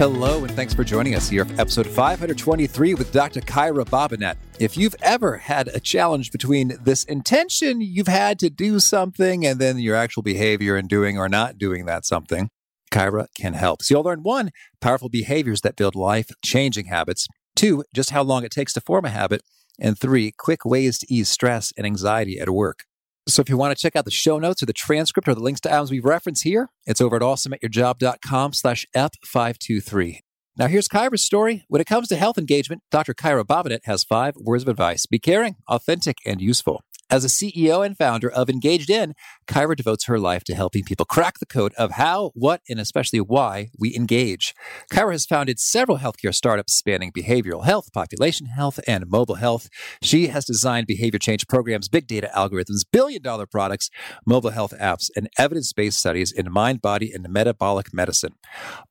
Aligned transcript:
Hello, 0.00 0.44
and 0.44 0.50
thanks 0.52 0.72
for 0.72 0.82
joining 0.82 1.14
us 1.14 1.28
here 1.28 1.44
for 1.44 1.60
episode 1.60 1.86
523 1.86 2.94
with 2.94 3.12
Dr. 3.12 3.42
Kyra 3.42 3.84
Bobinet. 3.84 4.36
If 4.58 4.74
you've 4.74 4.96
ever 5.02 5.36
had 5.36 5.68
a 5.68 5.78
challenge 5.78 6.32
between 6.32 6.72
this 6.82 7.04
intention 7.04 7.82
you've 7.82 8.08
had 8.08 8.38
to 8.38 8.48
do 8.48 8.80
something 8.80 9.44
and 9.44 9.60
then 9.60 9.78
your 9.78 9.96
actual 9.96 10.22
behavior 10.22 10.78
in 10.78 10.86
doing 10.86 11.18
or 11.18 11.28
not 11.28 11.58
doing 11.58 11.84
that 11.84 12.06
something, 12.06 12.48
Kyra 12.90 13.26
can 13.36 13.52
help. 13.52 13.82
So 13.82 13.94
you'll 13.94 14.04
learn 14.04 14.22
one, 14.22 14.52
powerful 14.80 15.10
behaviors 15.10 15.60
that 15.60 15.76
build 15.76 15.94
life 15.94 16.30
changing 16.42 16.86
habits, 16.86 17.28
two, 17.54 17.84
just 17.94 18.08
how 18.08 18.22
long 18.22 18.42
it 18.42 18.52
takes 18.52 18.72
to 18.72 18.80
form 18.80 19.04
a 19.04 19.10
habit, 19.10 19.42
and 19.78 19.98
three, 19.98 20.32
quick 20.32 20.64
ways 20.64 20.96
to 21.00 21.14
ease 21.14 21.28
stress 21.28 21.74
and 21.76 21.84
anxiety 21.84 22.40
at 22.40 22.48
work. 22.48 22.84
So 23.30 23.42
if 23.42 23.48
you 23.48 23.56
want 23.56 23.76
to 23.76 23.80
check 23.80 23.96
out 23.96 24.04
the 24.04 24.10
show 24.10 24.38
notes 24.38 24.62
or 24.62 24.66
the 24.66 24.72
transcript 24.72 25.28
or 25.28 25.34
the 25.34 25.40
links 25.40 25.60
to 25.62 25.72
items 25.72 25.90
we've 25.90 26.04
referenced 26.04 26.42
here, 26.42 26.68
it's 26.84 27.00
over 27.00 27.16
at 27.16 27.22
awesomeatyourjob.com 27.22 28.52
slash 28.52 28.86
F523. 28.94 30.18
Now 30.56 30.66
here's 30.66 30.88
Kyra's 30.88 31.24
story. 31.24 31.64
When 31.68 31.80
it 31.80 31.86
comes 31.86 32.08
to 32.08 32.16
health 32.16 32.36
engagement, 32.36 32.82
Dr. 32.90 33.14
Kyra 33.14 33.44
Bobinet 33.44 33.80
has 33.84 34.04
five 34.04 34.34
words 34.36 34.64
of 34.64 34.68
advice. 34.68 35.06
Be 35.06 35.18
caring, 35.18 35.56
authentic, 35.68 36.18
and 36.26 36.40
useful. 36.40 36.82
As 37.12 37.24
a 37.24 37.28
CEO 37.28 37.84
and 37.84 37.98
founder 37.98 38.30
of 38.30 38.48
Engaged 38.48 38.88
In, 38.88 39.14
Kyra 39.48 39.74
devotes 39.74 40.04
her 40.04 40.16
life 40.16 40.44
to 40.44 40.54
helping 40.54 40.84
people 40.84 41.04
crack 41.04 41.40
the 41.40 41.46
code 41.46 41.74
of 41.74 41.92
how, 41.92 42.30
what, 42.34 42.60
and 42.68 42.78
especially 42.78 43.20
why 43.20 43.70
we 43.76 43.96
engage. 43.96 44.54
Kyra 44.92 45.10
has 45.10 45.26
founded 45.26 45.58
several 45.58 45.98
healthcare 45.98 46.32
startups 46.32 46.72
spanning 46.72 47.10
behavioral 47.10 47.64
health, 47.64 47.92
population 47.92 48.46
health, 48.46 48.78
and 48.86 49.08
mobile 49.08 49.34
health. 49.34 49.68
She 50.00 50.28
has 50.28 50.44
designed 50.44 50.86
behavior 50.86 51.18
change 51.18 51.48
programs, 51.48 51.88
big 51.88 52.06
data 52.06 52.30
algorithms, 52.32 52.84
billion 52.92 53.22
dollar 53.22 53.46
products, 53.46 53.90
mobile 54.24 54.50
health 54.50 54.72
apps, 54.80 55.10
and 55.16 55.28
evidence 55.36 55.72
based 55.72 55.98
studies 55.98 56.30
in 56.30 56.52
mind, 56.52 56.80
body, 56.80 57.10
and 57.10 57.28
metabolic 57.28 57.92
medicine. 57.92 58.36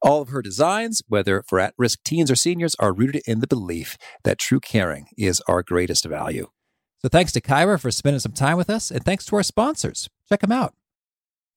All 0.01 0.21
of 0.21 0.27
her 0.27 0.41
designs, 0.41 1.01
whether 1.07 1.41
for 1.47 1.57
at 1.61 1.73
risk 1.77 2.03
teens 2.03 2.29
or 2.29 2.35
seniors, 2.35 2.75
are 2.79 2.91
rooted 2.91 3.21
in 3.25 3.39
the 3.39 3.47
belief 3.47 3.97
that 4.25 4.39
true 4.39 4.59
caring 4.59 5.07
is 5.17 5.41
our 5.47 5.63
greatest 5.63 6.03
value. 6.03 6.49
So 7.01 7.07
thanks 7.09 7.31
to 7.33 7.41
Kyra 7.41 7.79
for 7.79 7.91
spending 7.91 8.19
some 8.19 8.33
time 8.33 8.57
with 8.57 8.69
us, 8.69 8.91
and 8.91 9.03
thanks 9.03 9.25
to 9.25 9.35
our 9.37 9.43
sponsors. 9.43 10.09
Check 10.27 10.41
them 10.41 10.51
out. 10.51 10.73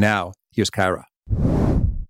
Now, 0.00 0.32
here's 0.50 0.70
Kyra. 0.70 1.04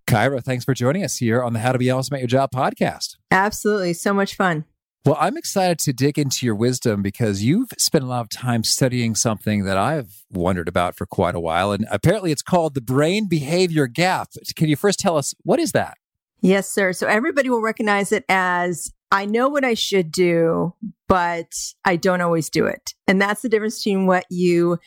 Kyra, 0.06 0.44
thanks 0.44 0.64
for 0.64 0.74
joining 0.74 1.02
us 1.02 1.16
here 1.16 1.42
on 1.42 1.54
the 1.54 1.58
How 1.58 1.72
to 1.72 1.78
Be 1.78 1.90
Awesome 1.90 2.14
at 2.14 2.20
Your 2.20 2.28
Job 2.28 2.50
podcast. 2.54 3.16
Absolutely. 3.32 3.94
So 3.94 4.14
much 4.14 4.36
fun. 4.36 4.64
Well, 5.04 5.16
I'm 5.18 5.36
excited 5.36 5.80
to 5.80 5.92
dig 5.92 6.16
into 6.16 6.46
your 6.46 6.54
wisdom 6.54 7.02
because 7.02 7.42
you've 7.42 7.70
spent 7.78 8.04
a 8.04 8.06
lot 8.06 8.20
of 8.20 8.28
time 8.28 8.62
studying 8.62 9.16
something 9.16 9.64
that 9.64 9.76
I've 9.76 10.22
wondered 10.30 10.68
about 10.68 10.94
for 10.94 11.04
quite 11.04 11.34
a 11.34 11.40
while. 11.40 11.72
And 11.72 11.84
apparently 11.90 12.30
it's 12.30 12.42
called 12.42 12.74
the 12.74 12.80
brain 12.80 13.26
behavior 13.28 13.88
gap. 13.88 14.28
Can 14.54 14.68
you 14.68 14.76
first 14.76 15.00
tell 15.00 15.16
us 15.16 15.34
what 15.42 15.58
is 15.58 15.72
that? 15.72 15.94
Yes, 16.40 16.68
sir. 16.68 16.92
So 16.92 17.08
everybody 17.08 17.50
will 17.50 17.60
recognize 17.60 18.12
it 18.12 18.24
as 18.28 18.92
I 19.10 19.26
know 19.26 19.48
what 19.48 19.64
I 19.64 19.74
should 19.74 20.12
do, 20.12 20.74
but 21.08 21.52
I 21.84 21.96
don't 21.96 22.20
always 22.20 22.50
do 22.50 22.66
it. 22.66 22.94
And 23.08 23.20
that's 23.20 23.42
the 23.42 23.48
difference 23.48 23.82
between 23.82 24.06
what 24.06 24.26
you 24.30 24.78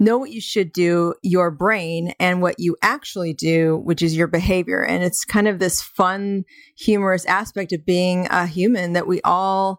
know 0.00 0.18
what 0.18 0.30
you 0.30 0.40
should 0.40 0.72
do, 0.72 1.14
your 1.22 1.50
brain, 1.50 2.14
and 2.18 2.42
what 2.42 2.58
you 2.58 2.76
actually 2.82 3.34
do, 3.34 3.76
which 3.84 4.02
is 4.02 4.16
your 4.16 4.26
behavior. 4.26 4.82
And 4.82 5.04
it's 5.04 5.24
kind 5.24 5.46
of 5.46 5.58
this 5.58 5.82
fun, 5.82 6.44
humorous 6.76 7.26
aspect 7.26 7.72
of 7.72 7.84
being 7.84 8.26
a 8.30 8.46
human 8.46 8.94
that 8.94 9.06
we 9.06 9.20
all 9.22 9.78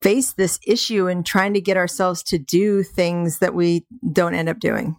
face 0.00 0.32
this 0.32 0.58
issue 0.66 1.06
in 1.08 1.22
trying 1.22 1.54
to 1.54 1.60
get 1.60 1.76
ourselves 1.76 2.22
to 2.24 2.38
do 2.38 2.82
things 2.82 3.38
that 3.40 3.54
we 3.54 3.84
don't 4.12 4.34
end 4.34 4.48
up 4.48 4.58
doing. 4.58 4.96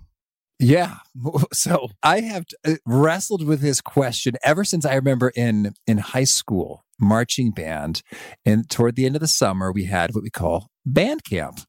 Yeah. 0.59 0.98
So 1.53 1.90
I 2.02 2.22
have 2.22 2.46
uh, 2.66 2.76
wrestled 2.86 3.46
with 3.46 3.62
this 3.62 3.80
question 3.80 4.34
ever 4.44 4.64
since 4.64 4.86
I 4.86 4.96
remember 4.96 5.32
in 5.36 5.76
in 5.86 6.00
high 6.00 6.24
school 6.24 6.84
marching 7.00 7.52
band 7.52 8.02
and 8.46 8.70
toward 8.70 8.96
the 8.96 9.06
end 9.06 9.16
of 9.16 9.22
the 9.22 9.28
summer 9.28 9.72
we 9.72 9.86
had 9.86 10.16
what 10.16 10.24
we 10.24 10.30
call 10.30 10.70
band 10.86 11.24
camp 11.24 11.59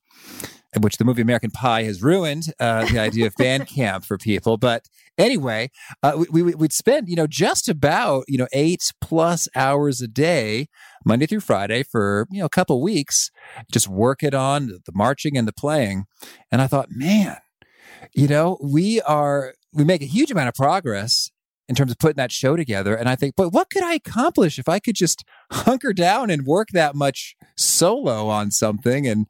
which 0.83 0.97
the 0.97 1.05
movie 1.05 1.23
American 1.23 1.51
Pie 1.51 1.85
has 1.85 2.03
ruined 2.03 2.53
uh, 2.59 2.85
the 2.87 2.99
idea 2.99 3.27
of 3.27 3.35
band 3.37 3.67
camp 3.75 4.05
for 4.05 4.19
people. 4.19 4.57
But 4.57 4.89
anyway, 5.19 5.71
uh, 6.03 6.25
we, 6.31 6.43
we, 6.43 6.55
would 6.55 6.73
spend, 6.73 7.09
you 7.09 7.17
know, 7.17 7.27
just 7.27 7.69
about, 7.69 8.25
you 8.29 8.39
know, 8.39 8.49
eight 8.53 8.93
plus 9.01 9.49
hours 9.55 10.01
a 10.01 10.09
day, 10.09 10.69
Monday 11.05 11.27
through 11.27 11.41
Friday 11.41 11.83
for, 11.83 12.27
you 12.31 12.41
know, 12.41 12.47
a 12.47 12.51
couple 12.51 12.81
weeks, 12.83 13.31
just 13.71 13.89
working 13.89 14.35
on 14.35 14.67
the 14.67 14.93
marching 14.95 15.37
and 15.37 15.47
the 15.47 15.53
playing. 15.53 16.05
And 16.51 16.61
I 16.61 16.67
thought, 16.67 16.89
man, 16.91 17.37
you 18.15 18.29
know, 18.29 18.59
we 18.63 19.01
are, 19.03 19.55
we 19.73 19.85
make 19.85 20.03
a 20.03 20.07
huge 20.07 20.31
amount 20.31 20.49
of 20.49 20.55
progress 20.55 21.24
in 21.69 21.75
terms 21.75 21.91
of 21.91 21.99
putting 21.99 22.17
that 22.17 22.33
show 22.33 22.57
together. 22.57 22.95
And 22.95 23.09
I 23.09 23.17
think, 23.17 23.35
but 23.37 23.51
what 23.51 23.71
could 23.71 23.83
I 23.83 23.95
accomplish 23.95 24.59
if 24.59 24.69
I 24.69 24.79
could 24.79 24.95
just 24.95 25.25
hunker 25.51 25.93
down 25.93 26.31
and 26.31 26.47
work 26.47 26.69
that 26.73 26.95
much 26.95 27.37
solo 27.57 28.29
on 28.29 28.51
something? 28.51 29.07
And 29.07 29.27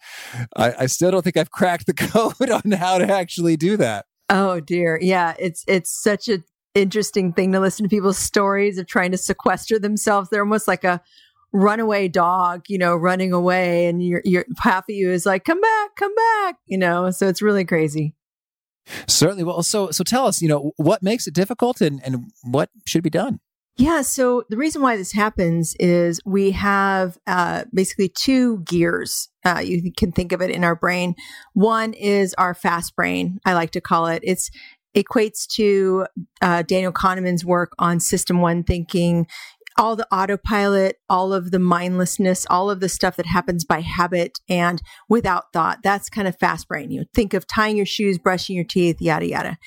I, 0.56 0.74
I 0.80 0.86
still 0.86 1.10
don't 1.10 1.22
think 1.22 1.36
I've 1.36 1.50
cracked 1.50 1.86
the 1.86 1.94
code 1.94 2.50
on 2.50 2.72
how 2.72 2.98
to 2.98 3.10
actually 3.10 3.56
do 3.56 3.76
that. 3.76 4.06
Oh 4.28 4.60
dear. 4.60 4.98
Yeah. 5.00 5.34
It's 5.38 5.64
it's 5.68 5.90
such 5.90 6.28
a 6.28 6.42
interesting 6.74 7.32
thing 7.32 7.52
to 7.52 7.60
listen 7.60 7.84
to 7.84 7.88
people's 7.88 8.18
stories 8.18 8.78
of 8.78 8.86
trying 8.86 9.12
to 9.12 9.18
sequester 9.18 9.78
themselves. 9.78 10.28
They're 10.28 10.42
almost 10.42 10.66
like 10.66 10.82
a 10.82 11.00
runaway 11.52 12.08
dog, 12.08 12.64
you 12.68 12.78
know, 12.78 12.96
running 12.96 13.32
away 13.32 13.86
and 13.86 14.02
you're, 14.02 14.22
you're 14.24 14.44
half 14.58 14.88
of 14.88 14.94
you 14.94 15.12
is 15.12 15.24
like, 15.24 15.44
come 15.44 15.60
back, 15.60 15.90
come 15.96 16.12
back, 16.14 16.56
you 16.66 16.76
know, 16.76 17.10
so 17.12 17.28
it's 17.28 17.40
really 17.40 17.64
crazy. 17.64 18.14
Certainly. 19.06 19.44
Well, 19.44 19.62
so 19.62 19.90
so 19.90 20.04
tell 20.04 20.26
us, 20.26 20.42
you 20.42 20.48
know, 20.48 20.72
what 20.76 21.02
makes 21.02 21.26
it 21.26 21.34
difficult 21.34 21.80
and, 21.80 22.00
and 22.04 22.30
what 22.42 22.70
should 22.86 23.02
be 23.02 23.10
done? 23.10 23.40
Yeah. 23.76 24.02
So 24.02 24.44
the 24.50 24.56
reason 24.56 24.82
why 24.82 24.96
this 24.96 25.12
happens 25.12 25.74
is 25.80 26.20
we 26.24 26.52
have 26.52 27.18
uh, 27.26 27.64
basically 27.72 28.08
two 28.08 28.60
gears. 28.60 29.28
Uh, 29.44 29.62
you 29.64 29.92
can 29.96 30.12
think 30.12 30.30
of 30.30 30.40
it 30.40 30.50
in 30.50 30.62
our 30.62 30.76
brain. 30.76 31.16
One 31.54 31.92
is 31.92 32.34
our 32.34 32.54
fast 32.54 32.94
brain. 32.94 33.40
I 33.44 33.54
like 33.54 33.72
to 33.72 33.80
call 33.80 34.06
it. 34.06 34.22
It's 34.24 34.50
equates 34.94 35.46
to 35.46 36.06
uh, 36.40 36.62
Daniel 36.62 36.92
Kahneman's 36.92 37.44
work 37.44 37.72
on 37.78 37.98
System 37.98 38.40
One 38.40 38.62
thinking 38.62 39.26
all 39.76 39.96
the 39.96 40.06
autopilot, 40.12 41.00
all 41.08 41.32
of 41.32 41.50
the 41.50 41.58
mindlessness, 41.58 42.46
all 42.48 42.70
of 42.70 42.80
the 42.80 42.88
stuff 42.88 43.16
that 43.16 43.26
happens 43.26 43.64
by 43.64 43.80
habit 43.80 44.38
and 44.48 44.80
without 45.08 45.52
thought. 45.52 45.82
That's 45.82 46.08
kind 46.08 46.28
of 46.28 46.38
fast 46.38 46.68
brain. 46.68 46.90
You 46.90 47.04
think 47.14 47.34
of 47.34 47.46
tying 47.46 47.76
your 47.76 47.86
shoes, 47.86 48.18
brushing 48.18 48.56
your 48.56 48.64
teeth, 48.64 49.00
yada, 49.00 49.26
yada. 49.26 49.58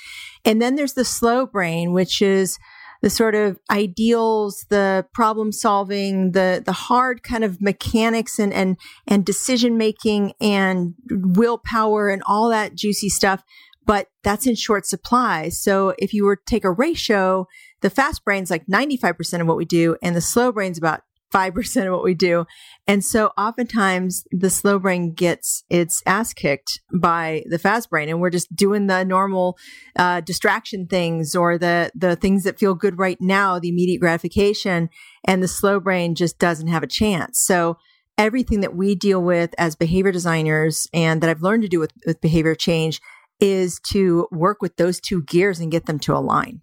And 0.45 0.61
then 0.61 0.75
there's 0.75 0.93
the 0.93 1.05
slow 1.05 1.45
brain, 1.45 1.91
which 1.91 2.21
is 2.21 2.57
the 3.01 3.09
sort 3.09 3.35
of 3.35 3.59
ideals, 3.69 4.65
the 4.69 5.05
problem 5.13 5.51
solving, 5.51 6.31
the, 6.31 6.63
the 6.65 6.71
hard 6.71 7.21
kind 7.21 7.43
of 7.43 7.61
mechanics 7.61 8.39
and, 8.39 8.53
and, 8.53 8.77
and 9.05 9.25
decision 9.25 9.77
making 9.77 10.33
and 10.41 10.95
willpower 11.09 12.09
and 12.09 12.23
all 12.25 12.49
that 12.49 12.75
juicy 12.75 13.09
stuff 13.09 13.43
but 13.87 14.09
that's 14.21 14.45
in 14.45 14.55
short 14.55 14.85
supply. 14.85 15.49
So 15.49 15.95
if 15.97 16.13
you 16.13 16.25
were 16.25 16.35
to 16.35 16.41
take 16.45 16.65
a 16.65 16.71
ratio, 16.71 17.47
the 17.81 17.89
fast 17.89 18.23
brain's 18.23 18.51
like 18.51 18.67
95% 18.67 19.41
of 19.41 19.47
what 19.47 19.57
we 19.57 19.65
do 19.65 19.95
and 20.03 20.15
the 20.15 20.21
slow 20.21 20.51
brain's 20.51 20.77
about 20.77 21.01
5% 21.33 21.85
of 21.85 21.93
what 21.93 22.03
we 22.03 22.13
do. 22.13 22.45
And 22.87 23.03
so 23.03 23.31
oftentimes 23.37 24.23
the 24.31 24.49
slow 24.49 24.79
brain 24.79 25.13
gets 25.13 25.63
its 25.69 26.01
ass 26.05 26.33
kicked 26.33 26.79
by 26.93 27.43
the 27.49 27.59
fast 27.59 27.89
brain 27.89 28.09
and 28.09 28.21
we're 28.21 28.29
just 28.29 28.53
doing 28.55 28.87
the 28.87 29.03
normal 29.03 29.57
uh, 29.97 30.21
distraction 30.21 30.87
things 30.87 31.35
or 31.35 31.57
the, 31.57 31.91
the 31.95 32.15
things 32.15 32.43
that 32.43 32.59
feel 32.59 32.75
good 32.75 32.97
right 32.97 33.17
now, 33.19 33.59
the 33.59 33.69
immediate 33.69 33.99
gratification. 33.99 34.89
And 35.25 35.41
the 35.41 35.47
slow 35.47 35.79
brain 35.79 36.15
just 36.15 36.39
doesn't 36.39 36.67
have 36.67 36.83
a 36.83 36.87
chance. 36.87 37.39
So 37.39 37.77
everything 38.17 38.61
that 38.61 38.75
we 38.75 38.95
deal 38.95 39.21
with 39.21 39.53
as 39.57 39.75
behavior 39.75 40.11
designers 40.11 40.87
and 40.93 41.21
that 41.21 41.29
I've 41.29 41.41
learned 41.41 41.63
to 41.63 41.69
do 41.69 41.79
with, 41.79 41.91
with 42.05 42.21
behavior 42.21 42.55
change 42.55 43.01
is 43.39 43.79
to 43.91 44.27
work 44.31 44.61
with 44.61 44.77
those 44.77 44.99
two 44.99 45.23
gears 45.23 45.59
and 45.59 45.71
get 45.71 45.85
them 45.85 45.99
to 45.99 46.15
align. 46.15 46.61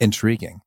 Intriguing. 0.00 0.60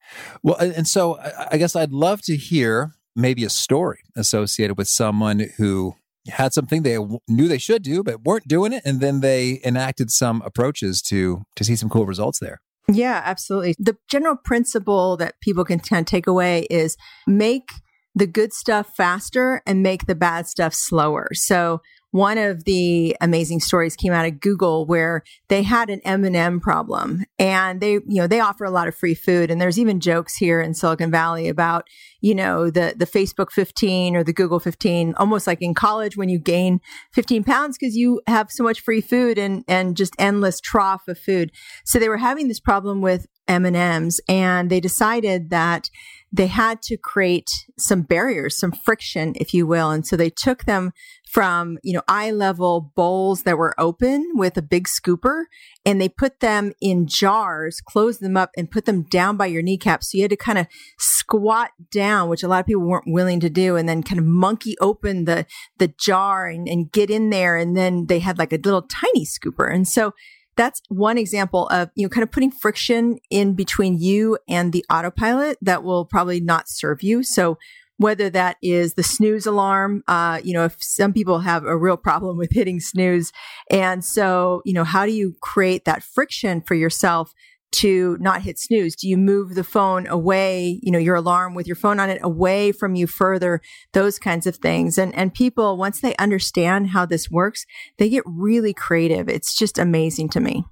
Well, 0.43 0.57
and 0.57 0.87
so 0.87 1.17
I 1.51 1.57
guess 1.57 1.75
I'd 1.75 1.93
love 1.93 2.21
to 2.23 2.35
hear 2.35 2.95
maybe 3.15 3.43
a 3.43 3.49
story 3.49 3.99
associated 4.15 4.77
with 4.77 4.87
someone 4.87 5.47
who 5.57 5.95
had 6.27 6.53
something 6.53 6.83
they 6.83 6.97
knew 7.27 7.47
they 7.47 7.57
should 7.57 7.81
do 7.81 8.03
but 8.03 8.23
weren't 8.23 8.47
doing 8.47 8.73
it 8.73 8.83
and 8.85 8.99
then 9.01 9.21
they 9.21 9.59
enacted 9.65 10.11
some 10.11 10.41
approaches 10.45 11.01
to 11.01 11.43
to 11.55 11.63
see 11.63 11.75
some 11.75 11.89
cool 11.89 12.05
results 12.05 12.39
there 12.39 12.61
yeah 12.87 13.21
absolutely 13.25 13.75
the 13.79 13.97
general 14.07 14.35
principle 14.35 15.17
that 15.17 15.33
people 15.41 15.65
can 15.65 15.79
kind 15.79 16.01
of 16.01 16.05
take 16.05 16.27
away 16.27 16.67
is 16.69 16.95
make 17.25 17.71
the 18.13 18.27
good 18.27 18.53
stuff 18.53 18.93
faster 18.95 19.61
and 19.65 19.81
make 19.81 20.05
the 20.05 20.15
bad 20.15 20.45
stuff 20.45 20.73
slower 20.73 21.27
so 21.33 21.81
one 22.11 22.37
of 22.37 22.65
the 22.65 23.15
amazing 23.21 23.61
stories 23.61 23.95
came 23.95 24.11
out 24.11 24.25
of 24.25 24.39
Google 24.39 24.85
where 24.85 25.23
they 25.47 25.63
had 25.63 25.89
an 25.89 26.01
M&M 26.03 26.59
problem 26.59 27.23
and 27.39 27.79
they, 27.79 27.93
you 27.93 28.03
know, 28.07 28.27
they 28.27 28.41
offer 28.41 28.65
a 28.65 28.71
lot 28.71 28.89
of 28.89 28.95
free 28.95 29.15
food. 29.15 29.49
And 29.49 29.61
there's 29.61 29.79
even 29.79 30.01
jokes 30.01 30.35
here 30.35 30.59
in 30.61 30.73
Silicon 30.73 31.09
Valley 31.09 31.47
about, 31.47 31.87
you 32.19 32.35
know, 32.35 32.69
the, 32.69 32.93
the 32.95 33.07
Facebook 33.07 33.51
15 33.51 34.15
or 34.15 34.23
the 34.23 34.33
Google 34.33 34.59
15, 34.59 35.15
almost 35.15 35.47
like 35.47 35.61
in 35.61 35.73
college 35.73 36.17
when 36.17 36.27
you 36.27 36.37
gain 36.37 36.81
15 37.13 37.45
pounds 37.45 37.77
because 37.77 37.95
you 37.95 38.21
have 38.27 38.51
so 38.51 38.63
much 38.63 38.81
free 38.81 39.01
food 39.01 39.37
and, 39.37 39.63
and 39.67 39.95
just 39.95 40.13
endless 40.19 40.59
trough 40.59 41.07
of 41.07 41.17
food. 41.17 41.51
So 41.85 41.97
they 41.97 42.09
were 42.09 42.17
having 42.17 42.49
this 42.49 42.59
problem 42.59 43.01
with 43.01 43.27
M&Ms 43.47 44.21
and 44.27 44.69
they 44.69 44.79
decided 44.79 45.49
that 45.49 45.89
they 46.33 46.47
had 46.47 46.81
to 46.83 46.95
create 46.95 47.49
some 47.77 48.03
barriers, 48.03 48.57
some 48.57 48.71
friction, 48.71 49.33
if 49.35 49.53
you 49.53 49.67
will. 49.67 49.91
And 49.91 50.07
so 50.07 50.15
they 50.15 50.29
took 50.29 50.63
them 50.63 50.93
from, 51.29 51.77
you 51.83 51.93
know, 51.93 52.01
eye 52.07 52.31
level 52.31 52.91
bowls 52.95 53.43
that 53.43 53.57
were 53.57 53.75
open 53.77 54.31
with 54.35 54.57
a 54.57 54.61
big 54.61 54.87
scooper 54.87 55.43
and 55.85 55.99
they 55.99 56.07
put 56.07 56.39
them 56.39 56.71
in 56.81 57.07
jars, 57.07 57.81
closed 57.81 58.21
them 58.21 58.37
up 58.37 58.51
and 58.55 58.71
put 58.71 58.85
them 58.85 59.03
down 59.03 59.35
by 59.35 59.45
your 59.45 59.61
kneecap. 59.61 60.03
So 60.03 60.17
you 60.17 60.23
had 60.23 60.31
to 60.31 60.37
kind 60.37 60.57
of 60.57 60.67
squat 60.97 61.71
down, 61.91 62.29
which 62.29 62.43
a 62.43 62.47
lot 62.47 62.61
of 62.61 62.65
people 62.65 62.83
weren't 62.83 63.05
willing 63.07 63.39
to 63.41 63.49
do, 63.49 63.75
and 63.75 63.87
then 63.87 64.03
kind 64.03 64.19
of 64.19 64.25
monkey 64.25 64.75
open 64.79 65.25
the, 65.25 65.45
the 65.79 65.89
jar 65.89 66.47
and, 66.47 66.67
and 66.67 66.91
get 66.91 67.09
in 67.09 67.29
there. 67.29 67.57
And 67.57 67.75
then 67.75 68.05
they 68.07 68.19
had 68.19 68.37
like 68.37 68.53
a 68.53 68.57
little 68.57 68.83
tiny 68.83 69.25
scooper. 69.25 69.73
And 69.73 69.87
so 69.87 70.13
that's 70.61 70.81
one 70.89 71.17
example 71.17 71.67
of 71.69 71.89
you 71.95 72.05
know 72.05 72.09
kind 72.09 72.23
of 72.23 72.31
putting 72.31 72.51
friction 72.51 73.17
in 73.31 73.53
between 73.53 73.97
you 73.99 74.37
and 74.47 74.71
the 74.71 74.85
autopilot 74.91 75.57
that 75.61 75.83
will 75.83 76.05
probably 76.05 76.39
not 76.39 76.69
serve 76.69 77.01
you. 77.01 77.23
So 77.23 77.57
whether 77.97 78.29
that 78.29 78.57
is 78.61 78.93
the 78.93 79.03
snooze 79.03 79.45
alarm 79.45 80.03
uh, 80.07 80.39
you 80.43 80.53
know 80.53 80.65
if 80.65 80.75
some 80.79 81.13
people 81.13 81.39
have 81.39 81.65
a 81.65 81.75
real 81.75 81.97
problem 81.97 82.37
with 82.37 82.51
hitting 82.51 82.79
snooze. 82.79 83.31
And 83.71 84.05
so 84.05 84.61
you 84.63 84.73
know 84.73 84.83
how 84.83 85.07
do 85.07 85.11
you 85.11 85.35
create 85.41 85.85
that 85.85 86.03
friction 86.03 86.61
for 86.61 86.75
yourself 86.75 87.33
to 87.71 88.17
not 88.19 88.41
hit 88.41 88.59
snooze? 88.59 88.95
Do 88.95 89.07
you 89.07 89.17
move 89.17 89.55
the 89.55 89.63
phone 89.63 90.07
away, 90.07 90.79
you 90.81 90.91
know, 90.91 90.99
your 90.99 91.15
alarm 91.15 91.53
with 91.53 91.67
your 91.67 91.75
phone 91.75 91.99
on 91.99 92.09
it 92.09 92.19
away 92.23 92.71
from 92.71 92.95
you 92.95 93.07
further? 93.07 93.61
Those 93.93 94.19
kinds 94.19 94.47
of 94.47 94.57
things. 94.57 94.97
And, 94.97 95.15
and 95.15 95.33
people, 95.33 95.77
once 95.77 96.01
they 96.01 96.15
understand 96.17 96.89
how 96.89 97.05
this 97.05 97.29
works, 97.29 97.65
they 97.97 98.09
get 98.09 98.23
really 98.25 98.73
creative. 98.73 99.29
It's 99.29 99.57
just 99.57 99.77
amazing 99.77 100.29
to 100.29 100.39
me. 100.39 100.65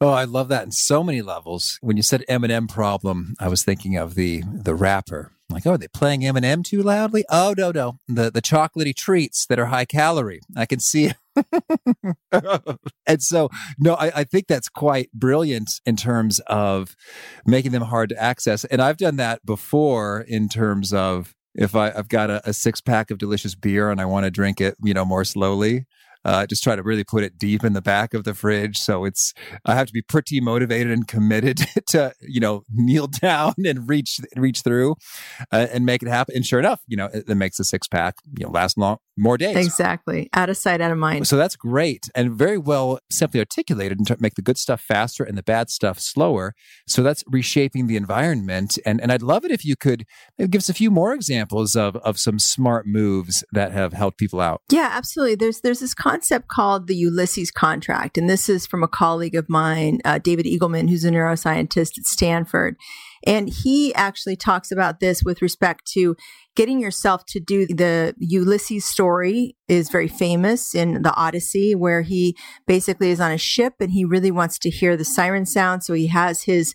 Oh, 0.00 0.10
I 0.10 0.24
love 0.24 0.48
that 0.48 0.64
in 0.64 0.72
so 0.72 1.02
many 1.02 1.22
levels. 1.22 1.78
When 1.80 1.96
you 1.96 2.02
said 2.02 2.24
M&M 2.28 2.66
problem, 2.66 3.34
I 3.38 3.48
was 3.48 3.62
thinking 3.64 3.96
of 3.96 4.14
the 4.14 4.42
the 4.52 4.74
rapper. 4.74 5.32
Like, 5.50 5.66
oh, 5.66 5.72
are 5.72 5.78
they 5.78 5.88
playing 5.88 6.22
Eminem 6.22 6.64
too 6.64 6.82
loudly? 6.82 7.24
Oh, 7.30 7.54
no, 7.56 7.70
no. 7.70 7.98
The 8.08 8.30
the 8.30 8.42
chocolatey 8.42 8.94
treats 8.94 9.46
that 9.46 9.58
are 9.58 9.66
high 9.66 9.84
calorie. 9.84 10.40
I 10.56 10.66
can 10.66 10.80
see 10.80 11.12
and 13.06 13.22
so, 13.22 13.50
no, 13.78 13.94
I, 13.94 14.20
I, 14.20 14.24
think 14.24 14.46
that's 14.46 14.68
quite 14.68 15.10
brilliant 15.12 15.80
in 15.84 15.96
terms 15.96 16.40
of 16.46 16.96
making 17.46 17.72
them 17.72 17.82
hard 17.82 18.10
to 18.10 18.22
access. 18.22 18.64
And 18.64 18.80
I've 18.80 18.96
done 18.96 19.16
that 19.16 19.44
before 19.44 20.20
in 20.20 20.48
terms 20.48 20.92
of 20.92 21.34
if 21.54 21.74
I, 21.74 21.90
have 21.90 22.08
got 22.08 22.30
a, 22.30 22.48
a 22.48 22.52
six 22.52 22.80
pack 22.80 23.10
of 23.10 23.18
delicious 23.18 23.54
beer 23.54 23.90
and 23.90 24.00
I 24.00 24.04
want 24.04 24.24
to 24.24 24.30
drink 24.30 24.60
it, 24.60 24.76
you 24.82 24.94
know, 24.94 25.04
more 25.04 25.24
slowly. 25.24 25.86
Uh, 26.24 26.46
just 26.46 26.62
try 26.62 26.76
to 26.76 26.82
really 26.82 27.04
put 27.04 27.22
it 27.22 27.38
deep 27.38 27.64
in 27.64 27.72
the 27.72 27.82
back 27.82 28.14
of 28.14 28.24
the 28.24 28.34
fridge. 28.34 28.78
So 28.78 29.04
it's, 29.04 29.34
I 29.64 29.74
have 29.74 29.86
to 29.86 29.92
be 29.92 30.02
pretty 30.02 30.40
motivated 30.40 30.92
and 30.92 31.06
committed 31.06 31.58
to, 31.88 32.12
you 32.20 32.40
know, 32.40 32.62
kneel 32.72 33.06
down 33.22 33.54
and 33.64 33.88
reach, 33.88 34.20
reach 34.36 34.62
through 34.62 34.96
uh, 35.52 35.66
and 35.72 35.84
make 35.84 36.02
it 36.02 36.08
happen. 36.08 36.36
And 36.36 36.46
sure 36.46 36.58
enough, 36.58 36.80
you 36.86 36.96
know, 36.96 37.06
it, 37.06 37.24
it 37.28 37.34
makes 37.34 37.58
a 37.58 37.64
six 37.64 37.86
pack, 37.88 38.16
you 38.38 38.46
know, 38.46 38.52
last 38.52 38.78
long, 38.78 38.98
more 39.16 39.38
days. 39.38 39.56
Exactly. 39.56 40.28
Out 40.34 40.48
of 40.48 40.56
sight, 40.56 40.80
out 40.80 40.90
of 40.90 40.98
mind. 40.98 41.26
So 41.26 41.36
that's 41.36 41.56
great 41.56 42.08
and 42.14 42.32
very 42.32 42.58
well 42.58 42.98
simply 43.10 43.40
articulated 43.40 43.98
and 43.98 44.06
to 44.08 44.16
make 44.18 44.34
the 44.34 44.42
good 44.42 44.58
stuff 44.58 44.80
faster 44.80 45.24
and 45.24 45.38
the 45.38 45.42
bad 45.42 45.70
stuff 45.70 46.00
slower. 46.00 46.54
So 46.86 47.02
that's 47.02 47.22
reshaping 47.26 47.86
the 47.86 47.96
environment. 47.96 48.78
And, 48.84 49.00
and 49.00 49.12
I'd 49.12 49.22
love 49.22 49.44
it 49.44 49.50
if 49.50 49.64
you 49.64 49.76
could 49.76 50.04
give 50.50 50.60
us 50.60 50.68
a 50.68 50.74
few 50.74 50.90
more 50.90 51.12
examples 51.12 51.76
of, 51.76 51.96
of 51.96 52.18
some 52.18 52.38
smart 52.38 52.86
moves 52.86 53.44
that 53.52 53.72
have 53.72 53.92
helped 53.92 54.18
people 54.18 54.40
out. 54.40 54.62
Yeah, 54.70 54.90
absolutely. 54.92 55.36
There's, 55.36 55.60
there's 55.60 55.80
this 55.80 55.94
concept 56.14 56.48
called 56.48 56.86
the 56.86 56.94
Ulysses 56.94 57.50
contract. 57.50 58.16
And 58.16 58.30
this 58.30 58.48
is 58.48 58.66
from 58.66 58.84
a 58.84 58.88
colleague 58.88 59.34
of 59.34 59.48
mine, 59.48 60.00
uh, 60.04 60.18
David 60.18 60.46
Eagleman, 60.46 60.88
who's 60.88 61.04
a 61.04 61.10
neuroscientist 61.10 61.98
at 61.98 62.04
Stanford. 62.04 62.76
And 63.26 63.48
he 63.48 63.92
actually 63.94 64.36
talks 64.36 64.70
about 64.70 65.00
this 65.00 65.24
with 65.24 65.42
respect 65.42 65.90
to 65.94 66.14
getting 66.54 66.78
yourself 66.78 67.26
to 67.26 67.40
do 67.40 67.66
the 67.66 68.14
Ulysses 68.18 68.84
story 68.84 69.56
is 69.66 69.90
very 69.90 70.08
famous 70.08 70.72
in 70.74 71.02
the 71.02 71.14
Odyssey, 71.14 71.74
where 71.74 72.02
he 72.02 72.36
basically 72.66 73.10
is 73.10 73.20
on 73.20 73.32
a 73.32 73.38
ship 73.38 73.74
and 73.80 73.90
he 73.90 74.04
really 74.04 74.30
wants 74.30 74.58
to 74.60 74.70
hear 74.70 74.96
the 74.96 75.04
siren 75.04 75.46
sound. 75.46 75.82
So 75.82 75.94
he 75.94 76.06
has 76.08 76.44
his 76.44 76.74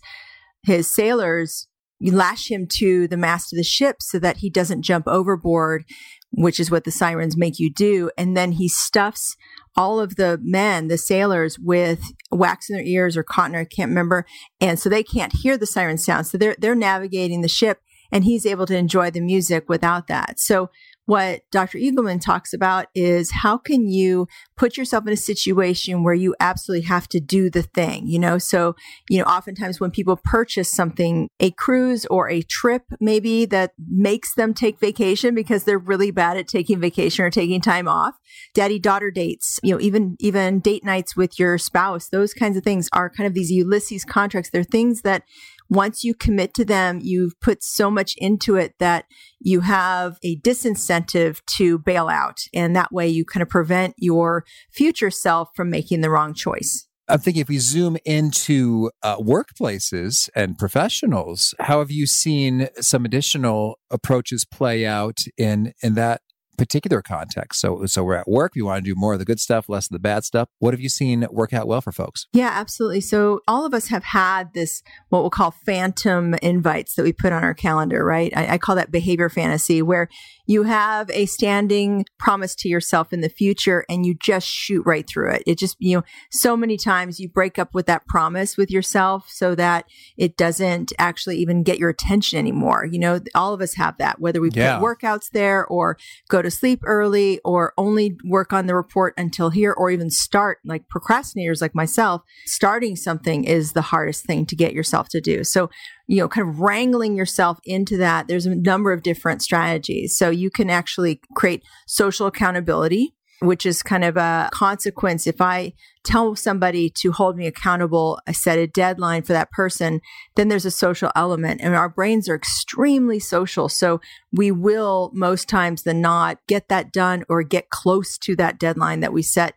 his 0.62 0.90
sailors 0.90 1.66
lash 2.02 2.50
him 2.50 2.66
to 2.66 3.06
the 3.08 3.16
mast 3.16 3.52
of 3.52 3.56
the 3.56 3.62
ship 3.62 3.96
so 4.00 4.18
that 4.18 4.38
he 4.38 4.50
doesn't 4.50 4.82
jump 4.82 5.06
overboard, 5.06 5.84
which 6.32 6.60
is 6.60 6.70
what 6.70 6.84
the 6.84 6.90
sirens 6.90 7.36
make 7.36 7.58
you 7.58 7.72
do. 7.72 8.10
And 8.16 8.36
then 8.36 8.52
he 8.52 8.68
stuffs 8.68 9.36
all 9.76 10.00
of 10.00 10.16
the 10.16 10.38
men, 10.42 10.88
the 10.88 10.98
sailors, 10.98 11.58
with 11.58 12.12
wax 12.30 12.68
in 12.68 12.76
their 12.76 12.84
ears 12.84 13.16
or 13.16 13.22
cotton, 13.22 13.56
I 13.56 13.64
can't 13.64 13.90
remember. 13.90 14.26
And 14.60 14.78
so 14.78 14.88
they 14.88 15.02
can't 15.02 15.32
hear 15.32 15.56
the 15.56 15.66
siren 15.66 15.98
sound. 15.98 16.26
So 16.26 16.38
they're, 16.38 16.56
they're 16.58 16.74
navigating 16.74 17.40
the 17.40 17.48
ship 17.48 17.80
and 18.12 18.24
he's 18.24 18.46
able 18.46 18.66
to 18.66 18.76
enjoy 18.76 19.10
the 19.10 19.20
music 19.20 19.68
without 19.68 20.08
that. 20.08 20.40
So 20.40 20.70
what 21.10 21.40
Dr. 21.50 21.76
Eagleman 21.76 22.20
talks 22.20 22.52
about 22.52 22.86
is 22.94 23.32
how 23.32 23.58
can 23.58 23.88
you 23.88 24.28
put 24.56 24.76
yourself 24.76 25.04
in 25.08 25.12
a 25.12 25.16
situation 25.16 26.04
where 26.04 26.14
you 26.14 26.36
absolutely 26.38 26.86
have 26.86 27.08
to 27.08 27.18
do 27.18 27.50
the 27.50 27.64
thing, 27.64 28.06
you 28.06 28.16
know? 28.16 28.38
So, 28.38 28.76
you 29.08 29.18
know, 29.18 29.24
oftentimes 29.24 29.80
when 29.80 29.90
people 29.90 30.20
purchase 30.22 30.70
something, 30.70 31.28
a 31.40 31.50
cruise 31.50 32.06
or 32.06 32.30
a 32.30 32.42
trip 32.42 32.84
maybe 33.00 33.44
that 33.46 33.72
makes 33.88 34.36
them 34.36 34.54
take 34.54 34.78
vacation 34.78 35.34
because 35.34 35.64
they're 35.64 35.80
really 35.80 36.12
bad 36.12 36.36
at 36.36 36.46
taking 36.46 36.78
vacation 36.78 37.24
or 37.24 37.30
taking 37.30 37.60
time 37.60 37.88
off, 37.88 38.14
daddy 38.54 38.78
daughter 38.78 39.10
dates, 39.10 39.58
you 39.64 39.74
know, 39.74 39.80
even, 39.80 40.14
even 40.20 40.60
date 40.60 40.84
nights 40.84 41.16
with 41.16 41.40
your 41.40 41.58
spouse, 41.58 42.08
those 42.10 42.32
kinds 42.32 42.56
of 42.56 42.62
things 42.62 42.88
are 42.92 43.10
kind 43.10 43.26
of 43.26 43.34
these 43.34 43.50
Ulysses 43.50 44.04
contracts. 44.04 44.50
They're 44.50 44.62
things 44.62 45.02
that 45.02 45.24
once 45.70 46.02
you 46.02 46.14
commit 46.14 46.52
to 46.54 46.64
them, 46.64 46.98
you've 47.00 47.38
put 47.40 47.62
so 47.62 47.90
much 47.90 48.14
into 48.18 48.56
it 48.56 48.74
that 48.80 49.06
you 49.38 49.60
have 49.60 50.18
a 50.22 50.36
disincentive 50.40 51.40
to 51.56 51.78
bail 51.78 52.08
out. 52.08 52.40
And 52.52 52.74
that 52.74 52.92
way 52.92 53.08
you 53.08 53.24
kind 53.24 53.42
of 53.42 53.48
prevent 53.48 53.94
your 53.96 54.44
future 54.72 55.10
self 55.10 55.48
from 55.54 55.70
making 55.70 56.00
the 56.00 56.10
wrong 56.10 56.34
choice. 56.34 56.88
I'm 57.08 57.18
thinking 57.18 57.40
if 57.40 57.48
we 57.48 57.58
zoom 57.58 57.96
into 58.04 58.90
uh, 59.02 59.16
workplaces 59.16 60.28
and 60.34 60.56
professionals, 60.56 61.54
how 61.58 61.80
have 61.80 61.90
you 61.90 62.06
seen 62.06 62.68
some 62.80 63.04
additional 63.04 63.78
approaches 63.90 64.44
play 64.44 64.86
out 64.86 65.18
in 65.36 65.72
in 65.82 65.94
that 65.94 66.22
particular 66.56 67.00
context. 67.02 67.60
So, 67.60 67.86
so 67.86 68.04
we're 68.04 68.16
at 68.16 68.28
work. 68.28 68.52
We 68.54 68.62
want 68.62 68.84
to 68.84 68.90
do 68.90 68.94
more 68.94 69.14
of 69.14 69.18
the 69.18 69.24
good 69.24 69.40
stuff, 69.40 69.68
less 69.68 69.86
of 69.86 69.92
the 69.92 69.98
bad 69.98 70.24
stuff. 70.24 70.48
What 70.58 70.74
have 70.74 70.80
you 70.80 70.88
seen 70.88 71.26
work 71.30 71.52
out 71.52 71.66
well 71.66 71.80
for 71.80 71.92
folks? 71.92 72.26
Yeah, 72.32 72.50
absolutely. 72.52 73.00
So 73.00 73.40
all 73.48 73.64
of 73.64 73.72
us 73.72 73.88
have 73.88 74.04
had 74.04 74.52
this, 74.52 74.82
what 75.08 75.20
we'll 75.20 75.30
call 75.30 75.50
phantom 75.50 76.34
invites 76.42 76.94
that 76.94 77.02
we 77.02 77.12
put 77.12 77.32
on 77.32 77.44
our 77.44 77.54
calendar, 77.54 78.04
right? 78.04 78.32
I, 78.36 78.54
I 78.54 78.58
call 78.58 78.74
that 78.76 78.90
behavior 78.90 79.28
fantasy 79.28 79.80
where 79.80 80.08
you 80.46 80.64
have 80.64 81.08
a 81.10 81.26
standing 81.26 82.04
promise 82.18 82.54
to 82.56 82.68
yourself 82.68 83.12
in 83.12 83.20
the 83.20 83.28
future 83.28 83.84
and 83.88 84.04
you 84.04 84.14
just 84.14 84.46
shoot 84.46 84.82
right 84.84 85.06
through 85.08 85.32
it. 85.32 85.42
It 85.46 85.58
just, 85.58 85.76
you 85.78 85.96
know, 85.96 86.02
so 86.30 86.56
many 86.56 86.76
times 86.76 87.20
you 87.20 87.28
break 87.28 87.58
up 87.58 87.72
with 87.72 87.86
that 87.86 88.06
promise 88.06 88.56
with 88.56 88.70
yourself 88.70 89.28
so 89.28 89.54
that 89.54 89.84
it 90.16 90.36
doesn't 90.36 90.92
actually 90.98 91.38
even 91.38 91.62
get 91.62 91.78
your 91.78 91.88
attention 91.88 92.38
anymore. 92.38 92.84
You 92.84 92.98
know, 92.98 93.20
all 93.34 93.54
of 93.54 93.60
us 93.60 93.74
have 93.74 93.96
that, 93.98 94.20
whether 94.20 94.40
we 94.40 94.50
yeah. 94.52 94.78
put 94.78 94.84
workouts 94.84 95.30
there 95.30 95.64
or 95.66 95.96
go 96.28 96.39
to 96.42 96.50
sleep 96.50 96.80
early 96.84 97.40
or 97.44 97.72
only 97.76 98.16
work 98.24 98.52
on 98.52 98.66
the 98.66 98.74
report 98.74 99.14
until 99.16 99.50
here 99.50 99.72
or 99.72 99.90
even 99.90 100.10
start 100.10 100.58
like 100.64 100.84
procrastinators 100.88 101.60
like 101.60 101.74
myself, 101.74 102.22
starting 102.46 102.96
something 102.96 103.44
is 103.44 103.72
the 103.72 103.82
hardest 103.82 104.24
thing 104.24 104.46
to 104.46 104.56
get 104.56 104.72
yourself 104.72 105.08
to 105.10 105.20
do. 105.20 105.44
So 105.44 105.70
you 106.10 106.16
know, 106.16 106.28
kind 106.28 106.48
of 106.48 106.58
wrangling 106.58 107.16
yourself 107.16 107.60
into 107.64 107.96
that, 107.98 108.26
there's 108.26 108.44
a 108.44 108.56
number 108.56 108.92
of 108.92 109.04
different 109.04 109.42
strategies. 109.42 110.18
So 110.18 110.28
you 110.28 110.50
can 110.50 110.68
actually 110.68 111.20
create 111.36 111.62
social 111.86 112.26
accountability, 112.26 113.14
which 113.40 113.64
is 113.64 113.82
kind 113.82 114.04
of 114.04 114.16
a 114.16 114.50
consequence. 114.52 115.26
If 115.26 115.40
I 115.40 115.72
tell 116.04 116.36
somebody 116.36 116.90
to 116.90 117.12
hold 117.12 117.36
me 117.36 117.46
accountable, 117.46 118.20
I 118.26 118.32
set 118.32 118.58
a 118.58 118.66
deadline 118.66 119.22
for 119.22 119.32
that 119.32 119.50
person, 119.50 120.00
then 120.36 120.48
there's 120.48 120.64
a 120.64 120.70
social 120.70 121.10
element. 121.16 121.60
And 121.62 121.74
our 121.74 121.88
brains 121.88 122.28
are 122.28 122.34
extremely 122.34 123.18
social. 123.18 123.68
So 123.68 124.00
we 124.32 124.50
will 124.50 125.10
most 125.14 125.48
times 125.48 125.82
than 125.82 126.00
not 126.00 126.38
get 126.46 126.68
that 126.68 126.92
done 126.92 127.24
or 127.28 127.42
get 127.42 127.70
close 127.70 128.18
to 128.18 128.36
that 128.36 128.58
deadline 128.58 129.00
that 129.00 129.12
we 129.12 129.22
set 129.22 129.54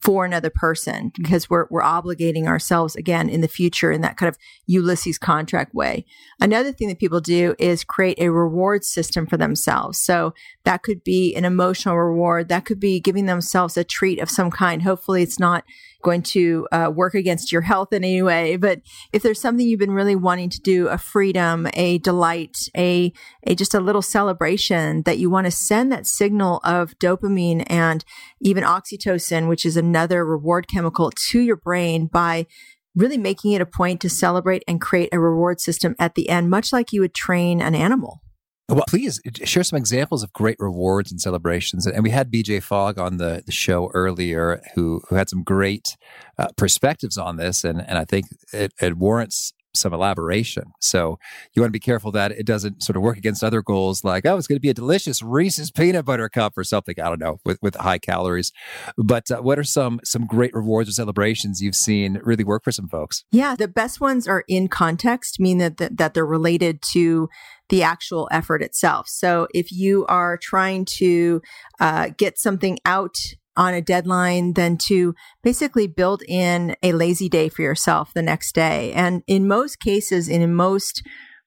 for 0.00 0.24
another 0.24 0.50
person 0.50 1.10
mm-hmm. 1.10 1.22
because 1.22 1.50
we're 1.50 1.66
we're 1.70 1.82
obligating 1.82 2.46
ourselves 2.46 2.96
again 2.96 3.28
in 3.28 3.40
the 3.40 3.48
future 3.48 3.92
in 3.92 4.00
that 4.00 4.16
kind 4.16 4.28
of 4.28 4.38
Ulysses 4.66 5.18
contract 5.18 5.74
way. 5.74 6.04
Another 6.40 6.72
thing 6.72 6.88
that 6.88 6.98
people 6.98 7.20
do 7.20 7.54
is 7.58 7.84
create 7.84 8.18
a 8.18 8.30
reward 8.30 8.84
system 8.84 9.26
for 9.26 9.36
themselves. 9.36 9.98
So 9.98 10.34
that 10.64 10.82
could 10.82 11.04
be 11.04 11.34
an 11.34 11.44
emotional 11.44 11.98
reward, 11.98 12.48
that 12.48 12.64
could 12.64 12.80
be 12.80 13.00
giving 13.00 13.26
themselves 13.26 13.76
a 13.76 13.84
treat 13.84 14.18
of 14.20 14.30
some 14.30 14.50
kind. 14.50 14.82
Hopefully 14.82 15.22
it's 15.22 15.38
not 15.38 15.64
going 16.02 16.22
to 16.22 16.68
uh, 16.72 16.90
work 16.94 17.14
against 17.14 17.52
your 17.52 17.62
health 17.62 17.92
in 17.92 18.04
any 18.04 18.22
way. 18.22 18.56
But 18.56 18.80
if 19.12 19.22
there's 19.22 19.40
something 19.40 19.66
you've 19.66 19.80
been 19.80 19.92
really 19.92 20.16
wanting 20.16 20.50
to 20.50 20.60
do, 20.60 20.88
a 20.88 20.98
freedom, 20.98 21.68
a 21.74 21.98
delight, 21.98 22.56
a, 22.76 23.12
a 23.46 23.54
just 23.54 23.74
a 23.74 23.80
little 23.80 24.02
celebration 24.02 25.02
that 25.02 25.18
you 25.18 25.30
want 25.30 25.46
to 25.46 25.50
send 25.50 25.90
that 25.92 26.06
signal 26.06 26.60
of 26.64 26.98
dopamine 26.98 27.64
and 27.68 28.04
even 28.40 28.64
oxytocin, 28.64 29.48
which 29.48 29.64
is 29.64 29.76
another 29.76 30.24
reward 30.24 30.68
chemical 30.68 31.10
to 31.30 31.40
your 31.40 31.56
brain 31.56 32.06
by 32.06 32.46
really 32.94 33.18
making 33.18 33.52
it 33.52 33.60
a 33.60 33.66
point 33.66 34.00
to 34.00 34.10
celebrate 34.10 34.62
and 34.68 34.80
create 34.80 35.08
a 35.12 35.18
reward 35.18 35.60
system 35.60 35.94
at 35.98 36.14
the 36.14 36.28
end, 36.28 36.50
much 36.50 36.72
like 36.72 36.92
you 36.92 37.00
would 37.00 37.14
train 37.14 37.62
an 37.62 37.74
animal. 37.74 38.20
Well, 38.72 38.84
please 38.88 39.20
share 39.44 39.62
some 39.62 39.76
examples 39.76 40.22
of 40.22 40.32
great 40.32 40.56
rewards 40.58 41.10
and 41.10 41.20
celebrations. 41.20 41.86
And 41.86 42.02
we 42.02 42.10
had 42.10 42.32
BJ 42.32 42.62
Fogg 42.62 42.98
on 42.98 43.18
the, 43.18 43.42
the 43.44 43.52
show 43.52 43.90
earlier 43.92 44.62
who, 44.74 45.02
who 45.08 45.16
had 45.16 45.28
some 45.28 45.42
great 45.42 45.96
uh, 46.38 46.48
perspectives 46.56 47.18
on 47.18 47.36
this. 47.36 47.64
And, 47.64 47.86
and 47.86 47.98
I 47.98 48.04
think 48.04 48.26
it, 48.52 48.72
it 48.80 48.96
warrants 48.96 49.52
some 49.74 49.92
elaboration. 49.92 50.72
So 50.80 51.18
you 51.52 51.62
want 51.62 51.70
to 51.70 51.72
be 51.72 51.80
careful 51.80 52.12
that 52.12 52.32
it 52.32 52.46
doesn't 52.46 52.82
sort 52.82 52.96
of 52.96 53.02
work 53.02 53.16
against 53.16 53.42
other 53.42 53.62
goals 53.62 54.04
like, 54.04 54.26
oh, 54.26 54.36
it's 54.36 54.46
going 54.46 54.56
to 54.56 54.60
be 54.60 54.70
a 54.70 54.74
delicious 54.74 55.22
Reese's 55.22 55.70
peanut 55.70 56.04
butter 56.04 56.28
cup 56.28 56.56
or 56.56 56.64
something. 56.64 56.94
I 57.00 57.08
don't 57.08 57.20
know 57.20 57.40
with, 57.44 57.58
with 57.62 57.74
high 57.76 57.98
calories. 57.98 58.52
But 58.96 59.30
uh, 59.30 59.40
what 59.40 59.58
are 59.58 59.64
some 59.64 60.00
some 60.04 60.26
great 60.26 60.54
rewards 60.54 60.88
or 60.88 60.92
celebrations 60.92 61.60
you've 61.60 61.76
seen 61.76 62.20
really 62.22 62.44
work 62.44 62.64
for 62.64 62.72
some 62.72 62.88
folks? 62.88 63.24
Yeah, 63.32 63.54
the 63.56 63.68
best 63.68 64.00
ones 64.00 64.28
are 64.28 64.44
in 64.48 64.68
context, 64.68 65.40
mean 65.40 65.58
that, 65.58 65.76
that, 65.78 65.96
that 65.96 66.14
they're 66.14 66.26
related 66.26 66.82
to 66.92 67.28
the 67.68 67.82
actual 67.82 68.28
effort 68.30 68.62
itself. 68.62 69.08
So 69.08 69.48
if 69.54 69.72
you 69.72 70.04
are 70.06 70.36
trying 70.36 70.84
to 70.98 71.40
uh, 71.80 72.10
get 72.16 72.38
something 72.38 72.78
out 72.84 73.16
on 73.56 73.74
a 73.74 73.82
deadline 73.82 74.54
than 74.54 74.76
to 74.76 75.14
basically 75.42 75.86
build 75.86 76.22
in 76.28 76.74
a 76.82 76.92
lazy 76.92 77.28
day 77.28 77.48
for 77.48 77.62
yourself 77.62 78.12
the 78.14 78.22
next 78.22 78.54
day. 78.54 78.92
And 78.92 79.22
in 79.26 79.46
most 79.46 79.80
cases, 79.80 80.28
in 80.28 80.54
most 80.54 81.02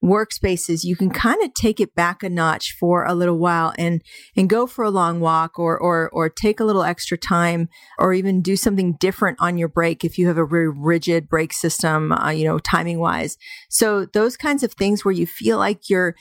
workspaces, 0.06 0.84
you 0.84 0.96
can 0.96 1.10
kind 1.10 1.44
of 1.44 1.54
take 1.54 1.80
it 1.80 1.96
back 1.96 2.22
a 2.24 2.30
notch 2.30 2.76
for 2.80 3.04
a 3.04 3.16
little 3.16 3.40
while 3.40 3.74
and 3.78 4.02
and 4.36 4.50
go 4.50 4.68
for 4.68 4.86
a 4.86 4.90
long 4.90 5.20
walk 5.20 5.58
or 5.58 5.78
or 5.78 6.10
or 6.14 6.30
take 6.30 6.60
a 6.60 6.64
little 6.64 6.84
extra 6.84 7.18
time 7.18 7.68
or 7.98 8.14
even 8.14 8.42
do 8.42 8.56
something 8.56 8.94
different 9.00 9.38
on 9.42 9.58
your 9.58 9.68
break 9.68 10.06
if 10.06 10.18
you 10.18 10.28
have 10.28 10.38
a 10.38 10.46
very 10.46 10.70
rigid 10.70 11.28
break 11.28 11.52
system, 11.52 12.12
uh, 12.12 12.30
you 12.30 12.46
know, 12.46 12.60
timing 12.60 13.00
wise. 13.00 13.38
So 13.70 14.06
those 14.06 14.38
kinds 14.38 14.64
of 14.64 14.74
things 14.74 15.04
where 15.04 15.14
you 15.14 15.26
feel 15.26 15.58
like 15.58 15.90
you're 15.90 16.16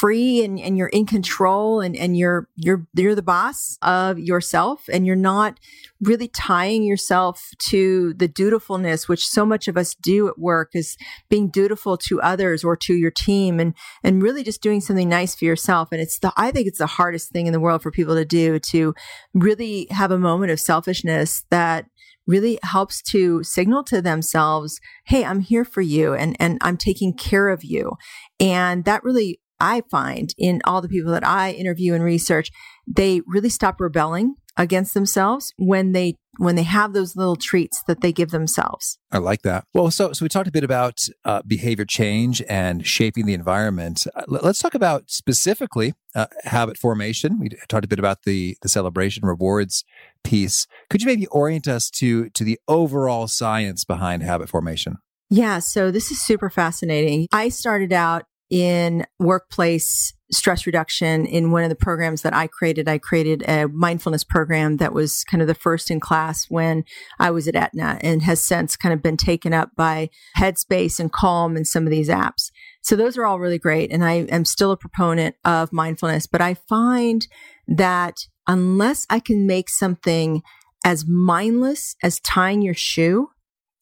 free 0.00 0.42
and, 0.42 0.58
and 0.58 0.78
you're 0.78 0.88
in 0.88 1.04
control 1.06 1.80
and, 1.80 1.94
and 1.94 2.16
you're 2.16 2.48
you're 2.56 2.86
you're 2.94 3.14
the 3.14 3.22
boss 3.22 3.76
of 3.82 4.18
yourself 4.18 4.84
and 4.90 5.06
you're 5.06 5.14
not 5.14 5.60
really 6.00 6.28
tying 6.28 6.82
yourself 6.84 7.50
to 7.58 8.14
the 8.14 8.28
dutifulness 8.28 9.08
which 9.08 9.26
so 9.26 9.44
much 9.44 9.68
of 9.68 9.76
us 9.76 9.94
do 9.94 10.28
at 10.28 10.38
work 10.38 10.70
is 10.74 10.96
being 11.28 11.48
dutiful 11.48 11.96
to 11.96 12.20
others 12.20 12.64
or 12.64 12.76
to 12.76 12.94
your 12.94 13.10
team 13.10 13.25
and 13.28 13.74
and 14.02 14.22
really 14.22 14.42
just 14.42 14.62
doing 14.62 14.80
something 14.80 15.08
nice 15.08 15.34
for 15.34 15.44
yourself 15.44 15.88
and 15.92 16.00
it's 16.00 16.18
the 16.18 16.32
I 16.36 16.50
think 16.50 16.66
it's 16.66 16.78
the 16.78 16.86
hardest 16.86 17.30
thing 17.30 17.46
in 17.46 17.52
the 17.52 17.60
world 17.60 17.82
for 17.82 17.90
people 17.90 18.14
to 18.14 18.24
do 18.24 18.58
to 18.58 18.94
really 19.34 19.86
have 19.90 20.10
a 20.10 20.18
moment 20.18 20.52
of 20.52 20.60
selfishness 20.60 21.44
that 21.50 21.86
really 22.26 22.58
helps 22.62 23.02
to 23.02 23.42
signal 23.42 23.84
to 23.84 24.02
themselves, 24.02 24.80
Hey, 25.06 25.24
I'm 25.24 25.40
here 25.40 25.64
for 25.64 25.80
you 25.80 26.14
and, 26.14 26.36
and 26.40 26.58
I'm 26.60 26.76
taking 26.76 27.14
care 27.14 27.48
of 27.48 27.64
you. 27.64 27.92
And 28.40 28.84
that 28.84 29.04
really, 29.04 29.40
I 29.58 29.82
find 29.90 30.34
in 30.36 30.60
all 30.64 30.82
the 30.82 30.88
people 30.88 31.12
that 31.12 31.26
I 31.26 31.52
interview 31.52 31.94
and 31.94 32.04
research, 32.04 32.50
they 32.86 33.22
really 33.26 33.48
stop 33.48 33.80
rebelling 33.80 34.34
against 34.56 34.94
themselves 34.94 35.52
when 35.58 35.92
they 35.92 36.14
when 36.38 36.54
they 36.54 36.62
have 36.64 36.92
those 36.92 37.16
little 37.16 37.36
treats 37.36 37.82
that 37.86 38.02
they 38.02 38.12
give 38.12 38.30
themselves. 38.30 38.98
I 39.10 39.18
like 39.18 39.42
that. 39.42 39.64
Well, 39.74 39.90
so 39.90 40.12
so 40.12 40.24
we 40.24 40.28
talked 40.28 40.48
a 40.48 40.52
bit 40.52 40.64
about 40.64 41.06
uh, 41.24 41.42
behavior 41.46 41.84
change 41.84 42.42
and 42.48 42.86
shaping 42.86 43.26
the 43.26 43.34
environment. 43.34 44.06
Uh, 44.14 44.22
let's 44.26 44.60
talk 44.60 44.74
about 44.74 45.10
specifically 45.10 45.94
uh, 46.14 46.26
habit 46.44 46.76
formation. 46.76 47.38
We 47.38 47.50
talked 47.68 47.84
a 47.84 47.88
bit 47.88 47.98
about 47.98 48.22
the 48.24 48.56
the 48.62 48.68
celebration 48.68 49.26
rewards 49.26 49.84
piece. 50.24 50.66
Could 50.90 51.02
you 51.02 51.06
maybe 51.06 51.26
orient 51.28 51.68
us 51.68 51.90
to 51.90 52.30
to 52.30 52.44
the 52.44 52.58
overall 52.68 53.28
science 53.28 53.84
behind 53.84 54.22
habit 54.22 54.48
formation? 54.48 54.98
Yeah, 55.28 55.58
so 55.58 55.90
this 55.90 56.10
is 56.10 56.24
super 56.24 56.48
fascinating. 56.48 57.26
I 57.32 57.48
started 57.48 57.92
out 57.92 58.26
in 58.50 59.06
workplace 59.18 60.12
stress 60.32 60.66
reduction 60.66 61.24
in 61.24 61.52
one 61.52 61.62
of 61.62 61.68
the 61.68 61.76
programs 61.76 62.22
that 62.22 62.34
I 62.34 62.46
created. 62.46 62.88
I 62.88 62.98
created 62.98 63.48
a 63.48 63.68
mindfulness 63.68 64.24
program 64.24 64.78
that 64.78 64.92
was 64.92 65.24
kind 65.24 65.40
of 65.40 65.46
the 65.46 65.54
first 65.54 65.90
in 65.90 66.00
class 66.00 66.46
when 66.48 66.84
I 67.18 67.30
was 67.30 67.46
at 67.46 67.54
Aetna 67.54 67.98
and 68.00 68.22
has 68.22 68.42
since 68.42 68.76
kind 68.76 68.92
of 68.92 69.02
been 69.02 69.16
taken 69.16 69.52
up 69.52 69.70
by 69.76 70.10
Headspace 70.36 70.98
and 70.98 71.12
Calm 71.12 71.56
and 71.56 71.66
some 71.66 71.84
of 71.84 71.90
these 71.90 72.08
apps. 72.08 72.50
So 72.82 72.96
those 72.96 73.16
are 73.16 73.24
all 73.24 73.38
really 73.38 73.58
great. 73.58 73.92
And 73.92 74.04
I 74.04 74.24
am 74.28 74.44
still 74.44 74.72
a 74.72 74.76
proponent 74.76 75.36
of 75.44 75.72
mindfulness, 75.72 76.26
but 76.26 76.40
I 76.40 76.54
find 76.54 77.26
that 77.68 78.26
unless 78.46 79.06
I 79.10 79.20
can 79.20 79.46
make 79.46 79.68
something 79.68 80.42
as 80.84 81.04
mindless 81.06 81.96
as 82.02 82.20
tying 82.20 82.62
your 82.62 82.74
shoe, 82.74 83.28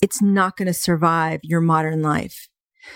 it's 0.03 0.23
not 0.23 0.57
going 0.57 0.67
to 0.67 0.75
survive 0.75 1.41
your 1.43 1.61
modern 1.61 2.03
life. 2.03 2.49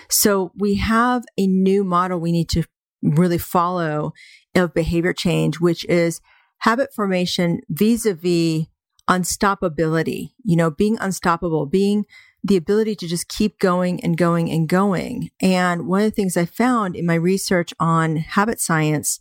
So 0.09 0.51
we 0.55 0.75
have 0.75 1.23
a 1.37 1.47
new 1.47 1.83
model 1.83 2.19
we 2.19 2.31
need 2.31 2.49
to 2.49 2.63
really 3.01 3.37
follow 3.37 4.13
of 4.55 4.73
behavior 4.73 5.13
change, 5.13 5.59
which 5.59 5.85
is 5.85 6.21
habit 6.59 6.93
formation 6.93 7.61
vis-a-vis 7.69 8.65
unstoppability, 9.09 10.29
you 10.43 10.55
know, 10.55 10.69
being 10.69 10.97
unstoppable, 10.99 11.65
being 11.65 12.05
the 12.43 12.55
ability 12.57 12.95
to 12.95 13.07
just 13.07 13.27
keep 13.27 13.59
going 13.59 14.01
and 14.03 14.17
going 14.17 14.49
and 14.49 14.69
going. 14.69 15.29
And 15.41 15.87
one 15.87 16.01
of 16.01 16.05
the 16.05 16.11
things 16.11 16.37
I 16.37 16.45
found 16.45 16.95
in 16.95 17.05
my 17.05 17.15
research 17.15 17.73
on 17.79 18.17
habit 18.17 18.61
science 18.61 19.19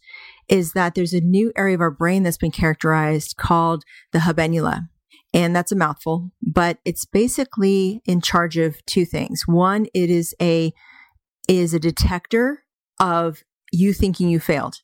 is 0.48 0.72
that 0.72 0.94
there's 0.94 1.12
a 1.12 1.20
new 1.20 1.52
area 1.56 1.75
of 1.75 1.80
our 1.80 1.90
brain 1.90 2.22
that's 2.22 2.37
been 2.37 2.50
characterized 2.50 3.37
called 3.37 3.84
the 4.12 4.20
habenula. 4.20 4.88
And 5.35 5.54
that's 5.54 5.73
a 5.73 5.76
mouthful, 5.76 6.30
but 6.42 6.78
it's 6.85 7.04
basically 7.04 8.00
in 8.06 8.20
charge 8.20 8.56
of 8.56 8.85
two 8.87 9.04
things. 9.04 9.42
One, 9.47 9.87
it 9.92 10.08
is 10.08 10.35
a, 10.40 10.73
is 11.49 11.75
a 11.75 11.78
detector 11.78 12.64
of 12.99 13.42
you 13.70 13.92
thinking 13.92 14.28
you 14.30 14.40
failed. 14.40 14.76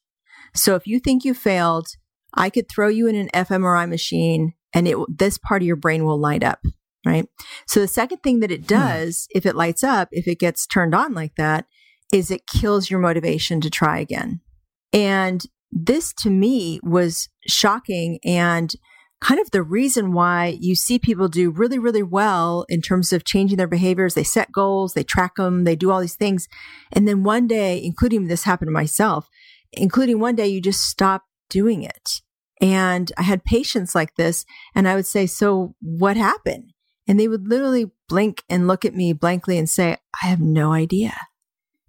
So 0.54 0.74
if 0.74 0.86
you 0.86 1.00
think 1.00 1.24
you 1.24 1.34
failed, 1.34 1.88
I 2.34 2.50
could 2.50 2.68
throw 2.68 2.88
you 2.88 3.06
in 3.06 3.16
an 3.16 3.28
fMRI 3.34 3.88
machine 3.88 4.54
and 4.74 4.86
it, 4.86 4.96
this 5.08 5.38
part 5.38 5.62
of 5.62 5.66
your 5.66 5.76
brain 5.76 6.04
will 6.04 6.18
light 6.18 6.44
up. 6.44 6.60
Right. 7.06 7.28
So 7.66 7.80
the 7.80 7.88
second 7.88 8.22
thing 8.22 8.40
that 8.40 8.50
it 8.50 8.62
hmm. 8.62 8.66
does, 8.66 9.28
hmm. 9.30 9.38
if 9.38 9.46
it 9.46 9.56
lights 9.56 9.84
up, 9.84 10.08
if 10.10 10.26
it 10.26 10.38
gets 10.38 10.66
turned 10.66 10.94
on 10.94 11.14
like 11.14 11.34
that, 11.36 11.66
is 12.12 12.30
it 12.30 12.46
kills 12.46 12.90
your 12.90 13.00
motivation 13.00 13.60
to 13.60 13.70
try 13.70 13.98
again. 13.98 14.40
And 14.92 15.44
this 15.70 16.12
to 16.18 16.30
me 16.30 16.80
was 16.82 17.28
shocking 17.46 18.20
and 18.24 18.74
kind 19.24 19.40
of 19.40 19.50
the 19.52 19.62
reason 19.62 20.12
why 20.12 20.58
you 20.60 20.74
see 20.74 20.98
people 20.98 21.28
do 21.28 21.50
really, 21.50 21.78
really 21.78 22.02
well 22.02 22.66
in 22.68 22.82
terms 22.82 23.10
of 23.10 23.24
changing 23.24 23.56
their 23.56 23.66
behaviors. 23.66 24.12
They 24.12 24.22
set 24.22 24.52
goals, 24.52 24.92
they 24.92 25.02
track 25.02 25.36
them, 25.36 25.64
they 25.64 25.74
do 25.74 25.90
all 25.90 26.00
these 26.00 26.14
things. 26.14 26.46
And 26.92 27.08
then 27.08 27.22
one 27.22 27.46
day, 27.46 27.82
including 27.82 28.26
this 28.26 28.44
happened 28.44 28.68
to 28.68 28.72
myself, 28.72 29.30
including 29.72 30.20
one 30.20 30.34
day 30.34 30.46
you 30.46 30.60
just 30.60 30.82
stop 30.82 31.24
doing 31.48 31.82
it. 31.82 32.20
And 32.60 33.10
I 33.16 33.22
had 33.22 33.44
patients 33.44 33.94
like 33.94 34.14
this 34.16 34.44
and 34.74 34.86
I 34.86 34.94
would 34.94 35.06
say, 35.06 35.26
so 35.26 35.74
what 35.80 36.18
happened? 36.18 36.74
And 37.08 37.18
they 37.18 37.28
would 37.28 37.48
literally 37.48 37.90
blink 38.10 38.42
and 38.50 38.68
look 38.68 38.84
at 38.84 38.94
me 38.94 39.14
blankly 39.14 39.56
and 39.56 39.70
say, 39.70 39.96
I 40.22 40.26
have 40.26 40.40
no 40.40 40.74
idea. 40.74 41.16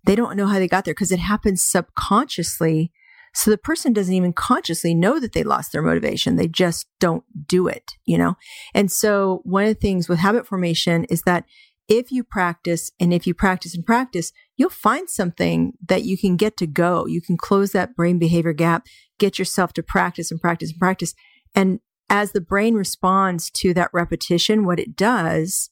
They 0.06 0.16
don't 0.16 0.38
know 0.38 0.48
how 0.48 0.60
they 0.60 0.70
got 0.70 0.86
there 0.86 0.94
because 0.94 1.12
it 1.12 1.20
happens 1.20 1.62
subconsciously. 1.66 2.94
So 3.36 3.52
the 3.52 3.58
person 3.58 3.92
doesn't 3.92 4.14
even 4.14 4.34
consciously 4.34 4.96
know 4.96 5.20
that 5.20 5.34
they 5.34 5.44
lost 5.44 5.74
their 5.74 5.82
motivation. 5.82 6.38
They 6.38 6.48
just 6.48 6.88
don't 7.00 7.24
do 7.48 7.68
it, 7.68 7.92
you 8.06 8.18
know? 8.18 8.36
And 8.74 8.90
so 8.90 9.42
one 9.44 9.64
of 9.64 9.70
the 9.70 9.76
things 9.76 10.08
with 10.08 10.20
habit 10.20 10.48
formation 10.48 11.04
is 11.06 11.24
that 11.24 11.44
if 11.88 12.12
you 12.12 12.24
practice 12.24 12.92
and 13.00 13.14
if 13.14 13.28
you 13.28 13.34
practice 13.34 13.76
and 13.76 13.86
practice, 13.86 14.32
you'll 14.56 14.70
find 14.70 15.10
something 15.10 15.74
that 15.88 16.04
you 16.04 16.18
can 16.18 16.38
get 16.38 16.58
to 16.58 16.66
go. 16.66 17.06
You 17.06 17.22
can 17.22 17.38
close 17.38 17.74
that 17.74 17.96
brain 17.96 18.18
behavior 18.18 18.54
gap, 18.54 18.88
get 19.20 19.38
yourself 19.38 19.74
to 19.74 19.84
practice 19.84 20.32
and 20.32 20.40
practice 20.40 20.72
and 20.72 20.80
practice. 20.80 21.14
And 21.54 21.82
as 22.10 22.32
the 22.32 22.42
brain 22.42 22.76
responds 22.76 23.50
to 23.52 23.74
that 23.74 23.90
repetition, 23.94 24.66
what 24.66 24.80
it 24.80 24.96
does 24.96 25.70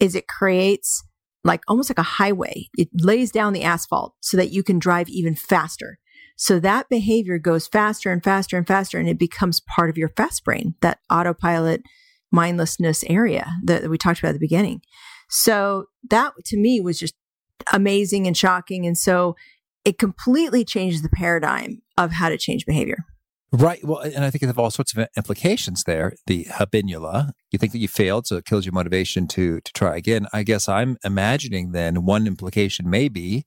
is 0.00 0.14
it 0.14 0.28
creates 0.28 1.04
like 1.44 1.62
almost 1.68 1.88
like 1.88 1.98
a 1.98 2.02
highway. 2.02 2.68
It 2.76 2.88
lays 2.92 3.30
down 3.30 3.52
the 3.52 3.62
asphalt 3.62 4.14
so 4.20 4.36
that 4.36 4.50
you 4.50 4.62
can 4.62 4.78
drive 4.78 5.08
even 5.08 5.36
faster. 5.36 5.98
So 6.36 6.60
that 6.60 6.88
behavior 6.88 7.38
goes 7.38 7.66
faster 7.66 8.12
and 8.12 8.22
faster 8.22 8.56
and 8.56 8.66
faster, 8.66 8.98
and 8.98 9.08
it 9.08 9.18
becomes 9.18 9.60
part 9.60 9.90
of 9.90 9.96
your 9.96 10.10
fast 10.10 10.44
brain, 10.44 10.74
that 10.82 10.98
autopilot 11.10 11.82
mindlessness 12.30 13.04
area 13.04 13.50
that 13.64 13.88
we 13.88 13.96
talked 13.96 14.18
about 14.18 14.30
at 14.30 14.34
the 14.34 14.38
beginning. 14.38 14.82
So 15.28 15.86
that 16.10 16.32
to 16.46 16.56
me 16.56 16.80
was 16.80 16.98
just 16.98 17.14
amazing 17.72 18.26
and 18.26 18.36
shocking. 18.36 18.86
And 18.86 18.98
so 18.98 19.34
it 19.84 19.98
completely 19.98 20.64
changes 20.64 21.02
the 21.02 21.08
paradigm 21.08 21.82
of 21.96 22.12
how 22.12 22.28
to 22.28 22.36
change 22.36 22.66
behavior. 22.66 23.04
Right. 23.52 23.82
Well, 23.84 24.00
and 24.00 24.24
I 24.24 24.30
think 24.30 24.42
it 24.42 24.46
have 24.46 24.58
all 24.58 24.70
sorts 24.70 24.94
of 24.94 25.06
implications 25.16 25.84
there. 25.84 26.12
The 26.26 26.44
habenula, 26.44 27.30
you 27.52 27.58
think 27.58 27.72
that 27.72 27.78
you 27.78 27.88
failed, 27.88 28.26
so 28.26 28.36
it 28.36 28.44
kills 28.44 28.66
your 28.66 28.72
motivation 28.72 29.28
to 29.28 29.60
to 29.60 29.72
try 29.72 29.96
again. 29.96 30.26
I 30.32 30.42
guess 30.42 30.68
I'm 30.68 30.98
imagining 31.04 31.70
then 31.70 32.04
one 32.04 32.26
implication 32.26 32.90
may 32.90 33.08
be 33.08 33.44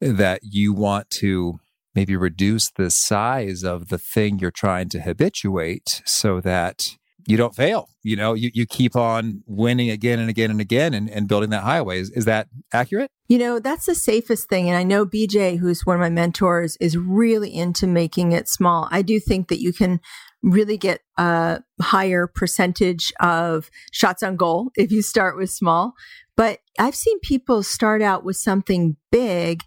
that 0.00 0.40
you 0.42 0.74
want 0.74 1.08
to 1.10 1.60
maybe 1.96 2.14
reduce 2.14 2.70
the 2.70 2.90
size 2.90 3.64
of 3.64 3.88
the 3.88 3.98
thing 3.98 4.38
you're 4.38 4.50
trying 4.50 4.88
to 4.90 5.00
habituate 5.00 6.02
so 6.04 6.40
that 6.42 6.96
you 7.26 7.36
don't 7.36 7.56
fail. 7.56 7.88
You 8.02 8.16
know, 8.16 8.34
you, 8.34 8.50
you 8.54 8.66
keep 8.66 8.94
on 8.94 9.42
winning 9.46 9.90
again 9.90 10.20
and 10.20 10.30
again 10.30 10.50
and 10.50 10.60
again 10.60 10.94
and, 10.94 11.10
and 11.10 11.26
building 11.26 11.50
that 11.50 11.64
highway. 11.64 11.98
Is, 11.98 12.10
is 12.10 12.24
that 12.26 12.48
accurate? 12.72 13.10
You 13.28 13.38
know, 13.38 13.58
that's 13.58 13.86
the 13.86 13.94
safest 13.94 14.48
thing. 14.48 14.68
And 14.68 14.78
I 14.78 14.84
know 14.84 15.04
BJ, 15.04 15.58
who's 15.58 15.84
one 15.84 15.96
of 15.96 16.00
my 16.00 16.10
mentors, 16.10 16.76
is 16.80 16.96
really 16.96 17.52
into 17.52 17.86
making 17.86 18.30
it 18.30 18.48
small. 18.48 18.86
I 18.92 19.02
do 19.02 19.18
think 19.18 19.48
that 19.48 19.60
you 19.60 19.72
can 19.72 20.00
really 20.42 20.76
get 20.76 21.00
a 21.16 21.62
higher 21.80 22.28
percentage 22.28 23.12
of 23.18 23.70
shots 23.90 24.22
on 24.22 24.36
goal 24.36 24.70
if 24.76 24.92
you 24.92 25.02
start 25.02 25.36
with 25.36 25.50
small. 25.50 25.94
But 26.36 26.60
I've 26.78 26.94
seen 26.94 27.18
people 27.20 27.62
start 27.64 28.02
out 28.02 28.22
with 28.22 28.36
something 28.36 28.96
big 29.10 29.62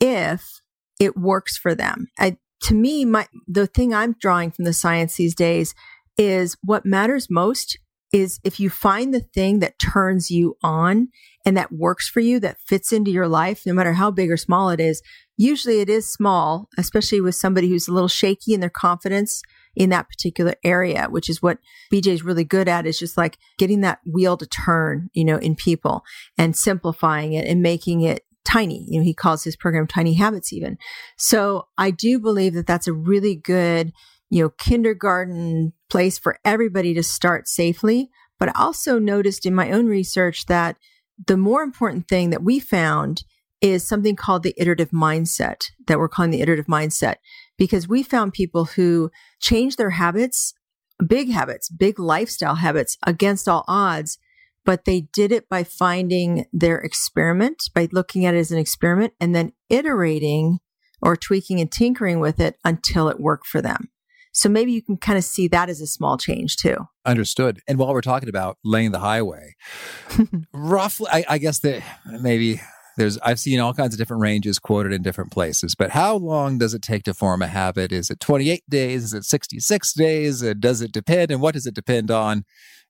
if 0.00 0.61
it 1.00 1.16
works 1.16 1.56
for 1.56 1.74
them. 1.74 2.08
I, 2.18 2.36
to 2.62 2.74
me, 2.74 3.04
my 3.04 3.26
the 3.46 3.66
thing 3.66 3.92
I'm 3.92 4.14
drawing 4.20 4.50
from 4.50 4.64
the 4.64 4.72
science 4.72 5.16
these 5.16 5.34
days 5.34 5.74
is 6.16 6.56
what 6.62 6.86
matters 6.86 7.28
most 7.30 7.78
is 8.12 8.38
if 8.44 8.60
you 8.60 8.68
find 8.68 9.12
the 9.12 9.20
thing 9.20 9.60
that 9.60 9.78
turns 9.78 10.30
you 10.30 10.56
on 10.62 11.08
and 11.46 11.56
that 11.56 11.72
works 11.72 12.08
for 12.08 12.20
you, 12.20 12.38
that 12.40 12.60
fits 12.60 12.92
into 12.92 13.10
your 13.10 13.26
life, 13.26 13.62
no 13.64 13.72
matter 13.72 13.94
how 13.94 14.10
big 14.10 14.30
or 14.30 14.36
small 14.36 14.68
it 14.68 14.80
is. 14.80 15.02
Usually 15.38 15.80
it 15.80 15.88
is 15.88 16.12
small, 16.12 16.68
especially 16.76 17.20
with 17.20 17.34
somebody 17.34 17.68
who's 17.68 17.88
a 17.88 17.92
little 17.92 18.08
shaky 18.08 18.52
in 18.52 18.60
their 18.60 18.70
confidence 18.70 19.42
in 19.74 19.88
that 19.90 20.08
particular 20.08 20.54
area, 20.62 21.06
which 21.08 21.30
is 21.30 21.42
what 21.42 21.58
BJ 21.92 22.08
is 22.08 22.22
really 22.22 22.44
good 22.44 22.68
at 22.68 22.86
is 22.86 22.98
just 22.98 23.16
like 23.16 23.38
getting 23.58 23.80
that 23.80 24.00
wheel 24.06 24.36
to 24.36 24.46
turn, 24.46 25.08
you 25.14 25.24
know, 25.24 25.38
in 25.38 25.56
people 25.56 26.04
and 26.36 26.54
simplifying 26.54 27.32
it 27.32 27.46
and 27.46 27.62
making 27.62 28.02
it 28.02 28.24
tiny. 28.44 28.84
You 28.88 29.00
know, 29.00 29.04
he 29.04 29.14
calls 29.14 29.44
his 29.44 29.56
program 29.56 29.86
tiny 29.86 30.14
habits 30.14 30.52
even. 30.52 30.78
So 31.16 31.68
I 31.78 31.90
do 31.90 32.18
believe 32.18 32.54
that 32.54 32.66
that's 32.66 32.86
a 32.86 32.92
really 32.92 33.36
good 33.36 33.92
you 34.32 34.42
know, 34.42 34.48
kindergarten 34.48 35.74
place 35.90 36.18
for 36.18 36.38
everybody 36.42 36.94
to 36.94 37.02
start 37.02 37.46
safely. 37.46 38.08
But 38.40 38.48
I 38.48 38.52
also 38.62 38.98
noticed 38.98 39.44
in 39.44 39.54
my 39.54 39.70
own 39.70 39.88
research 39.88 40.46
that 40.46 40.78
the 41.26 41.36
more 41.36 41.62
important 41.62 42.08
thing 42.08 42.30
that 42.30 42.42
we 42.42 42.58
found 42.58 43.24
is 43.60 43.86
something 43.86 44.16
called 44.16 44.42
the 44.42 44.54
iterative 44.56 44.88
mindset 44.88 45.66
that 45.86 45.98
we're 45.98 46.08
calling 46.08 46.30
the 46.30 46.40
iterative 46.40 46.64
mindset 46.64 47.16
because 47.58 47.86
we 47.86 48.02
found 48.02 48.32
people 48.32 48.64
who 48.64 49.10
change 49.38 49.76
their 49.76 49.90
habits, 49.90 50.54
big 51.06 51.30
habits, 51.30 51.68
big 51.68 51.98
lifestyle 51.98 52.54
habits 52.54 52.96
against 53.06 53.46
all 53.46 53.66
odds, 53.68 54.16
but 54.64 54.84
they 54.84 55.02
did 55.12 55.32
it 55.32 55.48
by 55.48 55.64
finding 55.64 56.46
their 56.52 56.78
experiment, 56.78 57.64
by 57.74 57.88
looking 57.92 58.24
at 58.24 58.34
it 58.34 58.38
as 58.38 58.50
an 58.50 58.58
experiment 58.58 59.12
and 59.20 59.34
then 59.34 59.52
iterating 59.68 60.58
or 61.00 61.16
tweaking 61.16 61.60
and 61.60 61.70
tinkering 61.70 62.20
with 62.20 62.38
it 62.40 62.56
until 62.64 63.08
it 63.08 63.20
worked 63.20 63.46
for 63.46 63.60
them. 63.60 63.90
So 64.32 64.48
maybe 64.48 64.72
you 64.72 64.82
can 64.82 64.96
kind 64.96 65.18
of 65.18 65.24
see 65.24 65.46
that 65.48 65.68
as 65.68 65.80
a 65.80 65.86
small 65.86 66.16
change 66.16 66.56
too. 66.56 66.76
Understood. 67.04 67.60
And 67.68 67.78
while 67.78 67.92
we're 67.92 68.00
talking 68.00 68.30
about 68.30 68.56
laying 68.64 68.92
the 68.92 69.00
highway, 69.00 69.56
roughly, 70.54 71.08
I, 71.12 71.24
I 71.28 71.38
guess 71.38 71.58
that 71.60 71.82
maybe 72.06 72.60
there's 72.96 73.18
I've 73.18 73.38
seen 73.38 73.60
all 73.60 73.74
kinds 73.74 73.94
of 73.94 73.98
different 73.98 74.22
ranges 74.22 74.58
quoted 74.58 74.92
in 74.92 75.02
different 75.02 75.32
places, 75.32 75.74
but 75.74 75.90
how 75.90 76.16
long 76.16 76.58
does 76.58 76.72
it 76.72 76.82
take 76.82 77.04
to 77.04 77.14
form 77.14 77.42
a 77.42 77.46
habit? 77.46 77.92
Is 77.92 78.10
it 78.10 78.20
28 78.20 78.62
days? 78.68 79.04
Is 79.04 79.14
it 79.14 79.24
66 79.24 79.92
days? 79.92 80.42
Uh, 80.42 80.54
does 80.58 80.80
it 80.80 80.92
depend? 80.92 81.30
And 81.30 81.40
what 81.40 81.54
does 81.54 81.66
it 81.66 81.74
depend 81.74 82.10
on? 82.10 82.44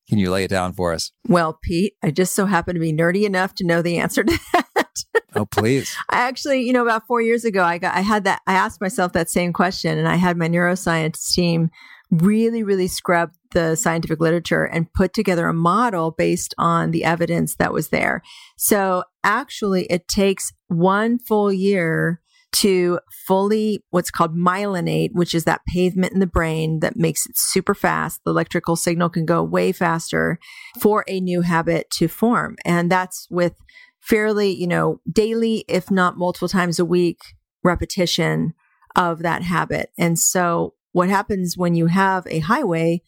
Can 0.09 0.19
you 0.19 0.31
lay 0.31 0.45
it 0.45 0.49
down 0.49 0.73
for 0.73 0.93
us? 0.93 1.13
Well, 1.29 1.59
Pete, 1.63 1.95
I 2.03 2.11
just 2.11 2.35
so 2.35 2.47
happen 2.47 2.75
to 2.75 2.81
be 2.81 2.93
nerdy 2.93 3.25
enough 3.25 3.55
to 3.57 3.67
know 3.67 3.83
the 3.83 3.99
answer 3.99 4.25
to 4.25 4.41
that. 4.75 5.05
oh, 5.35 5.47
please. 5.47 5.95
I 6.11 6.23
actually, 6.23 6.63
you 6.63 6.73
know, 6.73 6.83
about 6.83 7.07
four 7.07 7.23
years 7.23 7.45
ago, 7.45 7.63
I 7.63 7.79
got, 7.79 7.95
I 7.95 8.01
had 8.01 8.25
that, 8.25 8.43
I 8.47 8.55
asked 8.55 8.81
myself 8.81 9.13
that 9.13 9.31
same 9.31 9.53
question 9.53 9.99
and 9.99 10.09
I 10.09 10.17
had 10.17 10.37
my 10.37 10.49
neuroscience 10.49 11.33
team 11.33 11.71
really, 12.11 12.63
really 12.63 12.89
scrub 12.89 13.31
the 13.53 13.75
scientific 13.75 14.21
literature 14.21 14.65
and 14.65 14.93
put 14.93 15.15
together 15.15 15.49
a 15.49 15.55
model 15.55 16.11
based 16.11 16.55
on 16.59 16.91
the 16.91 17.05
evidence 17.05 17.57
that 17.57 17.73
was 17.73 17.89
there. 17.89 18.23
So 18.59 19.05
actually, 19.25 19.87
it 19.87 20.09
takes 20.09 20.53
one 20.69 21.19
full 21.19 21.53
year 21.53 22.22
to 22.53 23.01
fully 23.27 23.83
what's 23.91 24.11
called 24.11 24.37
myelinate, 24.37 25.11
which 25.13 25.35
is 25.35 25.45
that 25.45 25.65
pavement 25.67 26.13
in 26.13 26.21
the 26.21 26.27
brain 26.27 26.81
that 26.81 26.97
makes 26.97 27.27
it 27.27 27.37
super 27.37 27.75
fast. 27.75 28.21
The 28.25 28.31
electrical 28.31 28.77
signal 28.77 29.09
can 29.09 29.25
go 29.25 29.43
way 29.43 29.73
faster 29.73 30.39
for 30.81 31.05
a 31.09 31.21
new 31.21 31.41
habit 31.41 31.91
to 31.93 32.09
form. 32.09 32.57
And 32.65 32.91
that's 32.91 33.27
with 33.31 33.55
fairly, 34.01 34.51
you 34.55 34.67
know, 34.67 35.01
daily, 35.11 35.65
if 35.69 35.91
not 35.91 36.19
multiple 36.19 36.49
times 36.49 36.79
a 36.79 36.85
week 36.85 37.21
repetition 37.65 38.53
of 38.97 39.21
that 39.21 39.43
habit. 39.43 39.91
And 39.97 40.19
so 40.19 40.75
what 40.93 41.09
happens 41.09 41.57
when 41.57 41.75
you 41.75 41.87
have 41.87 42.27
a 42.27 42.41
highway 42.41 43.03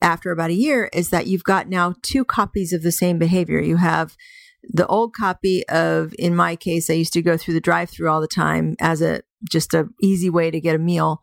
after 0.00 0.30
about 0.30 0.50
a 0.50 0.54
year 0.54 0.90
is 0.92 1.10
that 1.10 1.26
you've 1.26 1.44
got 1.44 1.68
now 1.68 1.94
two 2.02 2.24
copies 2.24 2.72
of 2.72 2.82
the 2.82 2.92
same 2.92 3.18
behavior. 3.18 3.60
You 3.60 3.76
have 3.76 4.16
the 4.68 4.86
old 4.86 5.14
copy 5.14 5.66
of, 5.68 6.14
in 6.18 6.34
my 6.34 6.56
case, 6.56 6.88
I 6.90 6.94
used 6.94 7.12
to 7.14 7.22
go 7.22 7.36
through 7.36 7.54
the 7.54 7.60
drive 7.60 7.90
through 7.90 8.10
all 8.10 8.20
the 8.20 8.28
time 8.28 8.76
as 8.80 9.02
a 9.02 9.22
just 9.48 9.74
a 9.74 9.88
easy 10.02 10.30
way 10.30 10.50
to 10.50 10.60
get 10.60 10.74
a 10.74 10.78
meal. 10.78 11.20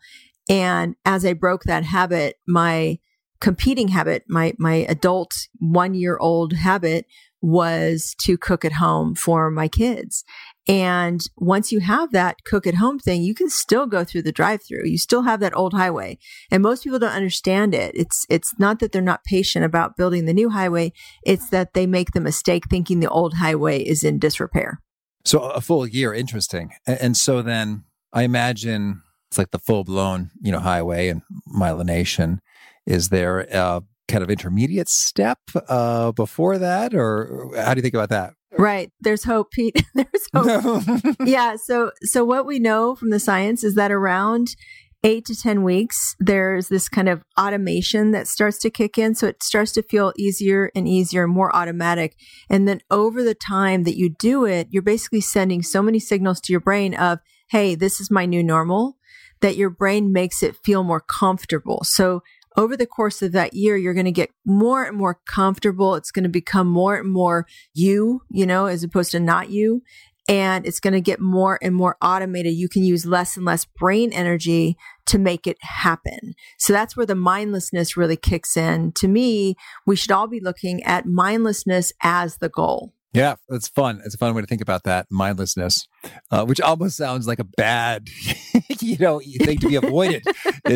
And 0.50 0.96
as 1.06 1.26
I 1.26 1.34
broke 1.34 1.64
that 1.64 1.84
habit, 1.84 2.38
my 2.48 3.00
competing 3.40 3.90
habit, 3.90 4.24
my 4.28 4.54
my 4.58 4.86
adult 4.88 5.48
one 5.60 5.94
year 5.94 6.18
old 6.18 6.54
habit 6.54 7.06
was 7.42 8.16
to 8.20 8.38
cook 8.38 8.64
at 8.64 8.74
home 8.74 9.16
for 9.16 9.50
my 9.50 9.68
kids. 9.68 10.24
And 10.68 11.22
once 11.36 11.72
you 11.72 11.80
have 11.80 12.12
that 12.12 12.44
cook 12.46 12.68
at 12.68 12.76
home 12.76 13.00
thing, 13.00 13.24
you 13.24 13.34
can 13.34 13.50
still 13.50 13.88
go 13.88 14.04
through 14.04 14.22
the 14.22 14.32
drive 14.32 14.62
through. 14.64 14.86
You 14.86 14.98
still 14.98 15.24
have 15.24 15.40
that 15.40 15.56
old 15.56 15.74
highway. 15.74 16.20
And 16.52 16.62
most 16.62 16.84
people 16.84 17.00
don't 17.00 17.12
understand 17.12 17.74
it. 17.74 17.96
It's, 17.96 18.26
it's 18.30 18.54
not 18.60 18.80
that 18.80 18.92
they're 18.92 19.02
not 19.02 19.24
patient 19.24 19.66
about 19.66 19.98
building 19.98 20.26
the 20.26 20.34
new 20.34 20.52
highway. 20.52 20.94
It's 21.24 21.50
that 21.50 21.74
they 21.74 21.88
make 21.88 22.12
the 22.12 22.22
mistake 22.22 22.66
thinking 22.70 23.00
the 23.00 23.10
old 23.10 23.36
highway 23.36 23.82
is 23.82 24.04
in 24.04 24.20
disrepair. 24.20 24.82
So 25.26 25.40
a 25.40 25.62
full 25.62 25.88
year, 25.88 26.14
interesting. 26.14 26.72
And 26.86 27.18
so 27.18 27.42
then 27.42 27.86
I 28.14 28.24
imagine 28.24 29.02
it's 29.30 29.38
like 29.38 29.52
the 29.52 29.60
full 29.60 29.84
blown, 29.84 30.32
you 30.42 30.52
know, 30.52 30.60
highway 30.60 31.08
and 31.08 31.22
myelination. 31.54 32.40
Is 32.86 33.10
there 33.10 33.42
a 33.52 33.84
kind 34.08 34.24
of 34.24 34.30
intermediate 34.30 34.90
step 34.90 35.40
uh, 35.70 36.12
before 36.12 36.58
that, 36.58 36.94
or 36.94 37.52
how 37.56 37.74
do 37.74 37.80
you 37.80 37.82
think 37.82 37.94
about 37.94 38.10
that? 38.10 38.34
Right. 38.58 38.92
There's 39.00 39.24
hope, 39.24 39.52
Pete. 39.52 39.86
There's 39.94 40.28
hope. 40.34 41.16
yeah. 41.26 41.56
So, 41.56 41.92
so 42.04 42.24
what 42.24 42.46
we 42.46 42.60
know 42.60 42.96
from 42.96 43.10
the 43.10 43.20
science 43.20 43.64
is 43.64 43.76
that 43.76 43.92
around 43.92 44.56
eight 45.04 45.26
to 45.26 45.36
10 45.36 45.64
weeks, 45.64 46.16
there's 46.20 46.68
this 46.68 46.88
kind 46.88 47.10
of 47.10 47.24
automation 47.40 48.12
that 48.12 48.28
starts 48.28 48.60
to 48.60 48.70
kick 48.70 48.98
in. 48.98 49.16
So 49.16 49.28
it 49.28 49.42
starts 49.42 49.72
to 49.74 49.82
feel 49.82 50.14
easier 50.16 50.72
and 50.76 50.88
easier, 50.88 51.24
and 51.24 51.34
more 51.34 51.56
automatic. 51.56 52.16
And 52.50 52.68
then 52.68 52.82
over 52.92 53.24
the 53.24 53.34
time 53.34 53.84
that 53.84 53.98
you 53.98 54.10
do 54.10 54.46
it, 54.46 54.68
you're 54.70 54.84
basically 54.84 55.22
sending 55.22 55.64
so 55.64 55.82
many 55.82 56.00
signals 56.00 56.40
to 56.42 56.54
your 56.54 56.60
brain 56.60 56.94
of, 56.94 57.20
Hey, 57.50 57.76
this 57.76 58.00
is 58.00 58.12
my 58.12 58.26
new 58.26 58.44
normal 58.44 58.98
that 59.42 59.58
your 59.58 59.70
brain 59.70 60.14
makes 60.14 60.42
it 60.42 60.56
feel 60.64 60.84
more 60.84 61.02
comfortable. 61.02 61.82
So 61.84 62.22
over 62.58 62.76
the 62.76 62.86
course 62.86 63.22
of 63.22 63.32
that 63.32 63.54
year, 63.54 63.78
you're 63.78 63.94
going 63.94 64.06
to 64.06 64.12
get 64.12 64.30
more 64.46 64.84
and 64.84 64.98
more 64.98 65.20
comfortable. 65.26 65.96
It's 65.96 66.12
going 66.12 66.24
to 66.24 66.30
become 66.30 66.68
more 66.68 66.98
and 66.98 67.12
more 67.12 67.46
you, 67.74 68.22
you 68.30 68.46
know, 68.46 68.66
as 68.66 68.84
opposed 68.84 69.12
to 69.12 69.20
not 69.20 69.50
you 69.50 69.82
and 70.28 70.66
it's 70.66 70.80
going 70.80 70.94
to 70.94 71.02
get 71.02 71.20
more 71.20 71.60
and 71.62 71.76
more 71.76 71.98
automated. 72.02 72.54
You 72.54 72.70
can 72.70 72.84
use 72.84 73.06
less 73.06 73.36
and 73.36 73.46
less 73.46 73.66
brain 73.66 74.14
energy 74.14 74.78
to 75.08 75.18
make 75.18 75.48
it 75.48 75.58
happen. 75.62 76.34
So 76.58 76.74
that's 76.74 76.96
where 76.96 77.06
the 77.06 77.16
mindlessness 77.16 77.98
really 77.98 78.18
kicks 78.18 78.56
in. 78.56 78.92
To 78.94 79.08
me, 79.08 79.56
we 79.86 79.96
should 79.96 80.12
all 80.12 80.28
be 80.28 80.40
looking 80.40 80.84
at 80.84 81.06
mindlessness 81.06 81.92
as 82.02 82.38
the 82.38 82.50
goal. 82.50 82.94
Yeah, 83.14 83.36
it's 83.50 83.68
fun. 83.68 84.02
It's 84.06 84.16
a 84.16 84.18
fun 84.18 84.34
way 84.34 84.42
to 84.42 84.48
think 84.48 84.62
about 84.62 84.84
that 84.84 85.08
mindlessness, 85.10 85.86
uh, 86.32 86.46
which 86.46 86.62
almost 86.62 86.96
sounds 86.96 87.28
like 87.28 87.40
a 87.40 87.44
bad, 87.44 88.08
you 88.80 88.98
know, 88.98 89.20
thing 89.20 89.58
to 89.58 89.68
be 89.68 89.76
avoided. 89.76 90.24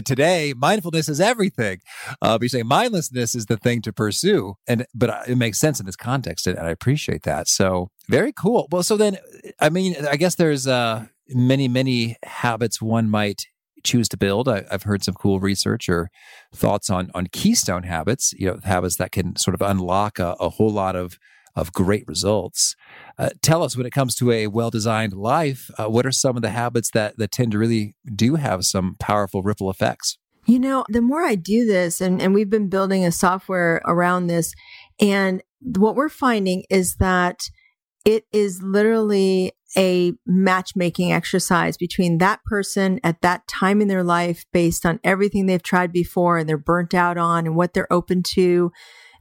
Today, 0.04 0.54
mindfulness 0.56 1.08
is 1.08 1.22
everything. 1.22 1.80
Uh, 2.22 2.38
but 2.38 2.42
you 2.44 2.50
say 2.50 2.64
mindlessness 2.64 3.36
is 3.36 3.46
the 3.46 3.56
thing 3.56 3.82
to 3.84 3.94
pursue, 3.94 4.56
and 4.68 4.86
but 4.94 5.10
uh, 5.10 5.22
it 5.28 5.38
makes 5.38 5.60
sense 5.60 5.80
in 5.80 5.86
this 5.86 5.96
context, 5.96 6.46
and 6.46 6.60
I 6.60 6.72
appreciate 6.72 7.24
that. 7.24 7.48
So 7.48 7.90
very 8.10 8.34
cool. 8.34 8.68
Well, 8.70 8.84
so 8.84 8.98
then, 8.98 9.18
I 9.62 9.70
mean, 9.70 9.96
I 10.06 10.18
guess 10.18 10.36
there's 10.36 10.68
uh, 10.68 11.06
many, 11.30 11.70
many 11.70 12.18
habits 12.24 12.82
one 12.82 13.10
might 13.10 13.44
choose 13.86 14.10
to 14.10 14.18
build. 14.18 14.50
I, 14.50 14.66
have 14.72 14.84
heard 14.84 15.06
some 15.06 15.14
cool 15.14 15.40
research 15.40 15.88
or 15.88 16.10
thoughts 16.54 16.90
on 16.90 17.12
on 17.16 17.28
keystone 17.28 17.84
habits. 17.84 18.34
You 18.38 18.48
know, 18.48 18.60
habits 18.62 18.98
that 18.98 19.14
can 19.14 19.38
sort 19.38 19.56
of 19.56 19.62
unlock 19.62 20.20
a, 20.20 20.36
a 20.42 20.50
whole 20.50 20.72
lot 20.72 20.98
of 20.98 21.18
of 21.56 21.72
great 21.72 22.08
results. 22.08 22.76
Uh, 23.18 23.30
tell 23.42 23.64
us 23.64 23.78
when 23.78 23.86
it 23.86 23.94
comes 23.94 24.16
to 24.16 24.32
a 24.32 24.48
well 24.48 24.70
designed 24.70 25.14
life, 25.14 25.70
uh, 25.78 25.90
what 25.90 26.06
are 26.06 26.12
some 26.12 26.36
of 26.36 26.42
the 26.42 26.50
habits 26.50 26.92
that, 26.92 27.18
that 27.18 27.32
tend 27.32 27.52
to 27.54 27.58
really 27.58 27.96
do 28.14 28.36
have 28.36 28.66
some 28.66 28.96
powerful 29.00 29.42
ripple 29.42 29.70
effects? 29.70 30.18
You 30.46 30.60
know, 30.60 30.86
the 30.90 31.02
more 31.02 31.24
I 31.24 31.36
do 31.36 31.66
this, 31.66 32.02
and, 32.02 32.22
and 32.22 32.34
we've 32.34 32.50
been 32.50 32.70
building 32.70 33.04
a 33.04 33.12
software 33.12 33.82
around 33.86 34.28
this, 34.28 34.54
and 35.00 35.42
what 35.60 35.96
we're 35.96 36.10
finding 36.10 36.64
is 36.70 36.98
that 36.98 37.40
it 38.06 38.26
is 38.32 38.62
literally 38.62 39.54
a 39.76 40.14
matchmaking 40.26 41.12
exercise 41.12 41.76
between 41.76 42.20
that 42.20 42.44
person 42.46 43.00
at 43.04 43.22
that 43.22 43.48
time 43.48 43.82
in 43.82 43.88
their 43.88 44.04
life 44.04 44.46
based 44.54 44.86
on 44.86 45.00
everything 45.04 45.46
they've 45.48 45.64
tried 45.64 45.92
before 45.92 46.38
and 46.38 46.48
they're 46.48 46.58
burnt 46.58 46.94
out 46.94 47.18
on 47.18 47.46
and 47.46 47.56
what 47.56 47.74
they're 47.74 47.92
open 47.92 48.24
to 48.24 48.72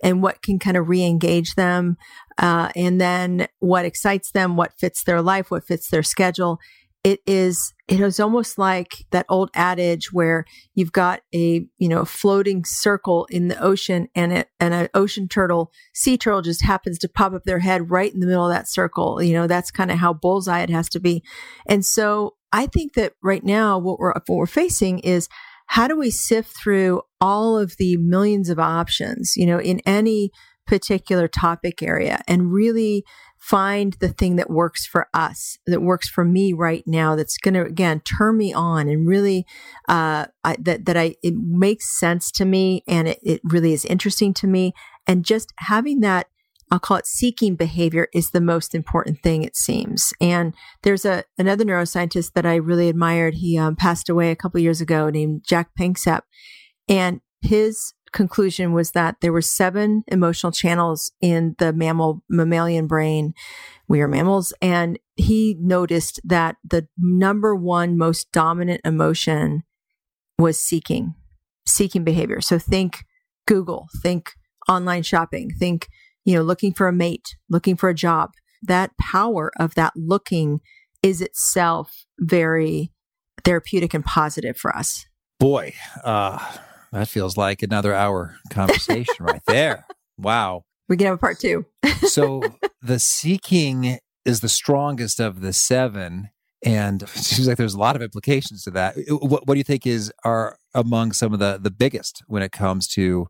and 0.04 0.22
what 0.22 0.42
can 0.42 0.58
kind 0.60 0.76
of 0.76 0.88
re-engage 0.88 1.54
them 1.54 1.96
uh, 2.38 2.68
and 2.76 3.00
then 3.00 3.48
what 3.58 3.86
excites 3.86 4.30
them 4.30 4.56
what 4.56 4.78
fits 4.78 5.02
their 5.02 5.22
life 5.22 5.50
what 5.50 5.64
fits 5.64 5.88
their 5.88 6.04
schedule. 6.04 6.60
It 7.02 7.20
is 7.26 7.74
it 7.86 8.00
is 8.00 8.18
almost 8.18 8.56
like 8.56 9.04
that 9.10 9.26
old 9.28 9.50
adage 9.54 10.10
where 10.10 10.46
you've 10.74 10.92
got 10.92 11.20
a 11.34 11.66
you 11.78 11.88
know 11.88 12.04
floating 12.04 12.64
circle 12.64 13.26
in 13.30 13.48
the 13.48 13.62
ocean 13.62 14.08
and 14.14 14.32
it 14.32 14.48
and 14.58 14.72
an 14.72 14.88
ocean 14.94 15.28
turtle 15.28 15.70
sea 15.94 16.16
turtle 16.16 16.40
just 16.40 16.62
happens 16.62 16.98
to 17.00 17.08
pop 17.08 17.34
up 17.34 17.44
their 17.44 17.58
head 17.58 17.90
right 17.90 18.12
in 18.12 18.20
the 18.20 18.26
middle 18.26 18.46
of 18.46 18.52
that 18.54 18.68
circle. 18.70 19.22
You 19.22 19.34
know 19.34 19.46
that's 19.46 19.70
kind 19.70 19.90
of 19.90 19.98
how 19.98 20.12
bullseye 20.14 20.62
it 20.62 20.70
has 20.70 20.88
to 20.90 21.00
be. 21.00 21.22
And 21.66 21.84
so 21.84 22.36
i 22.52 22.66
think 22.66 22.94
that 22.94 23.12
right 23.22 23.44
now 23.44 23.78
what 23.78 23.98
we're 23.98 24.12
what 24.12 24.36
we're 24.36 24.46
facing 24.46 25.00
is 25.00 25.28
how 25.66 25.88
do 25.88 25.96
we 25.98 26.10
sift 26.10 26.56
through 26.56 27.02
all 27.20 27.58
of 27.58 27.76
the 27.78 27.96
millions 27.96 28.48
of 28.48 28.58
options, 28.58 29.34
you 29.36 29.46
know, 29.46 29.58
in 29.58 29.80
any 29.86 30.30
particular 30.66 31.28
topic 31.28 31.82
area 31.82 32.22
and 32.26 32.52
really 32.52 33.04
find 33.38 33.94
the 34.00 34.08
thing 34.08 34.36
that 34.36 34.48
works 34.48 34.86
for 34.86 35.08
us, 35.12 35.58
that 35.66 35.82
works 35.82 36.08
for 36.08 36.24
me 36.24 36.54
right 36.54 36.82
now, 36.86 37.14
that's 37.14 37.36
going 37.36 37.52
to, 37.52 37.62
again, 37.62 38.00
turn 38.00 38.38
me 38.38 38.54
on 38.54 38.88
and 38.88 39.06
really, 39.06 39.44
uh, 39.88 40.24
I, 40.42 40.56
that, 40.60 40.86
that 40.86 40.96
I, 40.96 41.16
it 41.22 41.34
makes 41.34 41.98
sense 41.98 42.30
to 42.32 42.46
me 42.46 42.82
and 42.88 43.08
it, 43.08 43.18
it 43.22 43.40
really 43.44 43.74
is 43.74 43.84
interesting 43.84 44.32
to 44.34 44.46
me. 44.46 44.72
And 45.06 45.26
just 45.26 45.52
having 45.58 46.00
that 46.00 46.28
I'll 46.70 46.78
call 46.78 46.96
it 46.96 47.06
seeking 47.06 47.56
behavior 47.56 48.08
is 48.12 48.30
the 48.30 48.40
most 48.40 48.74
important 48.74 49.22
thing, 49.22 49.42
it 49.42 49.56
seems. 49.56 50.12
And 50.20 50.54
there's 50.82 51.04
a 51.04 51.24
another 51.38 51.64
neuroscientist 51.64 52.32
that 52.32 52.46
I 52.46 52.56
really 52.56 52.88
admired. 52.88 53.34
He 53.34 53.58
um, 53.58 53.76
passed 53.76 54.08
away 54.08 54.30
a 54.30 54.36
couple 54.36 54.60
years 54.60 54.80
ago, 54.80 55.10
named 55.10 55.44
Jack 55.46 55.70
Panksepp, 55.78 56.22
and 56.88 57.20
his 57.42 57.92
conclusion 58.12 58.72
was 58.72 58.92
that 58.92 59.16
there 59.20 59.32
were 59.32 59.42
seven 59.42 60.04
emotional 60.06 60.52
channels 60.52 61.12
in 61.20 61.54
the 61.58 61.72
mammal 61.72 62.22
mammalian 62.30 62.86
brain. 62.86 63.34
We 63.88 64.00
are 64.00 64.08
mammals, 64.08 64.54
and 64.62 64.98
he 65.16 65.56
noticed 65.60 66.20
that 66.24 66.56
the 66.64 66.88
number 66.96 67.54
one 67.54 67.98
most 67.98 68.32
dominant 68.32 68.80
emotion 68.84 69.64
was 70.38 70.58
seeking, 70.58 71.14
seeking 71.66 72.04
behavior. 72.04 72.40
So 72.40 72.58
think 72.58 73.04
Google, 73.46 73.88
think 74.02 74.32
online 74.68 75.02
shopping, 75.02 75.50
think 75.50 75.88
you 76.24 76.34
know, 76.34 76.42
looking 76.42 76.72
for 76.72 76.88
a 76.88 76.92
mate, 76.92 77.36
looking 77.48 77.76
for 77.76 77.88
a 77.88 77.94
job. 77.94 78.32
That 78.62 78.96
power 78.98 79.52
of 79.58 79.74
that 79.74 79.92
looking 79.94 80.60
is 81.02 81.20
itself 81.20 82.06
very 82.18 82.90
therapeutic 83.44 83.92
and 83.92 84.04
positive 84.04 84.56
for 84.56 84.74
us. 84.74 85.04
Boy, 85.38 85.74
uh, 86.02 86.38
that 86.92 87.08
feels 87.08 87.36
like 87.36 87.62
another 87.62 87.92
hour 87.92 88.36
conversation 88.50 89.16
right 89.20 89.42
there. 89.46 89.86
Wow. 90.16 90.62
We 90.88 90.96
can 90.96 91.06
have 91.06 91.16
a 91.16 91.18
part 91.18 91.38
two. 91.38 91.66
so 92.06 92.42
the 92.82 92.98
seeking 92.98 93.98
is 94.24 94.40
the 94.40 94.48
strongest 94.48 95.20
of 95.20 95.40
the 95.40 95.52
seven. 95.52 96.30
And 96.64 97.02
it 97.02 97.08
seems 97.08 97.46
like 97.46 97.56
there's 97.56 97.74
a 97.74 97.78
lot 97.78 97.94
of 97.94 98.02
implications 98.02 98.64
to 98.64 98.70
that. 98.72 98.96
What, 99.08 99.46
what 99.46 99.54
do 99.54 99.58
you 99.58 99.64
think 99.64 99.86
is 99.86 100.12
are 100.24 100.56
among 100.74 101.12
some 101.12 101.32
of 101.32 101.38
the 101.38 101.58
the 101.60 101.70
biggest 101.70 102.22
when 102.26 102.42
it 102.42 102.50
comes 102.50 102.88
to 102.88 103.28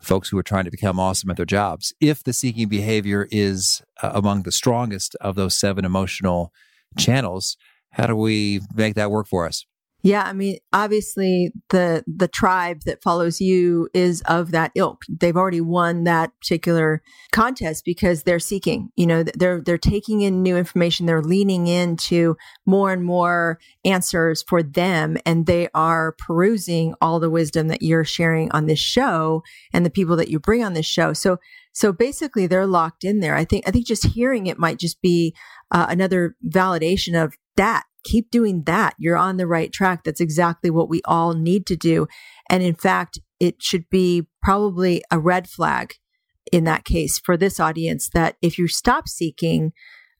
folks 0.00 0.28
who 0.28 0.38
are 0.38 0.42
trying 0.42 0.64
to 0.64 0.70
become 0.70 0.98
awesome 0.98 1.30
at 1.30 1.36
their 1.36 1.46
jobs? 1.46 1.92
If 2.00 2.22
the 2.22 2.32
seeking 2.32 2.68
behavior 2.68 3.28
is 3.30 3.82
uh, 4.02 4.12
among 4.14 4.42
the 4.42 4.52
strongest 4.52 5.16
of 5.20 5.34
those 5.34 5.56
seven 5.56 5.84
emotional 5.84 6.52
channels, 6.96 7.56
how 7.90 8.06
do 8.06 8.16
we 8.16 8.60
make 8.74 8.94
that 8.94 9.10
work 9.10 9.26
for 9.26 9.46
us? 9.46 9.66
Yeah, 10.06 10.22
I 10.22 10.34
mean, 10.34 10.58
obviously 10.72 11.50
the 11.70 12.04
the 12.06 12.28
tribe 12.28 12.82
that 12.86 13.02
follows 13.02 13.40
you 13.40 13.88
is 13.92 14.22
of 14.28 14.52
that 14.52 14.70
ilk. 14.76 15.02
They've 15.08 15.36
already 15.36 15.60
won 15.60 16.04
that 16.04 16.30
particular 16.40 17.02
contest 17.32 17.84
because 17.84 18.22
they're 18.22 18.38
seeking. 18.38 18.90
You 18.94 19.08
know, 19.08 19.24
they're 19.24 19.60
they're 19.60 19.78
taking 19.78 20.20
in 20.20 20.44
new 20.44 20.56
information. 20.56 21.06
They're 21.06 21.24
leaning 21.24 21.66
into 21.66 22.36
more 22.66 22.92
and 22.92 23.04
more 23.04 23.58
answers 23.84 24.44
for 24.46 24.62
them, 24.62 25.16
and 25.26 25.46
they 25.46 25.70
are 25.74 26.14
perusing 26.24 26.94
all 27.00 27.18
the 27.18 27.28
wisdom 27.28 27.66
that 27.66 27.82
you're 27.82 28.04
sharing 28.04 28.48
on 28.52 28.66
this 28.66 28.78
show 28.78 29.42
and 29.72 29.84
the 29.84 29.90
people 29.90 30.14
that 30.18 30.28
you 30.28 30.38
bring 30.38 30.62
on 30.62 30.74
this 30.74 30.86
show. 30.86 31.14
So 31.14 31.38
so 31.72 31.92
basically, 31.92 32.46
they're 32.46 32.64
locked 32.64 33.02
in 33.02 33.18
there. 33.18 33.34
I 33.34 33.44
think 33.44 33.66
I 33.66 33.72
think 33.72 33.88
just 33.88 34.06
hearing 34.06 34.46
it 34.46 34.56
might 34.56 34.78
just 34.78 35.02
be 35.02 35.34
uh, 35.72 35.86
another 35.88 36.36
validation 36.48 37.20
of 37.20 37.34
that 37.56 37.82
keep 38.06 38.30
doing 38.30 38.62
that. 38.64 38.94
You're 38.98 39.16
on 39.16 39.36
the 39.36 39.46
right 39.46 39.72
track. 39.72 40.04
That's 40.04 40.20
exactly 40.20 40.70
what 40.70 40.88
we 40.88 41.02
all 41.04 41.34
need 41.34 41.66
to 41.66 41.76
do. 41.76 42.06
And 42.48 42.62
in 42.62 42.74
fact, 42.74 43.18
it 43.40 43.62
should 43.62 43.88
be 43.90 44.26
probably 44.42 45.02
a 45.10 45.18
red 45.18 45.48
flag 45.48 45.94
in 46.52 46.64
that 46.64 46.84
case 46.84 47.18
for 47.18 47.36
this 47.36 47.58
audience 47.58 48.08
that 48.14 48.36
if 48.40 48.58
you 48.58 48.68
stop 48.68 49.08
seeking, 49.08 49.72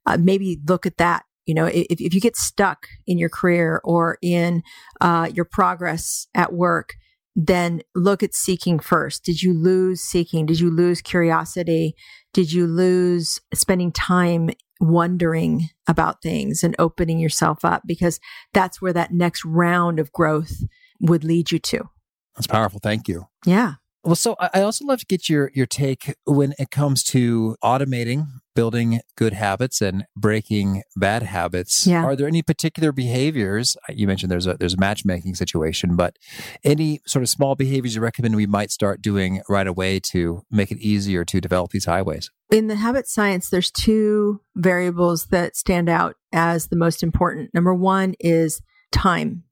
uh, 0.05 0.19
maybe 0.21 0.61
look 0.67 0.85
at 0.85 0.97
that. 0.99 1.25
You 1.47 1.55
know, 1.55 1.67
if, 1.67 2.01
if 2.01 2.13
you 2.13 2.21
get 2.21 2.37
stuck 2.37 2.89
in 3.07 3.19
your 3.19 3.29
career 3.29 3.81
or 3.85 4.19
in 4.21 4.63
uh, 5.01 5.31
your 5.33 5.45
progress 5.45 6.27
at 6.35 6.53
work, 6.53 6.95
then 7.37 7.83
look 7.95 8.23
at 8.23 8.35
seeking 8.35 8.81
first. 8.81 9.23
Did 9.23 9.43
you 9.43 9.55
lose 9.55 10.01
seeking? 10.01 10.47
Did 10.47 10.59
you 10.59 10.71
lose 10.71 11.01
curiosity? 11.01 11.95
Did 12.33 12.51
you 12.51 12.67
lose 12.67 13.41
spending 13.55 13.93
time 13.93 14.51
wondering 14.81 15.71
about 15.87 16.23
things 16.23 16.63
and 16.63 16.75
opening 16.79 17.19
yourself 17.19 17.65
up 17.65 17.83
because 17.87 18.21
that's 18.53 18.81
where 18.81 18.93
that 18.93 19.13
next 19.13 19.45
round 19.45 19.99
of 19.99 20.13
growth 20.13 20.65
would 21.01 21.25
lead 21.25 21.51
you 21.51 21.59
to. 21.59 21.89
That's 22.35 22.47
powerful. 22.47 22.81
Thank 22.83 23.09
you. 23.09 23.27
Yeah. 23.45 23.75
Well, 24.05 24.15
so 24.15 24.37
I 24.39 24.63
also 24.63 24.85
love 24.85 25.01
to 25.01 25.07
get 25.07 25.29
your 25.29 25.51
your 25.53 25.67
take 25.67 26.15
when 26.27 26.55
it 26.59 26.71
comes 26.71 27.03
to 27.05 27.57
automating, 27.63 28.29
building 28.57 29.01
good 29.15 29.35
habits, 29.35 29.81
and 29.81 30.05
breaking 30.17 30.83
bad 30.97 31.23
habits. 31.23 31.87
Yeah. 31.87 32.05
Are 32.05 32.17
there 32.17 32.27
any 32.27 32.43
particular 32.43 32.91
behaviors? 32.91 33.77
Uh, 33.89 33.93
you 33.95 34.09
mentioned 34.09 34.33
there's 34.33 34.49
a 34.49 34.55
there's 34.55 34.75
a 34.75 34.79
matchmaking 34.79 35.37
situation, 35.37 35.95
but 35.95 36.17
any 36.65 37.01
sort 37.07 37.23
of 37.23 37.29
small 37.29 37.55
behaviors 37.55 37.95
you 37.95 38.01
recommend 38.01 38.35
we 38.35 38.47
might 38.47 38.73
start 38.73 39.01
doing 39.01 39.43
right 39.49 39.69
away 39.69 40.01
to 40.01 40.43
make 40.51 40.73
it 40.73 40.79
easier 40.79 41.25
to 41.25 41.41
develop 41.41 41.71
these 41.71 41.85
highways? 41.85 42.31
In 42.51 42.67
the 42.67 42.77
habit 42.77 43.07
science, 43.09 43.49
there's 43.51 43.71
two 43.71 44.41
variables 44.57 45.27
that 45.27 45.57
stand 45.57 45.89
out 45.89 46.17
as 46.33 46.67
the 46.67 46.77
most 46.77 47.05
important. 47.05 47.55
Number 47.55 47.75
one 47.75 48.15
is 48.19 48.61
time 48.91 49.45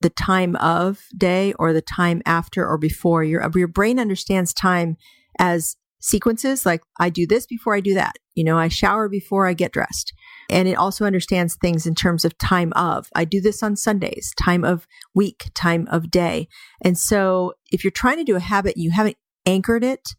the 0.00 0.10
time 0.10 0.54
of 0.56 1.00
day 1.16 1.52
or 1.58 1.72
the 1.72 1.82
time 1.82 2.22
after 2.24 2.66
or 2.66 2.78
before. 2.78 3.24
Your, 3.24 3.48
your 3.54 3.68
brain 3.68 3.98
understands 3.98 4.52
time 4.52 4.96
as 5.38 5.76
sequences 6.00 6.64
like 6.64 6.82
I 6.98 7.10
do 7.10 7.26
this 7.26 7.46
before 7.46 7.74
I 7.74 7.80
do 7.80 7.94
that. 7.94 8.16
You 8.34 8.44
know, 8.44 8.58
I 8.58 8.68
shower 8.68 9.08
before 9.08 9.46
I 9.46 9.54
get 9.54 9.72
dressed. 9.72 10.12
And 10.50 10.68
it 10.68 10.74
also 10.74 11.04
understands 11.04 11.56
things 11.56 11.86
in 11.86 11.94
terms 11.94 12.24
of 12.24 12.38
time 12.38 12.72
of. 12.74 13.08
I 13.14 13.24
do 13.24 13.40
this 13.40 13.62
on 13.62 13.76
Sundays, 13.76 14.32
time 14.38 14.64
of 14.64 14.86
week, 15.14 15.50
time 15.54 15.86
of 15.90 16.10
day. 16.10 16.48
And 16.82 16.96
so 16.96 17.54
if 17.70 17.84
you're 17.84 17.90
trying 17.90 18.18
to 18.18 18.24
do 18.24 18.36
a 18.36 18.40
habit, 18.40 18.76
you 18.76 18.90
haven't 18.90 19.16
anchored 19.44 19.84
it 19.84 20.10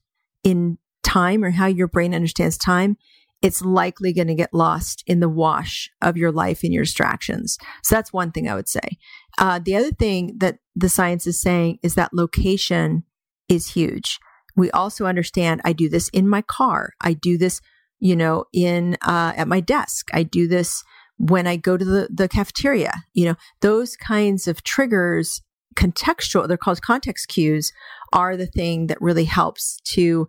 in 0.44 0.78
time 1.04 1.44
or 1.44 1.52
how 1.52 1.66
your 1.66 1.88
brain 1.88 2.14
understands 2.14 2.58
time, 2.58 2.98
it's 3.42 3.62
likely 3.62 4.14
going 4.14 4.28
to 4.28 4.36
get 4.36 4.54
lost 4.54 5.04
in 5.08 5.22
the 5.22 5.30
wash 5.30 5.90
of 6.02 6.18
your 6.18 6.32
life 6.32 6.64
and 6.64 6.74
your 6.74 6.84
distractions. 6.84 7.58
So 7.84 7.96
that's 7.96 8.12
one 8.12 8.32
thing 8.32 8.50
I 8.50 8.56
would 8.56 8.68
say. 8.68 8.98
Uh, 9.38 9.60
the 9.64 9.76
other 9.76 9.92
thing 9.92 10.36
that 10.40 10.60
the 10.76 10.90
science 10.90 11.26
is 11.26 11.42
saying 11.42 11.80
is 11.82 11.96
that 11.96 12.14
location 12.14 13.04
is 13.48 13.72
huge. 13.72 14.20
We 14.60 14.70
also 14.72 15.06
understand 15.06 15.62
I 15.64 15.74
do 15.74 15.90
this 15.90 16.10
in 16.10 16.28
my 16.28 16.42
car. 16.42 16.94
I 17.02 17.14
do 17.14 17.38
this, 17.38 17.62
you 18.00 18.16
know, 18.16 18.46
in 18.54 18.98
uh, 19.02 19.34
at 19.36 19.48
my 19.48 19.62
desk. 19.62 20.10
I 20.14 20.24
do 20.24 20.48
this 20.48 20.84
when 21.18 21.48
I 21.48 21.56
go 21.56 21.78
to 21.78 21.86
the, 21.86 22.10
the 22.14 22.28
cafeteria. 22.28 23.06
You 23.14 23.26
know, 23.26 23.36
those 23.62 23.96
kinds 23.96 24.48
of 24.48 24.64
triggers, 24.64 25.42
contextual, 25.76 26.48
they're 26.48 26.58
called 26.58 26.82
context 26.82 27.30
cues, 27.30 27.72
are 28.12 28.36
the 28.36 28.48
thing 28.48 28.88
that 28.88 29.02
really 29.02 29.26
helps 29.26 29.80
to 29.94 30.28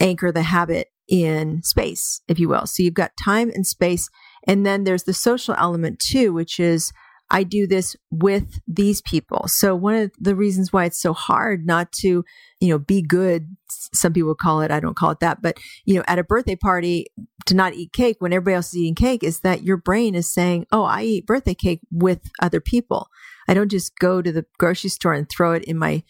anchor 0.00 0.30
the 0.30 0.42
habit 0.42 0.88
in 1.08 1.62
space, 1.62 2.20
if 2.28 2.38
you 2.38 2.48
will. 2.48 2.66
So 2.66 2.82
you've 2.82 2.94
got 2.94 3.12
time 3.22 3.50
and 3.54 3.66
space. 3.66 4.08
And 4.46 4.64
then 4.64 4.84
there's 4.84 5.04
the 5.04 5.14
social 5.14 5.54
element 5.58 5.98
too, 5.98 6.32
which 6.32 6.60
is 6.60 6.92
I 7.30 7.44
do 7.44 7.66
this 7.66 7.96
with 8.10 8.60
these 8.66 9.00
people. 9.02 9.46
So 9.46 9.74
one 9.74 9.94
of 9.94 10.10
the 10.18 10.34
reasons 10.34 10.72
why 10.72 10.86
it's 10.86 11.00
so 11.00 11.12
hard 11.12 11.64
not 11.64 11.92
to, 12.00 12.24
you 12.60 12.68
know, 12.68 12.78
be 12.78 13.02
good, 13.02 13.56
some 13.68 14.12
people 14.12 14.34
call 14.34 14.62
it, 14.62 14.70
I 14.70 14.80
don't 14.80 14.96
call 14.96 15.10
it 15.10 15.20
that, 15.20 15.40
but, 15.40 15.58
you 15.84 15.94
know, 15.94 16.02
at 16.08 16.18
a 16.18 16.24
birthday 16.24 16.56
party 16.56 17.06
to 17.46 17.54
not 17.54 17.74
eat 17.74 17.92
cake 17.92 18.16
when 18.18 18.32
everybody 18.32 18.56
else 18.56 18.68
is 18.68 18.76
eating 18.76 18.94
cake 18.94 19.22
is 19.22 19.40
that 19.40 19.62
your 19.62 19.76
brain 19.76 20.14
is 20.14 20.32
saying, 20.32 20.66
oh, 20.72 20.82
I 20.82 21.02
eat 21.02 21.26
birthday 21.26 21.54
cake 21.54 21.80
with 21.90 22.30
other 22.42 22.60
people. 22.60 23.08
I 23.48 23.54
don't 23.54 23.70
just 23.70 23.96
go 23.98 24.20
to 24.22 24.32
the 24.32 24.44
grocery 24.58 24.90
store 24.90 25.14
and 25.14 25.28
throw 25.28 25.52
it 25.52 25.64
in 25.64 25.78
my 25.78 26.02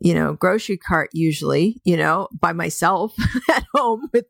you 0.00 0.14
know, 0.14 0.32
grocery 0.32 0.78
cart 0.78 1.10
usually, 1.12 1.80
you 1.84 1.96
know, 1.96 2.28
by 2.38 2.52
myself 2.52 3.14
at 3.50 3.64
home 3.74 4.08
with 4.12 4.24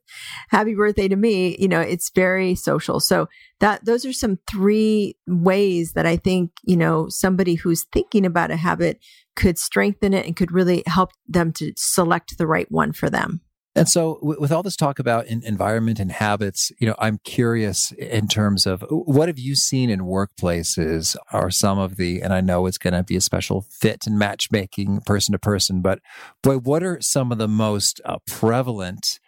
happy 0.48 0.74
birthday 0.74 1.06
to 1.08 1.16
me, 1.16 1.56
you 1.58 1.68
know, 1.68 1.80
it's 1.80 2.10
very 2.10 2.54
social. 2.56 2.98
So 2.98 3.28
that 3.60 3.84
those 3.84 4.04
are 4.04 4.12
some 4.12 4.38
three 4.50 5.16
ways 5.28 5.92
that 5.92 6.06
I 6.06 6.16
think, 6.16 6.50
you 6.64 6.76
know, 6.76 7.08
somebody 7.08 7.54
who's 7.54 7.84
thinking 7.92 8.26
about 8.26 8.50
a 8.50 8.56
habit 8.56 8.98
could 9.36 9.58
strengthen 9.58 10.12
it 10.12 10.26
and 10.26 10.34
could 10.34 10.50
really 10.50 10.82
help 10.86 11.10
them 11.28 11.52
to 11.52 11.72
select 11.76 12.36
the 12.36 12.48
right 12.48 12.70
one 12.70 12.92
for 12.92 13.08
them. 13.08 13.40
And 13.76 13.88
so, 13.88 14.18
with 14.20 14.50
all 14.50 14.64
this 14.64 14.74
talk 14.74 14.98
about 14.98 15.26
environment 15.26 16.00
and 16.00 16.10
habits, 16.10 16.72
you 16.80 16.88
know, 16.88 16.96
I'm 16.98 17.18
curious 17.18 17.92
in 17.92 18.26
terms 18.26 18.66
of 18.66 18.84
what 18.90 19.28
have 19.28 19.38
you 19.38 19.54
seen 19.54 19.90
in 19.90 20.00
workplaces 20.00 21.14
are 21.32 21.52
some 21.52 21.78
of 21.78 21.96
the, 21.96 22.20
and 22.20 22.32
I 22.32 22.40
know 22.40 22.66
it's 22.66 22.78
going 22.78 22.94
to 22.94 23.04
be 23.04 23.14
a 23.14 23.20
special 23.20 23.60
fit 23.70 24.08
and 24.08 24.18
matchmaking 24.18 25.02
person 25.06 25.32
to 25.32 25.38
person, 25.38 25.82
but 25.82 26.00
boy, 26.42 26.56
what 26.56 26.82
are 26.82 27.00
some 27.00 27.30
of 27.30 27.38
the 27.38 27.46
most 27.46 28.00
uh, 28.04 28.18
prevalent 28.26 29.20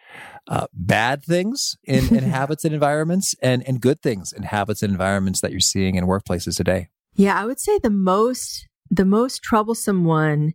uh, 0.48 0.66
bad 0.72 1.22
things 1.22 1.76
in, 1.85 2.14
in 2.14 2.24
habits 2.28 2.64
and 2.64 2.74
environments 2.74 3.37
and, 3.42 3.66
and 3.68 3.81
good 3.81 4.02
things 4.02 4.33
in 4.33 4.42
habits 4.42 4.83
and 4.83 4.90
environments 4.90 5.40
that 5.40 5.52
you're 5.52 5.61
seeing 5.61 5.94
in 5.94 6.05
workplaces 6.05 6.57
today? 6.57 6.88
Yeah, 7.14 7.40
I 7.40 7.44
would 7.44 7.61
say 7.61 7.78
the 7.78 7.90
most, 7.90 8.66
the 8.90 9.05
most 9.05 9.42
troublesome 9.42 10.05
one 10.05 10.52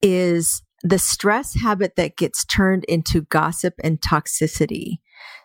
is 0.00 0.62
the 0.86 0.98
stress 0.98 1.54
habit 1.54 1.96
that 1.96 2.16
gets 2.16 2.44
turned 2.44 2.84
into 2.84 3.22
gossip 3.22 3.74
and 3.82 4.00
toxicity. 4.00 4.98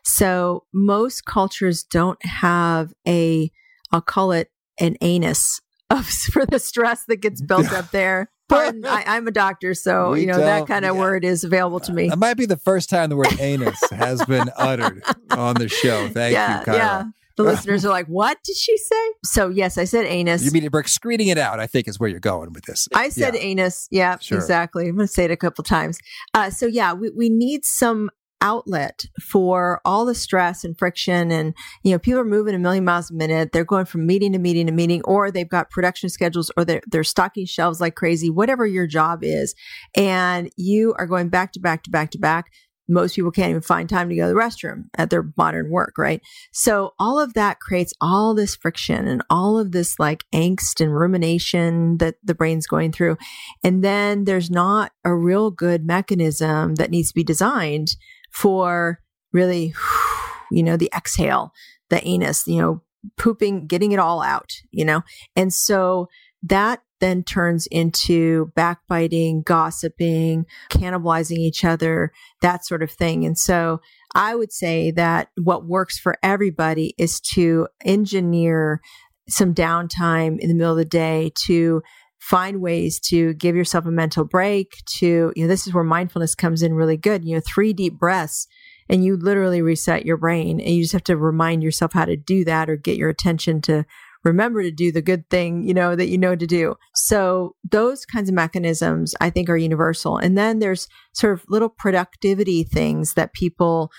So 0.04 0.66
most 0.72 1.26
cultures 1.26 1.84
don't 1.84 2.24
have 2.24 2.94
a, 3.08 3.52
I'll 3.92 4.02
call 4.02 4.34
it 4.34 4.52
an 4.80 4.98
anus 5.02 5.60
of 5.90 6.06
for 6.06 6.46
the 6.46 6.60
stress 6.60 7.06
that 7.08 7.18
gets 7.18 7.42
built 7.42 7.72
up 7.74 7.90
there. 7.92 8.30
Pardon, 8.50 8.86
I, 8.86 9.16
am 9.16 9.28
a 9.28 9.32
doctor, 9.32 9.74
so 9.74 10.12
we 10.12 10.22
you 10.22 10.28
know 10.28 10.38
that 10.38 10.68
kind 10.68 10.84
of 10.84 10.96
yeah. 10.96 11.02
word 11.02 11.24
is 11.24 11.46
available 11.46 11.80
to 11.80 11.94
me. 11.94 12.10
It 12.12 12.18
might 12.18 12.34
be 12.34 12.46
the 12.46 12.58
first 12.58 12.90
time 12.90 13.10
the 13.10 13.16
word 13.16 13.40
anus 13.40 13.80
has 13.92 14.26
been 14.26 14.52
uttered 14.58 15.02
on 15.32 15.56
the 15.56 15.70
show. 15.70 16.10
Thank 16.10 16.34
yeah, 16.34 16.60
you, 16.60 16.66
Kyle. 16.66 16.76
Yeah. 16.76 17.04
The 17.38 17.44
listeners 17.52 17.86
are 17.86 17.90
like, 17.90 18.08
what 18.08 18.38
did 18.44 18.56
she 18.56 18.78
say? 18.78 19.12
So, 19.24 19.50
yes, 19.50 19.78
I 19.78 19.86
said 19.86 20.06
anus. 20.06 20.44
You 20.44 20.52
mean 20.52 20.70
we're 20.72 20.80
excreting 20.80 21.28
it 21.28 21.38
out, 21.38 21.60
I 21.60 21.68
think 21.68 21.88
is 21.88 22.00
where 22.00 22.10
you're 22.10 22.20
going 22.20 22.54
with 22.54 22.66
this. 22.66 22.88
I 22.94 23.10
said 23.10 23.36
yeah. 23.36 23.42
anus. 23.42 23.88
Yeah, 23.92 24.18
sure. 24.20 24.38
exactly. 24.38 24.88
I'm 24.88 24.96
going 24.96 25.08
to 25.08 25.14
say 25.14 25.26
it 25.26 25.32
a 25.32 25.38
couple 25.38 25.64
times. 25.64 26.00
Uh, 26.34 26.50
so, 26.50 26.66
yeah, 26.66 26.94
we, 26.94 27.10
we 27.12 27.30
need 27.30 27.66
some 27.66 28.10
outlet 28.42 29.06
for 29.22 29.80
all 29.86 30.06
the 30.06 30.16
stress 30.16 30.64
and 30.64 30.78
friction 30.78 31.32
and 31.32 31.54
you 31.84 31.92
know 31.92 32.00
people 32.00 32.20
are 32.20 32.26
moving 32.26 32.56
a 32.56 32.60
million 32.60 32.84
miles 32.84 33.12
a 33.12 33.14
minute 33.14 33.52
they're 33.52 33.64
going 33.64 33.86
from 33.86 34.06
meeting 34.06 34.34
to 34.34 34.40
meeting 34.40 34.66
to 34.66 34.72
meeting 34.72 35.02
or 35.06 35.30
they've 35.30 35.50
got 35.50 35.70
production 35.70 36.10
schedules 36.10 36.52
or 36.58 36.66
they're, 36.66 36.82
they're 36.88 37.04
stocking 37.04 37.46
shelves 37.46 37.80
like 37.80 37.96
crazy 37.96 38.30
whatever 38.30 38.66
your 38.66 38.88
job 38.88 39.20
is 39.22 39.54
and 39.96 40.50
you 40.58 40.96
are 40.98 41.06
going 41.06 41.30
back 41.30 41.52
to 41.52 41.60
back 41.60 41.84
to 41.84 41.92
back 41.92 42.10
to 42.10 42.18
back 42.18 42.52
most 42.92 43.16
people 43.16 43.32
can't 43.32 43.50
even 43.50 43.62
find 43.62 43.88
time 43.88 44.10
to 44.10 44.16
go 44.16 44.28
to 44.28 44.34
the 44.34 44.40
restroom 44.40 44.86
at 44.98 45.10
their 45.10 45.32
modern 45.38 45.70
work, 45.70 45.98
right? 45.98 46.22
So 46.52 46.94
all 47.00 47.20
of 47.20 47.34
that 47.34 47.60
creates 47.60 47.94
all 48.02 48.34
this 48.34 48.56
friction 48.56 49.08
and 49.08 49.24
all 49.30 49.58
of 49.58 49.72
this 49.72 49.98
like 49.98 50.26
angst 50.34 50.82
and 50.82 50.94
rumination 50.94 51.98
that 51.98 52.16
the 52.24 52.36
brain's 52.36 52.68
going 52.68 52.92
through. 52.92 53.18
And 53.64 53.84
then 53.84 54.26
there's 54.26 54.52
not 54.52 54.92
a 55.06 55.16
real 55.16 55.52
good 55.52 55.86
mechanism 55.86 56.76
that 56.76 56.92
needs 56.92 57.10
to 57.10 57.16
be 57.16 57.24
designed 57.24 57.96
for 58.32 59.00
really, 59.32 59.74
you 60.52 60.64
know, 60.64 60.76
the 60.76 60.92
exhale, 60.96 61.54
the 61.90 62.06
anus, 62.06 62.46
you 62.46 62.62
know, 62.62 62.82
pooping, 63.18 63.68
getting 63.68 63.94
it 63.94 64.00
all 64.00 64.22
out, 64.22 64.52
you 64.72 64.86
know? 64.86 65.02
And 65.36 65.54
so 65.54 66.08
that 66.44 66.82
then 67.02 67.24
turns 67.24 67.68
into 67.68 68.52
backbiting, 68.56 69.42
gossiping, 69.42 70.46
cannibalizing 70.70 71.38
each 71.38 71.66
other, 71.66 72.14
that 72.42 72.66
sort 72.66 72.82
of 72.82 72.92
thing. 72.92 73.26
And 73.26 73.38
so 73.38 73.82
I 74.16 74.36
would 74.36 74.54
say 74.54 74.92
that 74.92 75.30
what 75.36 75.66
works 75.66 76.00
for 76.00 76.16
everybody 76.24 76.96
is 76.98 77.20
to 77.34 77.68
engineer 77.84 78.82
some 79.28 79.54
downtime 79.54 80.40
in 80.40 80.48
the 80.48 80.56
middle 80.56 80.72
of 80.72 80.78
the 80.78 80.86
day 80.86 81.32
to 81.48 81.82
find 82.20 82.62
ways 82.62 83.00
to 83.00 83.34
give 83.34 83.56
yourself 83.56 83.86
a 83.86 83.92
mental 83.92 84.24
break 84.24 84.78
to 84.86 85.34
you 85.36 85.44
know 85.44 85.48
this 85.48 85.66
is 85.66 85.74
where 85.74 85.84
mindfulness 85.84 86.36
comes 86.36 86.62
in 86.62 86.74
really 86.74 86.98
good 86.98 87.26
you 87.26 87.36
know 87.36 87.42
three 87.44 87.74
deep 87.74 87.98
breaths 87.98 88.48
and 88.88 89.04
you 89.04 89.18
literally 89.18 89.62
reset 89.62 90.06
your 90.06 90.18
brain 90.18 90.60
and 90.60 90.70
you 90.70 90.84
just 90.84 90.94
have 90.94 91.04
to 91.04 91.18
remind 91.18 91.64
yourself 91.64 91.94
how 91.94 92.06
to 92.06 92.16
do 92.16 92.46
that 92.46 92.70
or 92.70 92.76
get 92.76 92.98
your 92.98 93.10
attention 93.10 93.60
to 93.62 93.86
remember 94.24 94.62
to 94.62 94.72
do 94.72 94.92
the 94.92 95.02
good 95.02 95.30
thing, 95.30 95.64
you 95.64 95.74
know, 95.74 95.96
that 95.96 96.08
you 96.08 96.18
know 96.18 96.36
to 96.36 96.48
do. 96.48 96.76
So 96.94 97.56
those 97.70 98.06
kinds 98.06 98.30
of 98.30 98.36
mechanisms 98.36 99.16
I 99.20 99.30
think 99.30 99.50
are 99.50 99.58
universal. 99.58 100.18
And 100.18 100.38
then 100.38 100.60
there's 100.60 100.88
sort 101.14 101.34
of 101.34 101.46
little 101.50 101.70
productivity 101.70 102.64
things 102.64 103.14
that 103.16 103.34
people 103.34 103.92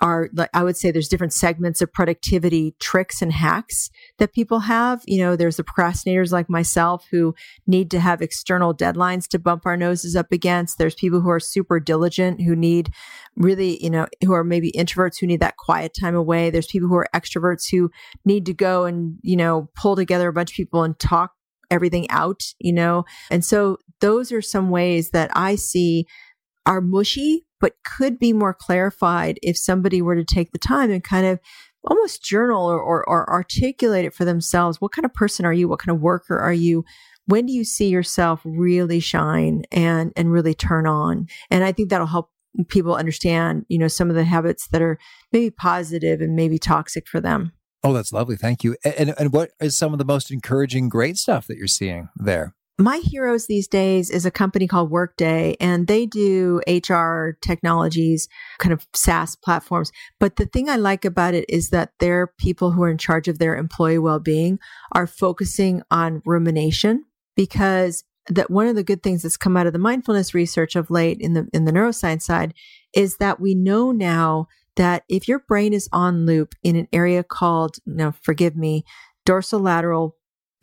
are 0.00 0.28
like 0.32 0.50
I 0.54 0.62
would 0.62 0.76
say 0.76 0.90
there's 0.90 1.08
different 1.08 1.32
segments 1.32 1.80
of 1.80 1.92
productivity 1.92 2.74
tricks 2.78 3.20
and 3.20 3.32
hacks 3.32 3.90
that 4.18 4.32
people 4.32 4.60
have. 4.60 5.02
You 5.06 5.18
know, 5.22 5.36
there's 5.36 5.56
the 5.56 5.64
procrastinators 5.64 6.32
like 6.32 6.48
myself 6.48 7.06
who 7.10 7.34
need 7.66 7.90
to 7.90 8.00
have 8.00 8.22
external 8.22 8.74
deadlines 8.74 9.26
to 9.28 9.38
bump 9.38 9.66
our 9.66 9.76
noses 9.76 10.14
up 10.14 10.32
against. 10.32 10.78
There's 10.78 10.94
people 10.94 11.20
who 11.20 11.30
are 11.30 11.40
super 11.40 11.80
diligent 11.80 12.42
who 12.42 12.54
need 12.54 12.92
really, 13.36 13.82
you 13.82 13.90
know, 13.90 14.06
who 14.22 14.32
are 14.32 14.44
maybe 14.44 14.72
introverts 14.72 15.18
who 15.20 15.26
need 15.26 15.40
that 15.40 15.56
quiet 15.56 15.92
time 15.98 16.14
away. 16.14 16.50
There's 16.50 16.66
people 16.66 16.88
who 16.88 16.96
are 16.96 17.08
extroverts 17.14 17.70
who 17.70 17.90
need 18.24 18.46
to 18.46 18.54
go 18.54 18.84
and, 18.84 19.18
you 19.22 19.36
know, 19.36 19.68
pull 19.74 19.96
together 19.96 20.28
a 20.28 20.32
bunch 20.32 20.52
of 20.52 20.56
people 20.56 20.82
and 20.82 20.98
talk 20.98 21.32
everything 21.70 22.08
out, 22.10 22.42
you 22.58 22.72
know. 22.72 23.04
And 23.30 23.44
so 23.44 23.78
those 24.00 24.32
are 24.32 24.42
some 24.42 24.70
ways 24.70 25.10
that 25.10 25.30
I 25.34 25.56
see 25.56 26.06
are 26.68 26.80
mushy 26.82 27.46
but 27.60 27.72
could 27.84 28.18
be 28.18 28.32
more 28.32 28.54
clarified 28.54 29.38
if 29.42 29.56
somebody 29.58 30.00
were 30.00 30.14
to 30.14 30.24
take 30.24 30.52
the 30.52 30.58
time 30.58 30.92
and 30.92 31.02
kind 31.02 31.26
of 31.26 31.40
almost 31.84 32.22
journal 32.22 32.66
or, 32.66 32.80
or, 32.80 33.08
or 33.08 33.28
articulate 33.32 34.04
it 34.04 34.14
for 34.14 34.24
themselves. 34.24 34.80
What 34.80 34.92
kind 34.92 35.04
of 35.04 35.14
person 35.14 35.44
are 35.44 35.52
you? 35.52 35.66
What 35.66 35.80
kind 35.80 35.96
of 35.96 36.00
worker 36.00 36.38
are 36.38 36.52
you? 36.52 36.84
When 37.26 37.46
do 37.46 37.52
you 37.52 37.64
see 37.64 37.88
yourself 37.88 38.40
really 38.44 39.00
shine 39.00 39.64
and, 39.72 40.12
and 40.14 40.30
really 40.30 40.54
turn 40.54 40.86
on? 40.86 41.26
And 41.50 41.64
I 41.64 41.72
think 41.72 41.88
that'll 41.88 42.06
help 42.06 42.30
people 42.68 42.94
understand, 42.94 43.64
you 43.68 43.78
know, 43.78 43.88
some 43.88 44.08
of 44.08 44.16
the 44.16 44.24
habits 44.24 44.68
that 44.68 44.82
are 44.82 44.98
maybe 45.32 45.50
positive 45.50 46.20
and 46.20 46.36
maybe 46.36 46.58
toxic 46.58 47.08
for 47.08 47.20
them. 47.20 47.52
Oh, 47.82 47.92
that's 47.92 48.12
lovely. 48.12 48.36
Thank 48.36 48.64
you. 48.64 48.76
And, 48.84 49.14
and 49.18 49.32
what 49.32 49.50
is 49.60 49.76
some 49.76 49.92
of 49.92 49.98
the 49.98 50.04
most 50.04 50.30
encouraging, 50.30 50.88
great 50.88 51.16
stuff 51.16 51.46
that 51.46 51.56
you're 51.56 51.66
seeing 51.66 52.08
there? 52.16 52.54
My 52.80 52.98
heroes 52.98 53.46
these 53.46 53.66
days 53.66 54.08
is 54.08 54.24
a 54.24 54.30
company 54.30 54.68
called 54.68 54.90
Workday, 54.90 55.56
and 55.60 55.88
they 55.88 56.06
do 56.06 56.60
HR 56.68 57.36
technologies, 57.42 58.28
kind 58.58 58.72
of 58.72 58.86
SaaS 58.94 59.34
platforms. 59.34 59.90
But 60.20 60.36
the 60.36 60.46
thing 60.46 60.68
I 60.68 60.76
like 60.76 61.04
about 61.04 61.34
it 61.34 61.44
is 61.48 61.70
that 61.70 61.92
their 61.98 62.28
people 62.38 62.70
who 62.70 62.84
are 62.84 62.90
in 62.90 62.98
charge 62.98 63.26
of 63.26 63.38
their 63.38 63.56
employee 63.56 63.98
well 63.98 64.20
being 64.20 64.60
are 64.92 65.08
focusing 65.08 65.82
on 65.90 66.22
rumination 66.24 67.04
because 67.34 68.04
that 68.28 68.50
one 68.50 68.68
of 68.68 68.76
the 68.76 68.84
good 68.84 69.02
things 69.02 69.22
that's 69.22 69.36
come 69.36 69.56
out 69.56 69.66
of 69.66 69.72
the 69.72 69.78
mindfulness 69.78 70.32
research 70.32 70.76
of 70.76 70.90
late 70.90 71.18
in 71.20 71.32
the 71.32 71.48
in 71.52 71.64
the 71.64 71.72
neuroscience 71.72 72.22
side 72.22 72.54
is 72.94 73.16
that 73.16 73.40
we 73.40 73.54
know 73.54 73.90
now 73.90 74.46
that 74.76 75.02
if 75.08 75.26
your 75.26 75.38
brain 75.40 75.72
is 75.72 75.88
on 75.92 76.26
loop 76.26 76.54
in 76.62 76.76
an 76.76 76.86
area 76.92 77.24
called 77.24 77.78
now 77.86 78.12
forgive 78.22 78.54
me 78.54 78.84
dorsolateral 79.26 80.12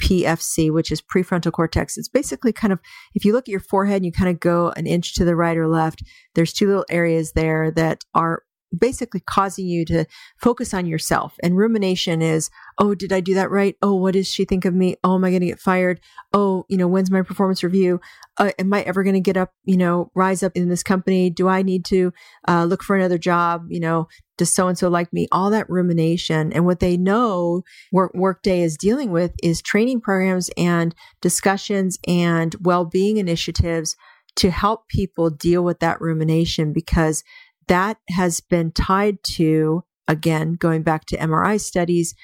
PFC, 0.02 0.72
which 0.72 0.92
is 0.92 1.02
prefrontal 1.02 1.52
cortex. 1.52 1.98
It's 1.98 2.10
basically 2.10 2.54
kind 2.54 2.74
of, 2.74 2.80
if 3.14 3.26
you 3.26 3.34
look 3.34 3.46
at 3.46 3.52
your 3.52 3.60
forehead 3.60 3.98
and 3.98 4.06
you 4.06 4.12
kind 4.12 4.30
of 4.30 4.40
go 4.40 4.72
an 4.76 4.88
inch 4.88 5.16
to 5.16 5.26
the 5.26 5.36
right 5.36 5.58
or 5.58 5.68
left, 5.68 6.04
there's 6.34 6.54
two 6.54 6.68
little 6.68 6.86
areas 6.90 7.34
there 7.34 7.72
that 7.72 8.04
are 8.14 8.44
basically 8.76 9.22
causing 9.22 9.68
you 9.68 9.86
to 9.86 10.06
focus 10.38 10.74
on 10.74 10.86
yourself. 10.86 11.36
And 11.42 11.58
rumination 11.58 12.22
is, 12.22 12.50
oh, 12.78 12.96
did 12.96 13.12
I 13.12 13.20
do 13.20 13.34
that 13.36 13.52
right? 13.52 13.76
Oh, 13.82 13.96
what 13.96 14.14
does 14.14 14.28
she 14.28 14.46
think 14.46 14.66
of 14.66 14.74
me? 14.74 14.96
Oh, 15.04 15.16
am 15.16 15.24
I 15.24 15.30
going 15.30 15.42
to 15.42 15.48
get 15.48 15.60
fired? 15.60 16.00
Oh, 16.34 16.66
you 16.70 16.78
know, 16.78 16.88
when's 16.88 17.12
my 17.12 17.22
performance 17.22 17.64
review? 17.64 18.00
Uh, 18.38 18.52
am 18.60 18.74
I 18.74 18.82
ever 18.82 19.04
going 19.04 19.14
to 19.14 19.20
get 19.20 19.38
up, 19.38 19.54
you 19.64 19.78
know, 19.78 20.12
rise 20.14 20.44
up 20.44 20.52
in 20.56 20.70
this 20.70 20.84
company? 20.84 21.30
Do 21.30 21.48
I 21.48 21.62
need 21.62 21.86
to 21.86 22.12
uh, 22.48 22.66
look 22.66 22.84
for 22.84 22.96
another 22.96 23.18
job? 23.18 23.68
You 23.70 23.80
know, 23.80 24.08
does 24.38 24.52
so 24.52 24.68
and 24.68 24.78
so 24.78 24.90
like 24.90 25.14
me? 25.14 25.28
All 25.32 25.50
that 25.52 25.70
rumination. 25.70 26.52
And 26.52 26.66
what 26.66 26.80
they 26.80 26.98
know 26.98 27.64
work, 27.92 28.14
Workday 28.14 28.62
is 28.62 28.78
dealing 28.78 29.12
with 29.12 29.32
is 29.42 29.62
training 29.62 30.02
programs 30.02 30.50
and 30.58 30.94
discussions 31.22 31.98
and 32.08 32.56
well 32.62 32.86
being 32.86 33.18
initiatives 33.18 33.96
to 34.36 34.52
help 34.52 34.88
people 34.90 35.30
deal 35.30 35.64
with 35.64 35.80
that 35.80 36.02
rumination 36.02 36.74
because 36.74 37.24
that 37.68 37.98
has 38.10 38.42
been 38.42 38.72
tied 38.72 39.24
to, 39.24 39.84
again, 40.08 40.54
going 40.54 40.84
back 40.84 41.06
to 41.06 41.18
MRI 41.18 41.60
studies, 41.60 42.16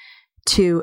to 0.46 0.82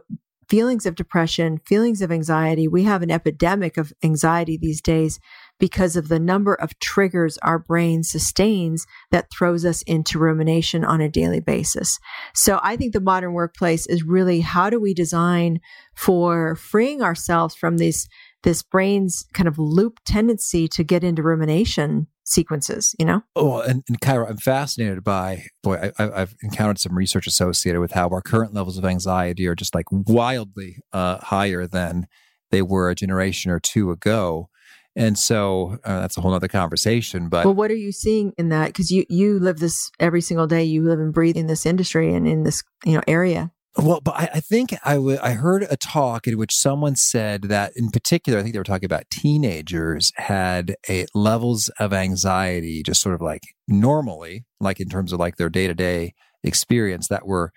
feelings 0.49 0.85
of 0.87 0.95
depression, 0.95 1.59
feelings 1.65 2.01
of 2.01 2.11
anxiety. 2.11 2.67
We 2.67 2.83
have 2.83 3.03
an 3.03 3.11
epidemic 3.11 3.77
of 3.77 3.93
anxiety 4.03 4.57
these 4.57 4.81
days 4.81 5.19
because 5.59 5.95
of 5.95 6.07
the 6.07 6.19
number 6.19 6.55
of 6.55 6.77
triggers 6.79 7.37
our 7.39 7.59
brain 7.59 8.01
sustains 8.01 8.87
that 9.11 9.29
throws 9.31 9.63
us 9.63 9.83
into 9.83 10.17
rumination 10.17 10.83
on 10.83 11.01
a 11.01 11.09
daily 11.09 11.39
basis. 11.39 11.99
So 12.33 12.59
I 12.63 12.77
think 12.77 12.93
the 12.93 13.01
modern 13.01 13.33
workplace 13.33 13.85
is 13.85 14.03
really 14.03 14.41
how 14.41 14.69
do 14.69 14.79
we 14.79 14.93
design 14.93 15.59
for 15.95 16.55
freeing 16.55 17.01
ourselves 17.01 17.55
from 17.55 17.77
this 17.77 18.07
this 18.43 18.63
brain's 18.63 19.25
kind 19.33 19.49
of 19.49 19.59
loop 19.59 19.99
tendency 20.05 20.65
to 20.69 20.81
get 20.81 21.03
into 21.03 21.21
rumination 21.21 22.07
sequences, 22.29 22.95
you 22.99 23.05
know? 23.05 23.23
Oh, 23.35 23.61
and, 23.61 23.83
and 23.87 23.99
Kyra, 23.99 24.29
I'm 24.29 24.37
fascinated 24.37 25.03
by, 25.03 25.47
boy, 25.63 25.91
I, 25.97 26.03
have 26.03 26.35
encountered 26.41 26.79
some 26.79 26.95
research 26.95 27.27
associated 27.27 27.81
with 27.81 27.91
how 27.91 28.09
our 28.09 28.21
current 28.21 28.53
levels 28.53 28.77
of 28.77 28.85
anxiety 28.85 29.47
are 29.47 29.55
just 29.55 29.73
like 29.73 29.85
wildly 29.91 30.77
uh, 30.93 31.17
higher 31.17 31.67
than 31.67 32.07
they 32.51 32.61
were 32.61 32.89
a 32.89 32.95
generation 32.95 33.51
or 33.51 33.59
two 33.59 33.91
ago. 33.91 34.49
And 34.95 35.17
so 35.17 35.77
uh, 35.83 36.01
that's 36.01 36.17
a 36.17 36.21
whole 36.21 36.33
other 36.33 36.47
conversation. 36.47 37.29
But 37.29 37.45
well, 37.45 37.53
what 37.53 37.71
are 37.71 37.75
you 37.75 37.91
seeing 37.91 38.33
in 38.37 38.49
that? 38.49 38.67
Because 38.67 38.91
you 38.91 39.05
you 39.07 39.39
live 39.39 39.59
this 39.59 39.91
every 39.99 40.19
single 40.19 40.47
day. 40.47 40.63
You 40.63 40.83
live 40.83 40.99
and 40.99 41.13
breathe 41.13 41.37
in 41.37 41.47
this 41.47 41.65
industry 41.65 42.13
and 42.13 42.27
in 42.27 42.43
this 42.43 42.63
you 42.83 42.93
know 42.93 43.01
area. 43.07 43.51
Well, 43.77 44.01
but 44.01 44.15
I, 44.15 44.29
I 44.35 44.39
think 44.39 44.73
I, 44.83 44.95
w- 44.95 45.19
I 45.21 45.33
heard 45.33 45.65
a 45.69 45.77
talk 45.77 46.27
in 46.27 46.37
which 46.37 46.55
someone 46.55 46.95
said 46.95 47.43
that, 47.43 47.71
in 47.75 47.91
particular, 47.91 48.39
I 48.39 48.41
think 48.41 48.53
they 48.53 48.59
were 48.59 48.63
talking 48.63 48.85
about 48.85 49.09
teenagers 49.11 50.11
had 50.15 50.75
a 50.89 51.05
levels 51.13 51.69
of 51.79 51.93
anxiety, 51.93 52.83
just 52.83 53.01
sort 53.01 53.15
of 53.15 53.21
like 53.21 53.43
normally, 53.67 54.45
like 54.59 54.79
in 54.79 54.89
terms 54.89 55.13
of 55.13 55.19
like 55.19 55.37
their 55.37 55.49
day 55.49 55.67
to 55.67 55.73
day 55.73 56.13
experience, 56.43 57.07
that 57.09 57.27
were 57.27 57.51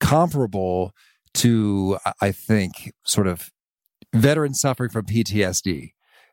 comparable 0.00 0.92
to, 1.34 1.98
I 2.20 2.32
think, 2.32 2.92
sort 3.04 3.26
of 3.26 3.50
veterans 4.14 4.60
suffering 4.60 4.90
from 4.90 5.04
PTSD. 5.04 5.90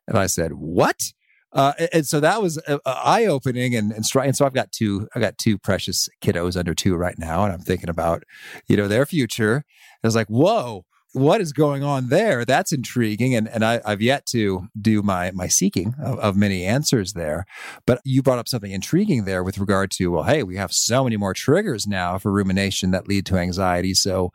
And 0.08 0.18
I 0.18 0.28
said, 0.28 0.54
"What?" 0.54 1.12
Uh, 1.56 1.74
and 1.94 2.06
so 2.06 2.20
that 2.20 2.42
was 2.42 2.62
uh, 2.68 2.78
eye 2.86 3.26
opening 3.26 3.74
and 3.76 3.92
and, 3.94 4.06
and 4.14 4.36
so 4.36 4.46
I've 4.46 4.54
got 4.54 4.72
two 4.72 5.08
I 5.16 5.20
got 5.20 5.38
two 5.38 5.58
precious 5.58 6.10
kiddos 6.22 6.58
under 6.58 6.76
two 6.76 6.96
right 6.96 7.18
now, 7.18 7.44
and 7.46 7.54
I'm 7.54 7.62
thinking 7.62 7.90
about 7.90 8.24
you 8.68 8.78
know 8.78 8.88
their 8.88 9.06
future. 9.06 9.64
I 10.04 10.08
was 10.08 10.16
like, 10.16 10.28
whoa, 10.28 10.86
what 11.16 11.40
is 11.40 11.54
going 11.54 11.82
on 11.82 12.10
there? 12.10 12.44
That's 12.44 12.74
intriguing, 12.74 13.34
and 13.36 13.48
and 13.48 13.64
I, 13.64 13.80
have 13.86 14.02
yet 14.02 14.26
to 14.28 14.68
do 14.80 15.02
my 15.02 15.32
my 15.32 15.48
seeking 15.48 15.96
of, 16.04 16.20
of, 16.20 16.36
many 16.36 16.66
answers 16.66 17.14
there. 17.14 17.46
But 17.88 18.02
you 18.04 18.22
brought 18.22 18.38
up 18.38 18.50
something 18.50 18.72
intriguing 18.72 19.24
there 19.24 19.42
with 19.44 19.58
regard 19.58 19.92
to 19.92 20.12
well, 20.12 20.24
hey, 20.24 20.44
we 20.44 20.58
have 20.58 20.74
so 20.74 21.06
many 21.06 21.16
more 21.16 21.34
triggers 21.34 21.88
now 21.88 22.18
for 22.18 22.34
rumination 22.34 22.92
that 22.92 23.08
lead 23.08 23.26
to 23.28 23.38
anxiety. 23.38 23.94
So, 23.94 24.32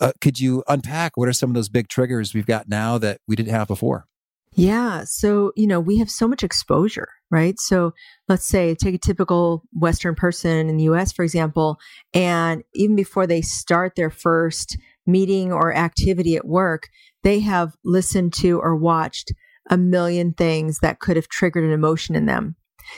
uh, 0.00 0.12
could 0.22 0.40
you 0.40 0.64
unpack 0.68 1.18
what 1.18 1.28
are 1.28 1.34
some 1.34 1.50
of 1.50 1.54
those 1.54 1.68
big 1.68 1.88
triggers 1.88 2.32
we've 2.32 2.46
got 2.46 2.66
now 2.66 2.96
that 2.96 3.20
we 3.28 3.36
didn't 3.36 3.52
have 3.52 3.68
before? 3.68 4.06
Yeah. 4.54 5.04
So, 5.04 5.52
you 5.56 5.66
know, 5.66 5.80
we 5.80 5.98
have 5.98 6.10
so 6.10 6.28
much 6.28 6.42
exposure, 6.42 7.08
right? 7.30 7.58
So 7.58 7.94
let's 8.28 8.46
say 8.46 8.74
take 8.74 8.94
a 8.94 8.98
typical 8.98 9.62
Western 9.72 10.14
person 10.14 10.68
in 10.68 10.76
the 10.76 10.84
US, 10.84 11.10
for 11.12 11.22
example, 11.22 11.78
and 12.12 12.62
even 12.74 12.94
before 12.94 13.26
they 13.26 13.40
start 13.40 13.94
their 13.96 14.10
first 14.10 14.76
meeting 15.06 15.52
or 15.52 15.74
activity 15.74 16.36
at 16.36 16.46
work, 16.46 16.88
they 17.22 17.40
have 17.40 17.72
listened 17.84 18.34
to 18.34 18.60
or 18.60 18.76
watched 18.76 19.32
a 19.70 19.78
million 19.78 20.34
things 20.34 20.80
that 20.80 21.00
could 21.00 21.16
have 21.16 21.28
triggered 21.28 21.64
an 21.64 21.72
emotion 21.72 22.14
in 22.14 22.26
them. 22.26 22.56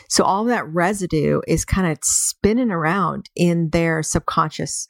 So 0.09 0.25
all 0.25 0.45
that 0.45 0.67
residue 0.67 1.41
is 1.47 1.65
kind 1.65 1.87
of 1.87 1.99
spinning 2.03 2.71
around 2.71 3.31
in 3.37 3.71
their 3.71 4.03
subconscious. 4.03 4.87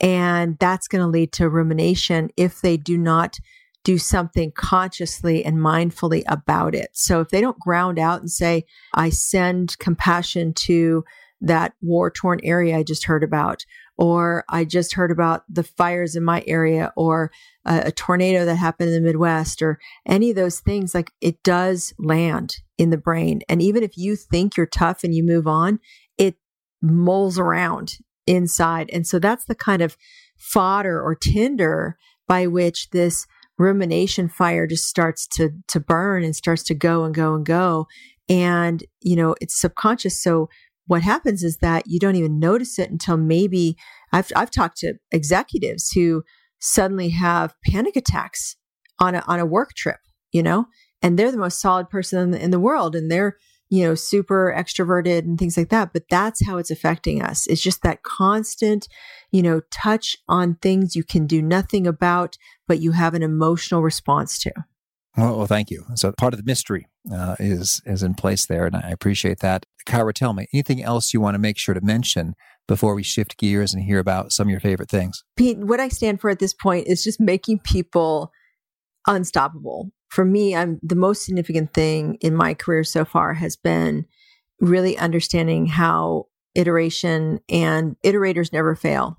And 0.00 0.58
that's 0.58 0.88
going 0.88 1.02
to 1.02 1.08
lead 1.08 1.32
to 1.34 1.48
rumination 1.48 2.30
if 2.36 2.60
they 2.60 2.76
do 2.76 2.96
not 2.96 3.38
do 3.84 3.98
something 3.98 4.52
consciously 4.52 5.44
and 5.44 5.56
mindfully 5.56 6.22
about 6.26 6.74
it. 6.74 6.90
So 6.92 7.20
if 7.20 7.28
they 7.28 7.40
don't 7.40 7.58
ground 7.58 7.98
out 7.98 8.20
and 8.20 8.30
say, 8.30 8.64
I 8.94 9.10
send 9.10 9.78
compassion 9.78 10.52
to 10.54 11.04
that 11.40 11.74
war 11.80 12.10
torn 12.10 12.40
area 12.42 12.76
I 12.76 12.82
just 12.82 13.04
heard 13.04 13.22
about, 13.22 13.64
or 13.96 14.44
I 14.48 14.64
just 14.64 14.94
heard 14.94 15.10
about 15.10 15.44
the 15.48 15.62
fires 15.62 16.16
in 16.16 16.24
my 16.24 16.42
area, 16.46 16.92
or 16.96 17.30
a, 17.64 17.84
a, 17.86 17.92
tornado 17.92 18.44
that 18.44 18.56
happened 18.56 18.90
in 18.90 18.94
the 18.96 19.06
Midwest, 19.06 19.62
or 19.62 19.78
any 20.06 20.30
of 20.30 20.36
those 20.36 20.60
things, 20.60 20.94
like 20.94 21.12
it 21.20 21.42
does 21.42 21.94
land 21.98 22.56
in 22.76 22.90
the 22.90 22.96
brain. 22.96 23.40
And 23.48 23.62
even 23.62 23.82
if 23.82 23.96
you 23.96 24.16
think 24.16 24.56
you're 24.56 24.66
tough 24.66 25.04
and 25.04 25.14
you 25.14 25.22
move 25.22 25.46
on, 25.46 25.78
it 26.16 26.36
moles 26.82 27.38
around 27.38 27.98
inside. 28.26 28.90
And 28.92 29.06
so 29.06 29.18
that's 29.18 29.44
the 29.44 29.54
kind 29.54 29.82
of 29.82 29.96
fodder 30.36 31.00
or 31.00 31.14
tinder 31.14 31.96
by 32.26 32.46
which 32.46 32.90
this 32.90 33.26
rumination 33.58 34.28
fire 34.28 34.66
just 34.66 34.88
starts 34.88 35.26
to 35.26 35.50
to 35.68 35.80
burn 35.80 36.24
and 36.24 36.34
starts 36.34 36.62
to 36.64 36.74
go 36.74 37.04
and 37.04 37.14
go 37.14 37.34
and 37.34 37.44
go. 37.44 37.86
And 38.28 38.84
you 39.00 39.16
know 39.16 39.34
it's 39.40 39.60
subconscious. 39.60 40.22
So 40.22 40.48
what 40.86 41.02
happens 41.02 41.44
is 41.44 41.58
that 41.58 41.86
you 41.86 41.98
don't 41.98 42.16
even 42.16 42.38
notice 42.38 42.78
it 42.78 42.90
until 42.90 43.16
maybe 43.16 43.76
I've 44.12 44.30
I've 44.34 44.50
talked 44.50 44.78
to 44.78 44.94
executives 45.12 45.90
who 45.90 46.24
suddenly 46.60 47.10
have 47.10 47.54
panic 47.64 47.96
attacks 47.96 48.56
on 48.98 49.14
a 49.14 49.22
on 49.26 49.40
a 49.40 49.46
work 49.46 49.74
trip, 49.74 49.98
you 50.32 50.42
know, 50.42 50.66
and 51.02 51.18
they're 51.18 51.32
the 51.32 51.38
most 51.38 51.60
solid 51.60 51.88
person 51.88 52.18
in 52.18 52.30
the, 52.32 52.42
in 52.42 52.50
the 52.50 52.60
world 52.60 52.96
and 52.96 53.10
they're 53.10 53.36
you 53.70 53.84
know, 53.84 53.94
super 53.94 54.54
extroverted 54.56 55.20
and 55.20 55.38
things 55.38 55.56
like 55.56 55.68
that. 55.68 55.92
But 55.92 56.08
that's 56.08 56.46
how 56.46 56.58
it's 56.58 56.70
affecting 56.70 57.22
us. 57.22 57.46
It's 57.46 57.60
just 57.60 57.82
that 57.82 58.02
constant, 58.02 58.88
you 59.30 59.42
know, 59.42 59.60
touch 59.70 60.16
on 60.28 60.56
things 60.56 60.96
you 60.96 61.04
can 61.04 61.26
do 61.26 61.42
nothing 61.42 61.86
about, 61.86 62.36
but 62.66 62.80
you 62.80 62.92
have 62.92 63.14
an 63.14 63.22
emotional 63.22 63.82
response 63.82 64.38
to. 64.40 64.52
Well, 65.16 65.38
well 65.38 65.46
thank 65.46 65.70
you. 65.70 65.84
So 65.96 66.12
part 66.12 66.32
of 66.32 66.38
the 66.38 66.46
mystery 66.46 66.86
uh, 67.12 67.36
is 67.38 67.82
is 67.84 68.02
in 68.02 68.14
place 68.14 68.46
there, 68.46 68.66
and 68.66 68.76
I 68.76 68.90
appreciate 68.90 69.40
that. 69.40 69.66
Kyra, 69.86 70.12
tell 70.12 70.32
me 70.32 70.46
anything 70.52 70.82
else 70.82 71.12
you 71.12 71.20
want 71.20 71.34
to 71.34 71.38
make 71.38 71.58
sure 71.58 71.74
to 71.74 71.80
mention 71.80 72.34
before 72.66 72.94
we 72.94 73.02
shift 73.02 73.38
gears 73.38 73.74
and 73.74 73.82
hear 73.82 73.98
about 73.98 74.32
some 74.32 74.46
of 74.46 74.50
your 74.50 74.60
favorite 74.60 74.90
things. 74.90 75.24
Pete, 75.36 75.58
what 75.58 75.80
I 75.80 75.88
stand 75.88 76.20
for 76.20 76.30
at 76.30 76.38
this 76.38 76.52
point 76.52 76.86
is 76.86 77.02
just 77.02 77.18
making 77.18 77.60
people 77.60 78.30
unstoppable 79.06 79.90
for 80.08 80.24
me, 80.24 80.54
I'm 80.54 80.80
the 80.82 80.96
most 80.96 81.24
significant 81.24 81.74
thing 81.74 82.16
in 82.20 82.34
my 82.34 82.54
career 82.54 82.84
so 82.84 83.04
far 83.04 83.34
has 83.34 83.56
been 83.56 84.06
really 84.60 84.96
understanding 84.98 85.66
how 85.66 86.26
iteration 86.54 87.40
and 87.48 87.96
iterators 88.04 88.52
never 88.52 88.74
fail. 88.74 89.18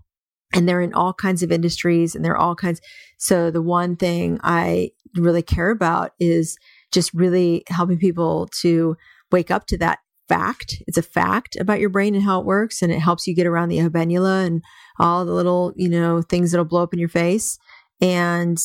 And 0.54 0.68
they're 0.68 0.82
in 0.82 0.94
all 0.94 1.14
kinds 1.14 1.44
of 1.44 1.52
industries 1.52 2.16
and 2.16 2.26
they're 2.26 2.38
all 2.38 2.56
kinds. 2.56 2.82
So 3.18 3.52
the 3.52 3.62
one 3.62 3.96
thing 3.96 4.40
I 4.44 4.92
really 5.16 5.44
care 5.44 5.70
about 5.70 6.12
is 6.20 6.58
just 6.92 7.14
really 7.14 7.64
helping 7.68 8.00
people 8.00 8.48
to 8.62 8.98
wake 9.32 9.52
up 9.52 9.68
to 9.68 9.78
that 9.78 10.00
fact. 10.28 10.82
It's 10.88 10.98
a 10.98 11.04
fact 11.04 11.56
about 11.60 11.80
your 11.80 11.90
brain 11.90 12.16
and 12.16 12.24
how 12.24 12.40
it 12.40 12.46
works. 12.46 12.82
And 12.82 12.92
it 12.92 13.00
helps 13.00 13.28
you 13.28 13.36
get 13.36 13.48
around 13.48 13.70
the 13.70 13.78
habenula 13.78 14.46
and 14.46 14.64
all 15.00 15.24
the 15.24 15.34
little, 15.34 15.74
you 15.76 15.90
know, 15.90 16.22
things 16.22 16.52
that'll 16.52 16.66
blow 16.66 16.84
up 16.84 16.94
in 16.94 17.00
your 17.00 17.10
face. 17.10 17.60
And 18.02 18.58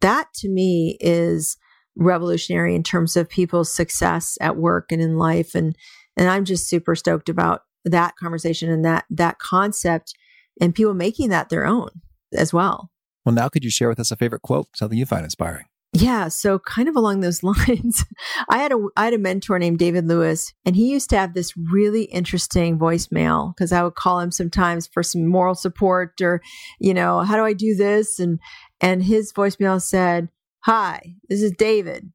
that 0.00 0.32
to 0.34 0.48
me 0.48 0.96
is 1.00 1.56
revolutionary 1.96 2.74
in 2.74 2.82
terms 2.82 3.16
of 3.16 3.28
people's 3.28 3.72
success 3.72 4.36
at 4.40 4.56
work 4.56 4.92
and 4.92 5.00
in 5.00 5.16
life. 5.16 5.54
And, 5.54 5.76
and 6.16 6.28
I'm 6.28 6.44
just 6.44 6.68
super 6.68 6.94
stoked 6.94 7.28
about 7.28 7.62
that 7.84 8.16
conversation 8.16 8.70
and 8.70 8.84
that, 8.84 9.04
that 9.10 9.38
concept 9.38 10.14
and 10.60 10.74
people 10.74 10.94
making 10.94 11.30
that 11.30 11.48
their 11.48 11.66
own 11.66 11.88
as 12.34 12.52
well. 12.52 12.90
Well, 13.24 13.34
now 13.34 13.48
could 13.48 13.64
you 13.64 13.70
share 13.70 13.88
with 13.88 14.00
us 14.00 14.10
a 14.10 14.16
favorite 14.16 14.42
quote, 14.42 14.68
something 14.76 14.98
you 14.98 15.06
find 15.06 15.24
inspiring? 15.24 15.64
Yeah, 15.98 16.28
so 16.28 16.58
kind 16.58 16.88
of 16.88 16.96
along 16.96 17.20
those 17.20 17.42
lines, 17.42 18.04
I 18.50 18.58
had 18.58 18.70
a 18.72 18.88
I 18.96 19.04
had 19.04 19.14
a 19.14 19.18
mentor 19.18 19.58
named 19.58 19.78
David 19.78 20.06
Lewis, 20.06 20.52
and 20.66 20.76
he 20.76 20.90
used 20.90 21.08
to 21.10 21.16
have 21.16 21.32
this 21.32 21.56
really 21.56 22.04
interesting 22.04 22.78
voicemail 22.78 23.54
because 23.54 23.72
I 23.72 23.82
would 23.82 23.94
call 23.94 24.20
him 24.20 24.30
sometimes 24.30 24.86
for 24.86 25.02
some 25.02 25.26
moral 25.26 25.54
support 25.54 26.20
or, 26.20 26.42
you 26.78 26.92
know, 26.92 27.20
how 27.20 27.36
do 27.36 27.44
I 27.44 27.54
do 27.54 27.74
this? 27.74 28.18
And 28.18 28.38
and 28.80 29.02
his 29.04 29.32
voicemail 29.32 29.80
said, 29.80 30.28
"Hi, 30.64 31.14
this 31.30 31.40
is 31.40 31.52
David. 31.52 32.12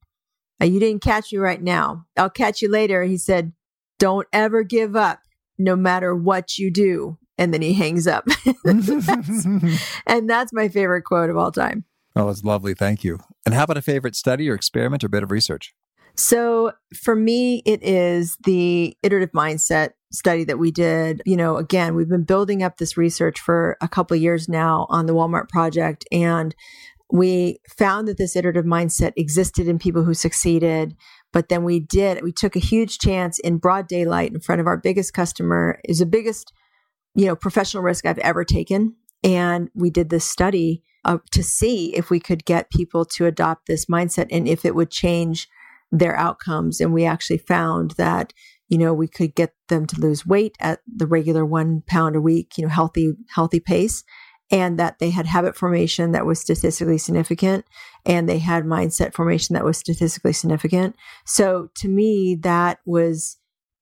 Uh, 0.61 0.65
you 0.65 0.79
didn't 0.79 1.01
catch 1.01 1.31
me 1.31 1.39
right 1.39 1.61
now. 1.61 2.05
I'll 2.15 2.29
catch 2.29 2.61
you 2.61 2.69
later." 2.69 3.03
He 3.03 3.17
said, 3.17 3.51
"Don't 3.97 4.27
ever 4.31 4.61
give 4.61 4.95
up, 4.95 5.21
no 5.57 5.75
matter 5.75 6.15
what 6.15 6.59
you 6.59 6.71
do." 6.71 7.17
And 7.39 7.51
then 7.51 7.63
he 7.63 7.73
hangs 7.73 8.05
up. 8.05 8.27
that's, 8.63 9.45
and 10.05 10.29
that's 10.29 10.53
my 10.53 10.67
favorite 10.69 11.03
quote 11.03 11.31
of 11.31 11.37
all 11.37 11.51
time. 11.51 11.85
Oh, 12.15 12.27
that's 12.27 12.43
lovely. 12.43 12.73
Thank 12.73 13.03
you. 13.03 13.19
And 13.45 13.55
how 13.55 13.63
about 13.63 13.77
a 13.77 13.81
favorite 13.81 14.15
study 14.15 14.49
or 14.49 14.53
experiment 14.53 15.03
or 15.03 15.09
bit 15.09 15.23
of 15.23 15.31
research? 15.31 15.73
So 16.15 16.73
for 16.93 17.15
me, 17.15 17.63
it 17.65 17.81
is 17.83 18.37
the 18.43 18.95
iterative 19.01 19.31
mindset 19.31 19.91
study 20.11 20.43
that 20.43 20.59
we 20.59 20.71
did. 20.71 21.21
You 21.25 21.37
know, 21.37 21.55
again, 21.55 21.95
we've 21.95 22.09
been 22.09 22.25
building 22.25 22.63
up 22.63 22.77
this 22.77 22.97
research 22.97 23.39
for 23.39 23.77
a 23.81 23.87
couple 23.87 24.17
years 24.17 24.49
now 24.49 24.87
on 24.89 25.05
the 25.05 25.13
Walmart 25.13 25.47
project. 25.47 26.05
And 26.11 26.53
we 27.11 27.59
found 27.77 28.07
that 28.07 28.17
this 28.17 28.35
iterative 28.35 28.65
mindset 28.65 29.13
existed 29.15 29.67
in 29.67 29.79
people 29.79 30.03
who 30.03 30.13
succeeded. 30.13 30.95
But 31.33 31.49
then 31.49 31.63
we 31.63 31.79
did, 31.79 32.23
we 32.23 32.31
took 32.31 32.55
a 32.55 32.59
huge 32.59 32.99
chance 32.99 33.39
in 33.39 33.57
broad 33.57 33.87
daylight 33.87 34.33
in 34.33 34.41
front 34.41 34.61
of 34.61 34.67
our 34.67 34.77
biggest 34.77 35.13
customer 35.13 35.79
is 35.85 35.99
the 35.99 36.05
biggest, 36.05 36.51
you 37.15 37.25
know, 37.25 37.35
professional 37.35 37.83
risk 37.83 38.05
I've 38.05 38.17
ever 38.19 38.43
taken. 38.43 38.95
And 39.23 39.69
we 39.73 39.89
did 39.89 40.09
this 40.09 40.25
study 40.25 40.83
uh, 41.05 41.19
to 41.31 41.43
see 41.43 41.95
if 41.95 42.09
we 42.09 42.19
could 42.19 42.45
get 42.45 42.71
people 42.71 43.05
to 43.05 43.25
adopt 43.25 43.67
this 43.67 43.85
mindset 43.85 44.27
and 44.31 44.47
if 44.47 44.65
it 44.65 44.75
would 44.75 44.91
change 44.91 45.47
their 45.91 46.15
outcomes. 46.15 46.79
And 46.79 46.93
we 46.93 47.05
actually 47.05 47.39
found 47.39 47.91
that, 47.91 48.33
you 48.69 48.77
know, 48.77 48.93
we 48.93 49.07
could 49.07 49.35
get 49.35 49.53
them 49.67 49.85
to 49.87 49.99
lose 49.99 50.25
weight 50.25 50.55
at 50.59 50.79
the 50.87 51.07
regular 51.07 51.45
one 51.45 51.83
pound 51.87 52.15
a 52.15 52.21
week, 52.21 52.57
you 52.57 52.63
know, 52.63 52.69
healthy, 52.69 53.13
healthy 53.33 53.59
pace. 53.59 54.03
And 54.53 54.77
that 54.79 54.99
they 54.99 55.11
had 55.11 55.27
habit 55.27 55.55
formation 55.55 56.11
that 56.11 56.25
was 56.25 56.37
statistically 56.37 56.97
significant 56.97 57.63
and 58.05 58.27
they 58.27 58.39
had 58.39 58.65
mindset 58.65 59.13
formation 59.13 59.53
that 59.53 59.63
was 59.63 59.77
statistically 59.77 60.33
significant. 60.33 60.97
So 61.25 61.69
to 61.75 61.87
me, 61.87 62.35
that 62.41 62.79
was 62.85 63.37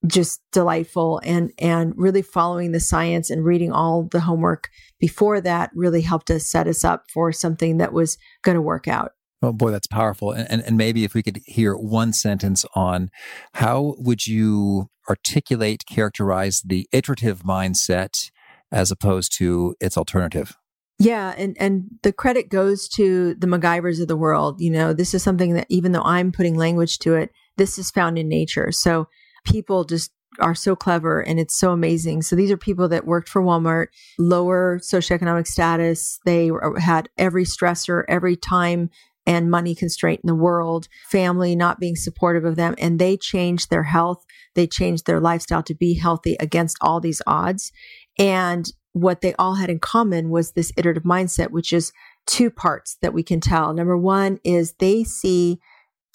just 0.06 0.40
delightful 0.52 1.20
and 1.24 1.52
and 1.58 1.92
really 1.96 2.22
following 2.22 2.72
the 2.72 2.80
science 2.80 3.28
and 3.28 3.44
reading 3.44 3.70
all 3.70 4.04
the 4.04 4.20
homework 4.20 4.68
before 4.98 5.40
that 5.40 5.70
really 5.74 6.00
helped 6.00 6.30
us 6.30 6.46
set 6.46 6.66
us 6.66 6.84
up 6.84 7.04
for 7.12 7.32
something 7.32 7.78
that 7.78 7.92
was 7.92 8.16
going 8.42 8.54
to 8.54 8.62
work 8.62 8.88
out. 8.88 9.12
Oh 9.42 9.52
boy, 9.52 9.70
that's 9.70 9.86
powerful. 9.86 10.32
And, 10.32 10.50
and, 10.50 10.62
and 10.62 10.76
maybe 10.76 11.04
if 11.04 11.14
we 11.14 11.22
could 11.22 11.40
hear 11.46 11.74
one 11.74 12.12
sentence 12.12 12.64
on 12.74 13.10
how 13.54 13.94
would 13.98 14.26
you 14.26 14.90
articulate, 15.08 15.84
characterize 15.86 16.62
the 16.62 16.86
iterative 16.92 17.42
mindset 17.42 18.30
as 18.70 18.90
opposed 18.90 19.36
to 19.38 19.74
its 19.80 19.96
alternative? 19.96 20.56
Yeah, 20.98 21.34
and 21.38 21.56
and 21.58 21.84
the 22.02 22.12
credit 22.12 22.50
goes 22.50 22.86
to 22.90 23.34
the 23.34 23.46
MacGyvers 23.46 24.02
of 24.02 24.08
the 24.08 24.16
world. 24.18 24.60
You 24.60 24.70
know, 24.70 24.92
this 24.92 25.14
is 25.14 25.22
something 25.22 25.54
that 25.54 25.66
even 25.70 25.92
though 25.92 26.02
I'm 26.02 26.30
putting 26.30 26.56
language 26.56 26.98
to 27.00 27.14
it, 27.14 27.30
this 27.56 27.78
is 27.78 27.90
found 27.90 28.18
in 28.18 28.28
nature. 28.28 28.70
So 28.70 29.08
people 29.44 29.84
just 29.84 30.10
are 30.38 30.54
so 30.54 30.76
clever 30.76 31.20
and 31.20 31.40
it's 31.40 31.58
so 31.58 31.72
amazing. 31.72 32.22
So 32.22 32.36
these 32.36 32.50
are 32.50 32.56
people 32.56 32.88
that 32.88 33.06
worked 33.06 33.28
for 33.28 33.42
Walmart, 33.42 33.88
lower 34.18 34.78
socioeconomic 34.78 35.46
status. 35.46 36.20
They 36.24 36.50
had 36.78 37.08
every 37.18 37.44
stressor, 37.44 38.04
every 38.08 38.36
time 38.36 38.90
and 39.26 39.50
money 39.50 39.74
constraint 39.74 40.20
in 40.24 40.28
the 40.28 40.34
world, 40.34 40.88
family 41.08 41.54
not 41.54 41.78
being 41.78 41.94
supportive 41.94 42.44
of 42.44 42.56
them, 42.56 42.74
and 42.78 42.98
they 42.98 43.16
changed 43.16 43.70
their 43.70 43.82
health. 43.82 44.24
They 44.54 44.66
changed 44.66 45.06
their 45.06 45.20
lifestyle 45.20 45.62
to 45.64 45.74
be 45.74 45.94
healthy 45.94 46.36
against 46.40 46.78
all 46.80 47.00
these 47.00 47.22
odds. 47.26 47.70
And 48.18 48.70
what 48.92 49.20
they 49.20 49.34
all 49.34 49.54
had 49.54 49.70
in 49.70 49.78
common 49.78 50.30
was 50.30 50.52
this 50.52 50.72
iterative 50.76 51.04
mindset, 51.04 51.50
which 51.50 51.72
is 51.72 51.92
two 52.26 52.50
parts 52.50 52.96
that 53.02 53.14
we 53.14 53.22
can 53.22 53.40
tell. 53.40 53.72
Number 53.72 53.96
one 53.96 54.38
is 54.42 54.74
they 54.74 55.04
see 55.04 55.60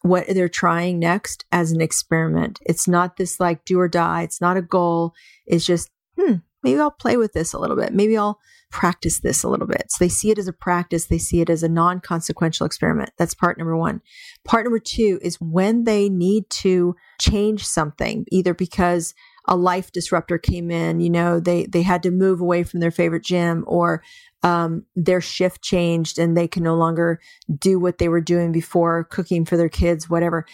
what 0.06 0.28
they're 0.28 0.48
trying 0.48 1.00
next 1.00 1.46
as 1.52 1.72
an 1.72 1.82
experiment. 1.82 2.60
It's 2.62 2.88
not 2.88 3.18
this 3.18 3.40
like 3.40 3.66
do 3.66 3.80
or 3.80 3.88
die. 3.88 4.22
It's 4.22 4.40
not 4.40 4.56
a 4.56 4.62
goal. 4.62 5.14
It's 5.48 5.66
just, 5.66 5.90
hmm, 6.16 6.36
maybe 6.62 6.80
I'll 6.80 6.92
play 6.92 7.18
with 7.18 7.34
this 7.34 7.54
a 7.54 7.60
little 7.60 7.76
bit. 7.76 7.92
Maybe 7.92 8.16
I'll 8.16 8.40
practice 8.70 9.20
this 9.20 9.42
a 9.42 9.50
little 9.50 9.66
bit. 9.66 9.86
So 9.90 10.04
they 10.04 10.10
see 10.10 10.30
it 10.30 10.38
as 10.38 10.48
a 10.48 10.54
practice. 10.54 11.08
They 11.08 11.18
see 11.18 11.42
it 11.42 11.50
as 11.50 11.64
a 11.64 11.70
non 11.70 12.02
consequential 12.02 12.68
experiment. 12.68 13.12
That's 13.18 13.34
part 13.34 13.58
number 13.58 13.76
one. 13.76 14.02
Part 14.44 14.66
number 14.66 14.78
two 14.80 15.18
is 15.24 15.42
when 15.42 15.86
they 15.86 16.08
need 16.08 16.52
to 16.52 16.96
change 17.20 17.66
something, 17.66 18.26
either 18.32 18.54
because 18.54 19.16
a 19.48 19.56
life 19.56 19.92
disruptor 19.92 20.38
came 20.38 20.72
in, 20.72 21.00
you 21.00 21.10
know, 21.10 21.40
they, 21.40 21.66
they 21.66 21.82
had 21.82 22.04
to 22.04 22.12
move 22.12 22.42
away 22.42 22.64
from 22.64 22.80
their 22.80 22.92
favorite 22.92 23.24
gym 23.24 23.64
or 23.68 24.04
um, 24.44 24.86
their 24.96 25.22
shift 25.22 25.64
changed 25.64 26.20
and 26.20 26.38
they 26.38 26.48
can 26.48 26.64
no 26.64 26.76
longer 26.76 27.20
do 27.58 27.80
what 27.80 27.98
they 27.98 28.08
were 28.08 28.22
doing 28.22 28.52
before, 28.52 29.04
cooking 29.06 29.46
for 29.46 29.58
their 29.58 29.70
kids, 29.70 30.10
whatever, 30.10 30.46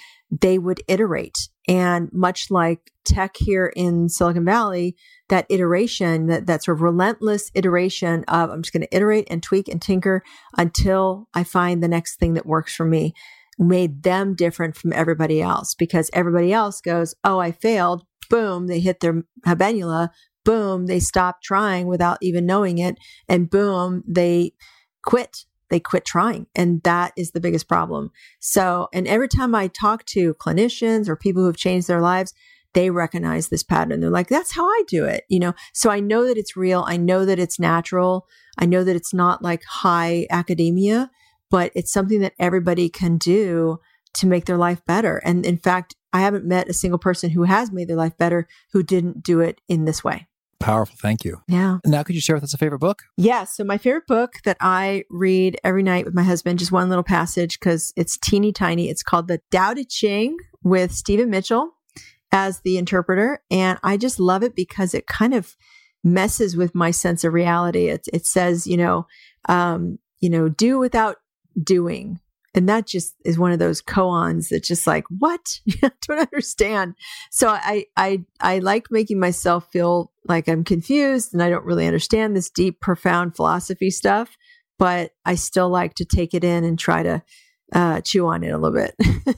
they 0.41 0.57
would 0.57 0.81
iterate. 0.87 1.49
And 1.67 2.09
much 2.13 2.49
like 2.49 2.91
tech 3.03 3.35
here 3.37 3.71
in 3.75 4.07
Silicon 4.09 4.45
Valley, 4.45 4.95
that 5.29 5.45
iteration, 5.49 6.27
that, 6.27 6.47
that 6.47 6.63
sort 6.63 6.77
of 6.77 6.81
relentless 6.81 7.51
iteration 7.53 8.23
of 8.27 8.49
I'm 8.49 8.61
just 8.61 8.73
going 8.73 8.85
to 8.87 8.95
iterate 8.95 9.27
and 9.29 9.43
tweak 9.43 9.67
and 9.67 9.81
tinker 9.81 10.23
until 10.57 11.27
I 11.33 11.43
find 11.43 11.83
the 11.83 11.87
next 11.87 12.17
thing 12.17 12.33
that 12.35 12.45
works 12.45 12.73
for 12.73 12.85
me 12.85 13.13
made 13.59 14.03
them 14.03 14.35
different 14.35 14.75
from 14.75 14.93
everybody 14.93 15.41
else 15.41 15.75
because 15.75 16.09
everybody 16.13 16.51
else 16.51 16.81
goes, 16.81 17.13
Oh, 17.23 17.39
I 17.39 17.51
failed. 17.51 18.05
Boom, 18.31 18.65
they 18.65 18.79
hit 18.79 19.01
their 19.01 19.23
habenula 19.45 20.09
boom, 20.43 20.87
they 20.87 20.99
stop 20.99 21.41
trying 21.41 21.87
without 21.87 22.17
even 22.21 22.45
knowing 22.45 22.77
it. 22.77 22.97
And 23.27 23.49
boom, 23.49 24.03
they 24.07 24.53
quit. 25.03 25.45
They 25.69 25.79
quit 25.79 26.03
trying. 26.03 26.47
And 26.53 26.83
that 26.83 27.13
is 27.15 27.31
the 27.31 27.39
biggest 27.39 27.69
problem. 27.69 28.11
So, 28.39 28.89
and 28.93 29.07
every 29.07 29.29
time 29.29 29.55
I 29.55 29.67
talk 29.67 30.05
to 30.07 30.33
clinicians 30.33 31.07
or 31.07 31.15
people 31.15 31.43
who 31.43 31.47
have 31.47 31.55
changed 31.55 31.87
their 31.87 32.01
lives, 32.01 32.33
they 32.73 32.89
recognize 32.89 33.47
this 33.47 33.63
pattern. 33.63 33.99
They're 34.01 34.09
like, 34.09 34.27
that's 34.27 34.53
how 34.53 34.65
I 34.65 34.83
do 34.87 35.05
it, 35.05 35.23
you 35.29 35.39
know? 35.39 35.53
So 35.73 35.89
I 35.89 35.99
know 35.99 36.25
that 36.25 36.37
it's 36.37 36.57
real. 36.57 36.83
I 36.87 36.97
know 36.97 37.25
that 37.25 37.39
it's 37.39 37.59
natural. 37.59 38.27
I 38.57 38.65
know 38.65 38.83
that 38.83 38.95
it's 38.95 39.13
not 39.13 39.41
like 39.41 39.63
high 39.63 40.27
academia, 40.29 41.09
but 41.49 41.71
it's 41.73 41.91
something 41.91 42.19
that 42.19 42.33
everybody 42.37 42.89
can 42.89 43.17
do 43.17 43.79
to 44.15 44.27
make 44.27 44.45
their 44.45 44.57
life 44.57 44.81
better. 44.85 45.21
And 45.23 45.45
in 45.45 45.57
fact, 45.57 45.95
I 46.13 46.21
haven't 46.21 46.45
met 46.45 46.69
a 46.69 46.73
single 46.73 46.99
person 46.99 47.29
who 47.29 47.43
has 47.43 47.71
made 47.71 47.87
their 47.87 47.97
life 47.97 48.17
better 48.17 48.47
who 48.71 48.83
didn't 48.83 49.23
do 49.23 49.39
it 49.39 49.61
in 49.67 49.85
this 49.85 50.03
way. 50.03 50.27
Powerful. 50.59 50.95
Thank 51.01 51.25
you. 51.25 51.41
Yeah. 51.47 51.79
Now, 51.85 52.03
could 52.03 52.15
you 52.15 52.21
share 52.21 52.35
with 52.35 52.43
us 52.43 52.53
a 52.53 52.57
favorite 52.57 52.79
book? 52.79 53.03
Yeah. 53.17 53.45
So, 53.45 53.63
my 53.63 53.79
favorite 53.79 54.05
book 54.05 54.33
that 54.45 54.57
I 54.61 55.05
read 55.09 55.59
every 55.63 55.81
night 55.81 56.05
with 56.05 56.13
my 56.13 56.23
husband, 56.23 56.59
just 56.59 56.71
one 56.71 56.87
little 56.87 57.03
passage 57.03 57.59
because 57.59 57.91
it's 57.95 58.17
teeny 58.17 58.51
tiny. 58.51 58.87
It's 58.89 59.01
called 59.01 59.27
The 59.27 59.41
Tao 59.49 59.73
Te 59.73 59.83
Ching 59.83 60.37
with 60.63 60.91
Stephen 60.91 61.31
Mitchell 61.31 61.71
as 62.31 62.61
the 62.61 62.77
interpreter. 62.77 63.41
And 63.49 63.79
I 63.83 63.97
just 63.97 64.19
love 64.19 64.43
it 64.43 64.55
because 64.55 64.93
it 64.93 65.07
kind 65.07 65.33
of 65.33 65.55
messes 66.03 66.55
with 66.55 66.75
my 66.75 66.91
sense 66.91 67.23
of 67.23 67.33
reality. 67.33 67.87
It, 67.87 68.07
it 68.13 68.25
says, 68.25 68.67
you 68.67 68.77
know, 68.77 69.07
um, 69.49 69.97
you 70.19 70.29
know, 70.29 70.47
do 70.47 70.77
without 70.77 71.17
doing 71.61 72.19
and 72.53 72.67
that 72.67 72.85
just 72.85 73.15
is 73.23 73.39
one 73.39 73.51
of 73.51 73.59
those 73.59 73.81
koans 73.81 74.49
that 74.49 74.63
just 74.63 74.85
like, 74.85 75.05
what? 75.09 75.59
I 75.83 75.91
don't 76.07 76.19
understand. 76.19 76.95
So 77.31 77.49
I, 77.49 77.85
I, 77.95 78.25
I 78.39 78.59
like 78.59 78.87
making 78.91 79.19
myself 79.19 79.67
feel 79.71 80.11
like 80.25 80.47
I'm 80.47 80.63
confused 80.63 81.33
and 81.33 81.41
I 81.41 81.49
don't 81.49 81.65
really 81.65 81.87
understand 81.87 82.35
this 82.35 82.49
deep, 82.49 82.81
profound 82.81 83.35
philosophy 83.35 83.89
stuff, 83.89 84.37
but 84.77 85.11
I 85.25 85.35
still 85.35 85.69
like 85.69 85.95
to 85.95 86.05
take 86.05 86.33
it 86.33 86.43
in 86.43 86.63
and 86.63 86.77
try 86.77 87.03
to 87.03 87.23
uh, 87.73 88.01
chew 88.01 88.27
on 88.27 88.43
it 88.43 88.49
a 88.49 88.57
little 88.57 88.77
bit. 88.77 88.95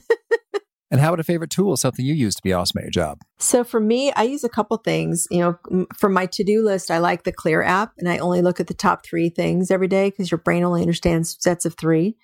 And 0.94 1.00
how 1.00 1.08
about 1.08 1.18
a 1.18 1.24
favorite 1.24 1.50
tool, 1.50 1.76
something 1.76 2.06
you 2.06 2.14
use 2.14 2.36
to 2.36 2.42
be 2.42 2.52
awesome 2.52 2.78
at 2.78 2.84
your 2.84 2.90
job? 2.92 3.18
So 3.40 3.64
for 3.64 3.80
me, 3.80 4.12
I 4.12 4.22
use 4.22 4.44
a 4.44 4.48
couple 4.48 4.76
things. 4.76 5.26
You 5.28 5.40
know, 5.40 5.86
for 5.92 6.08
my 6.08 6.26
to-do 6.26 6.62
list, 6.62 6.88
I 6.88 6.98
like 6.98 7.24
the 7.24 7.32
Clear 7.32 7.64
app, 7.64 7.94
and 7.98 8.08
I 8.08 8.18
only 8.18 8.42
look 8.42 8.60
at 8.60 8.68
the 8.68 8.74
top 8.74 9.04
three 9.04 9.28
things 9.28 9.72
every 9.72 9.88
day 9.88 10.10
because 10.10 10.30
your 10.30 10.38
brain 10.38 10.62
only 10.62 10.82
understands 10.82 11.36
sets 11.40 11.64
of 11.64 11.74
three. 11.74 12.16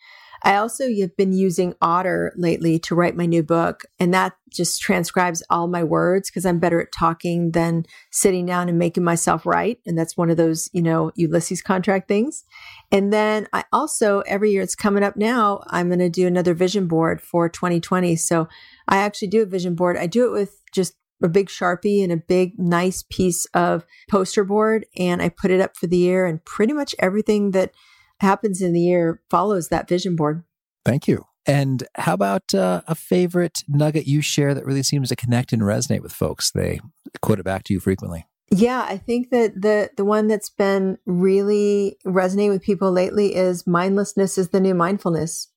I 0.43 0.57
also 0.57 0.85
have 1.01 1.17
been 1.17 1.33
using 1.33 1.75
Otter 1.83 2.33
lately 2.37 2.79
to 2.81 2.95
write 2.95 3.17
my 3.17 3.27
new 3.27 3.43
book, 3.43 3.85
and 3.99 4.13
that 4.15 4.35
just 4.51 4.81
transcribes 4.81 5.43
all 5.51 5.69
my 5.69 5.85
words 5.85 6.31
because 6.31 6.45
I'm 6.45 6.59
better 6.59 6.81
at 6.81 6.93
talking 6.93 7.53
than 7.53 7.85
sitting 8.11 8.47
down 8.47 8.69
and 8.69 8.79
making 8.79 9.05
myself 9.05 9.47
write. 9.47 9.79
And 9.87 9.97
that's 9.97 10.17
one 10.17 10.31
of 10.31 10.37
those, 10.37 10.69
you 10.73 10.83
know, 10.83 11.13
Ulysses 11.15 11.63
contract 11.63 12.09
things. 12.09 12.45
And 12.91 13.13
then 13.13 13.47
I 13.53 13.65
also, 13.73 14.21
every 14.21 14.51
year 14.51 14.63
it's 14.63 14.75
coming 14.75 15.03
up 15.03 15.17
now, 15.17 15.63
I'm 15.69 15.89
going 15.89 16.01
to 16.01 16.11
do 16.11 16.27
another 16.27 16.55
vision 16.55 16.89
board 16.89 17.21
for 17.21 17.49
2020. 17.49 18.17
So 18.17 18.49
I 18.89 18.99
actually 18.99 19.29
do 19.29 19.43
a 19.43 19.47
vision 19.47 19.75
board. 19.75 19.97
I 19.97 20.07
do 20.07 20.27
it 20.27 20.33
with 20.33 20.61
just 20.73 20.95
a 21.23 21.29
big 21.29 21.49
Sharpie 21.49 22.03
and 22.03 22.13
a 22.13 22.17
big, 22.17 22.59
nice 22.59 23.05
piece 23.11 23.45
of 23.55 23.85
poster 24.09 24.43
board. 24.43 24.87
And 24.97 25.23
I 25.23 25.29
put 25.29 25.51
it 25.51 25.61
up 25.61 25.77
for 25.77 25.87
the 25.87 25.99
year 25.99 26.27
and 26.27 26.45
pretty 26.45 26.73
much 26.73 26.95
everything 26.99 27.53
that 27.53 27.73
happens 28.21 28.61
in 28.63 28.73
the 28.73 28.81
year 28.81 29.21
follows 29.31 29.69
that 29.69 29.89
vision 29.89 30.17
board. 30.17 30.45
Thank 30.85 31.09
you. 31.09 31.27
And 31.47 31.85
how 31.97 32.15
about 32.15 32.55
uh, 32.55 32.83
a 32.87 32.95
favorite 32.95 33.65
nugget 33.67 34.07
you 34.07 34.21
share 34.21 34.55
that 34.55 34.67
really 34.67 34.83
seems 34.83 35.09
to 35.09 35.17
connect 35.17 35.53
and 35.53 35.63
resonate 35.63 36.03
with 36.03 36.13
folks? 36.13 36.51
They 36.51 36.81
quote 37.23 37.41
it 37.41 37.45
back 37.45 37.65
to 37.65 37.75
you 37.75 37.81
frequently. 37.81 38.27
Yeah, 38.53 38.85
I 38.89 38.97
think 38.99 39.31
that 39.31 39.61
the 39.63 39.91
the 39.97 40.05
one 40.05 40.27
that's 40.27 40.51
been 40.51 40.99
really 41.07 41.97
resonating 42.05 42.51
with 42.51 42.63
people 42.63 42.91
lately 42.91 43.35
is 43.37 43.67
mindlessness 43.67 44.39
is 44.39 44.49
the 44.49 44.61
new 44.61 44.75
mindfulness 44.75 45.49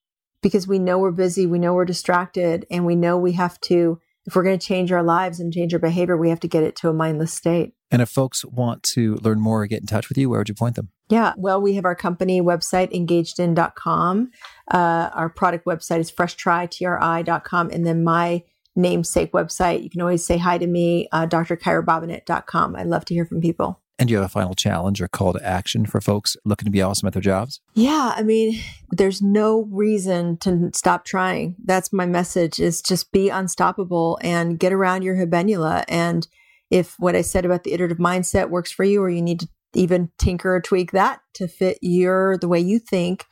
because 0.43 0.67
we 0.67 0.77
know 0.77 0.99
we're 0.99 1.11
busy, 1.11 1.47
we 1.47 1.57
know 1.57 1.73
we're 1.73 1.85
distracted, 1.85 2.67
and 2.69 2.85
we 2.85 2.95
know 2.95 3.17
we 3.17 3.31
have 3.31 3.59
to 3.61 3.99
if 4.25 4.35
we're 4.35 4.43
going 4.43 4.57
to 4.57 4.65
change 4.65 4.91
our 4.91 5.03
lives 5.03 5.39
and 5.39 5.53
change 5.53 5.73
our 5.73 5.79
behavior, 5.79 6.17
we 6.17 6.29
have 6.29 6.39
to 6.41 6.47
get 6.47 6.63
it 6.63 6.75
to 6.77 6.89
a 6.89 6.93
mindless 6.93 7.33
state. 7.33 7.73
And 7.91 8.01
if 8.01 8.09
folks 8.09 8.43
want 8.45 8.81
to 8.83 9.15
learn 9.17 9.39
more 9.39 9.61
or 9.61 9.67
get 9.67 9.81
in 9.81 9.87
touch 9.87 10.09
with 10.09 10.17
you, 10.17 10.29
where 10.29 10.39
would 10.39 10.49
you 10.49 10.55
point 10.55 10.75
them? 10.75 10.89
Yeah, 11.09 11.33
well, 11.37 11.61
we 11.61 11.75
have 11.75 11.85
our 11.85 11.95
company 11.95 12.41
website, 12.41 12.91
engagedin.com. 12.91 14.31
Uh, 14.71 15.09
our 15.13 15.29
product 15.29 15.65
website 15.65 15.99
is 15.99 16.11
freshtrytri.com. 16.11 17.69
And 17.69 17.85
then 17.85 18.03
my 18.03 18.43
namesake 18.75 19.31
website, 19.31 19.83
you 19.83 19.89
can 19.89 20.01
always 20.01 20.25
say 20.25 20.37
hi 20.37 20.57
to 20.57 20.65
me, 20.65 21.07
uh, 21.11 21.27
drkyrabobinet.com. 21.27 22.75
I'd 22.75 22.87
love 22.87 23.05
to 23.05 23.13
hear 23.13 23.25
from 23.25 23.41
people. 23.41 23.82
And 23.99 24.07
do 24.07 24.13
you 24.13 24.17
have 24.17 24.25
a 24.25 24.29
final 24.29 24.55
challenge 24.55 25.01
or 25.01 25.07
call 25.07 25.33
to 25.33 25.45
action 25.45 25.85
for 25.85 26.01
folks 26.01 26.35
looking 26.45 26.65
to 26.65 26.71
be 26.71 26.81
awesome 26.81 27.07
at 27.07 27.13
their 27.13 27.21
jobs? 27.21 27.61
Yeah, 27.75 28.13
I 28.15 28.23
mean, 28.23 28.59
there's 28.89 29.21
no 29.21 29.67
reason 29.71 30.37
to 30.37 30.71
stop 30.73 31.05
trying. 31.05 31.55
That's 31.63 31.93
my 31.93 32.07
message 32.07 32.59
is 32.59 32.81
just 32.81 33.11
be 33.11 33.29
unstoppable 33.29 34.17
and 34.21 34.59
get 34.59 34.73
around 34.73 35.03
your 35.03 35.15
habenula. 35.15 35.83
And 35.87 36.27
if 36.71 36.95
what 36.97 37.15
I 37.15 37.21
said 37.21 37.45
about 37.45 37.63
the 37.63 37.73
iterative 37.73 37.99
mindset 37.99 38.49
works 38.49 38.71
for 38.71 38.83
you, 38.83 39.01
or 39.01 39.09
you 39.09 39.21
need 39.21 39.41
to 39.41 39.47
even 39.75 40.09
tinker 40.17 40.55
or 40.55 40.61
tweak 40.61 40.91
that 40.91 41.21
to 41.35 41.47
fit 41.47 41.77
your 41.81 42.37
the 42.37 42.47
way 42.47 42.59
you 42.59 42.79
think, 42.79 43.25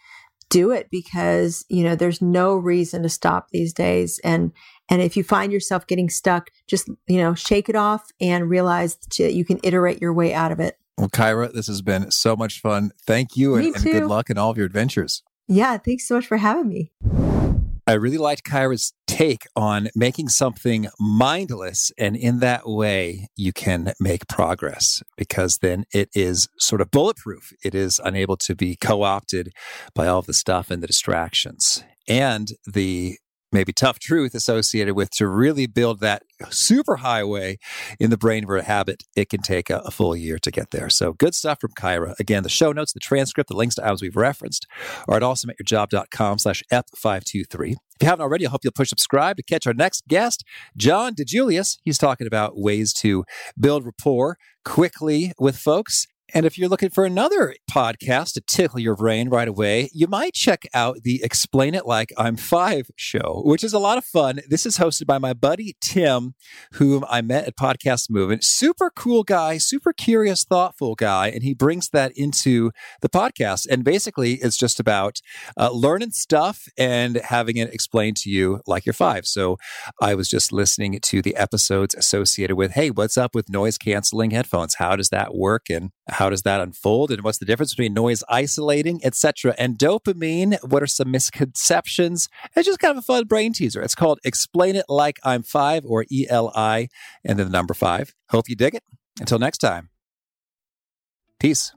do 0.52 0.70
it 0.70 0.89
because, 0.91 1.66
you 1.70 1.84
know, 1.84 1.95
there's 1.95 2.22
no 2.22 2.56
reason 2.56 3.02
to 3.02 3.10
stop 3.10 3.47
these 3.49 3.74
days. 3.74 4.20
And 4.24 4.52
and 4.89 5.02
if 5.02 5.18
you 5.18 5.24
find 5.24 5.52
yourself 5.52 5.88
getting 5.88 6.10
stuck, 6.10 6.52
just, 6.68 6.89
you 7.08 7.18
know, 7.18 7.34
shake 7.34 7.70
it 7.70 7.76
off 7.76 8.12
and 8.20 8.49
realize 8.49 8.97
that 9.18 9.34
you 9.34 9.45
can 9.45 9.60
iterate 9.64 10.02
your 10.02 10.14
way 10.14 10.34
out 10.34 10.52
of 10.52 10.60
it. 10.60 10.78
Well, 10.97 11.10
Kyra, 11.10 11.54
this 11.54 11.68
has 11.68 11.82
been 11.82 12.12
so 12.12 12.36
much 12.36 12.60
fun. 12.60 12.91
Thank 13.08 13.38
you 13.38 13.56
and, 13.56 13.74
and 13.74 13.84
good 13.84 14.06
luck 14.06 14.30
in 14.30 14.38
all 14.38 14.52
of 14.52 14.58
your 14.58 14.66
adventures. 14.66 15.24
Yeah, 15.47 15.78
thanks 15.78 16.08
so 16.08 16.16
much 16.16 16.28
for 16.28 16.38
having 16.38 16.68
me. 16.68 16.91
I 17.91 17.95
really 17.95 18.17
liked 18.17 18.45
Kyra's 18.45 18.93
take 19.05 19.45
on 19.53 19.89
making 19.93 20.29
something 20.29 20.87
mindless. 20.97 21.91
And 21.97 22.15
in 22.15 22.39
that 22.39 22.65
way, 22.65 23.27
you 23.35 23.51
can 23.51 23.91
make 23.99 24.29
progress 24.29 25.03
because 25.17 25.57
then 25.57 25.83
it 25.93 26.07
is 26.15 26.47
sort 26.57 26.79
of 26.79 26.89
bulletproof. 26.89 27.51
It 27.65 27.75
is 27.75 27.99
unable 28.01 28.37
to 28.37 28.55
be 28.55 28.77
co 28.77 29.03
opted 29.03 29.51
by 29.93 30.07
all 30.07 30.19
of 30.19 30.25
the 30.25 30.33
stuff 30.33 30.71
and 30.71 30.81
the 30.81 30.87
distractions. 30.87 31.83
And 32.07 32.47
the 32.65 33.17
maybe 33.52 33.74
tough 33.74 33.99
truth 33.99 34.34
associated 34.34 34.95
with 34.95 35.10
to 35.12 35.28
really 35.28 35.68
build 35.68 35.99
that 35.99 36.24
super 36.49 36.97
highway 36.97 37.58
in 37.99 38.10
the 38.10 38.18
brain 38.18 38.45
for 38.45 38.58
a 38.58 38.64
habit, 38.64 39.04
it 39.16 39.30
can 39.30 39.41
take 39.41 39.70
a, 39.70 39.78
a, 39.80 39.91
full 39.91 40.16
year 40.16 40.39
to 40.39 40.52
get 40.52 40.72
there. 40.72 40.89
So 40.89 41.14
good 41.14 41.36
stuff 41.36 41.60
from 41.62 41.72
Kyra. 41.78 42.18
Again, 42.20 42.43
the 42.43 42.49
show 42.49 42.72
notes, 42.72 42.93
the 42.93 42.99
transcript, 42.99 43.49
the 43.49 43.56
links 43.56 43.76
to 43.76 43.84
items 43.84 44.02
we've 44.02 44.16
referenced 44.16 44.68
are 45.08 45.18
at 45.18 45.24
awesomeatyourjob.com 45.24 46.39
slash 46.39 46.64
ep523. 46.72 47.72
If 47.72 47.78
you 48.02 48.08
haven't 48.08 48.24
already, 48.24 48.47
I 48.47 48.49
hope 48.49 48.62
you'll 48.64 48.74
push 48.74 48.89
subscribe 48.89 49.38
to 49.38 49.43
catch 49.43 49.68
our 49.68 49.74
next 49.74 50.08
guest, 50.08 50.43
John 50.76 51.14
DiJulius. 51.14 51.78
He's 51.84 51.97
talking 51.97 52.26
about 52.26 52.58
ways 52.58 52.93
to 52.93 53.26
build 53.60 53.86
rapport 53.86 54.38
quickly 54.64 55.34
with 55.39 55.58
folks 55.58 56.08
and 56.34 56.45
if 56.45 56.57
you're 56.57 56.69
looking 56.69 56.89
for 56.89 57.05
another 57.05 57.55
podcast 57.69 58.34
to 58.34 58.41
tickle 58.41 58.79
your 58.79 58.95
brain 58.95 59.29
right 59.29 59.47
away, 59.47 59.89
you 59.93 60.07
might 60.07 60.34
check 60.34 60.63
out 60.73 60.97
the 61.03 61.21
Explain 61.23 61.75
It 61.75 61.86
Like 61.86 62.11
I'm 62.17 62.36
Five 62.36 62.89
show, 62.95 63.41
which 63.45 63.63
is 63.63 63.73
a 63.73 63.79
lot 63.79 63.97
of 63.97 64.05
fun. 64.05 64.39
This 64.47 64.65
is 64.65 64.77
hosted 64.77 65.07
by 65.07 65.17
my 65.17 65.34
buddy 65.34 65.75
Tim, 65.82 66.36
whom 66.73 67.05
I 67.09 67.21
met 67.21 67.47
at 67.47 67.57
Podcast 67.57 68.09
Movement. 68.09 68.43
Super 68.43 68.91
cool 68.95 69.23
guy, 69.23 69.57
super 69.57 69.93
curious, 69.93 70.43
thoughtful 70.43 70.95
guy. 70.95 71.27
And 71.27 71.43
he 71.43 71.53
brings 71.53 71.89
that 71.89 72.11
into 72.15 72.71
the 73.01 73.09
podcast. 73.09 73.67
And 73.69 73.84
basically, 73.84 74.34
it's 74.36 74.57
just 74.57 74.79
about 74.79 75.21
uh, 75.57 75.71
learning 75.71 76.11
stuff 76.11 76.67
and 76.77 77.17
having 77.17 77.57
it 77.57 77.73
explained 77.73 78.17
to 78.17 78.29
you 78.29 78.61
like 78.67 78.86
you're 78.86 78.93
five. 78.93 79.25
So 79.25 79.57
I 80.01 80.15
was 80.15 80.29
just 80.29 80.51
listening 80.51 80.99
to 81.01 81.21
the 81.21 81.36
episodes 81.36 81.95
associated 81.95 82.55
with, 82.55 82.71
hey, 82.71 82.89
what's 82.89 83.17
up 83.17 83.36
with 83.36 83.49
noise 83.49 83.77
canceling 83.77 84.32
headphones? 84.32 84.75
How 84.75 84.95
does 84.95 85.09
that 85.09 85.36
work? 85.36 85.69
And 85.69 85.91
how 86.10 86.30
does 86.30 86.41
that 86.43 86.62
unfold? 86.62 87.12
And 87.12 87.24
what's 87.24 87.38
the 87.38 87.45
difference 87.45 87.74
between 87.74 87.93
noise 87.93 88.24
isolating 88.30 88.99
etc 89.04 89.56
and 89.58 89.78
dopamine? 89.78 90.58
What 90.68 90.84
are 90.84 90.88
some 90.88 91.12
misconceptions? 91.12 92.28
It's 92.56 92.66
just 92.66 92.80
kind 92.80 92.91
of 92.91 92.97
a 92.97 93.02
fun 93.02 93.26
brain 93.26 93.54
teaser. 93.54 93.82
It's 93.82 93.95
called 93.95 94.20
explain 94.24 94.76
it 94.76 94.86
like 94.89 95.20
i'm 95.24 95.43
five 95.43 95.86
or 95.86 96.06
eli 96.12 96.88
and 97.24 97.39
then 97.39 97.47
the 97.47 97.52
number 97.52 97.74
five. 97.74 98.14
Hope 98.30 98.49
you 98.49 98.56
dig 98.56 98.76
it. 98.76 98.84
Until 99.20 99.39
next 99.39 99.60
time. 99.60 99.89
Peace. 101.39 101.74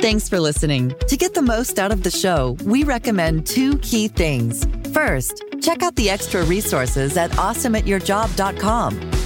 Thanks 0.00 0.28
for 0.28 0.38
listening. 0.38 0.94
To 1.08 1.16
get 1.16 1.34
the 1.34 1.42
most 1.42 1.78
out 1.78 1.90
of 1.90 2.02
the 2.02 2.10
show, 2.10 2.56
we 2.64 2.84
recommend 2.84 3.46
two 3.46 3.78
key 3.78 4.08
things. 4.08 4.64
First, 4.92 5.42
check 5.60 5.82
out 5.82 5.96
the 5.96 6.10
extra 6.10 6.44
resources 6.44 7.16
at 7.16 7.30
awesomeatyourjob.com. 7.32 9.25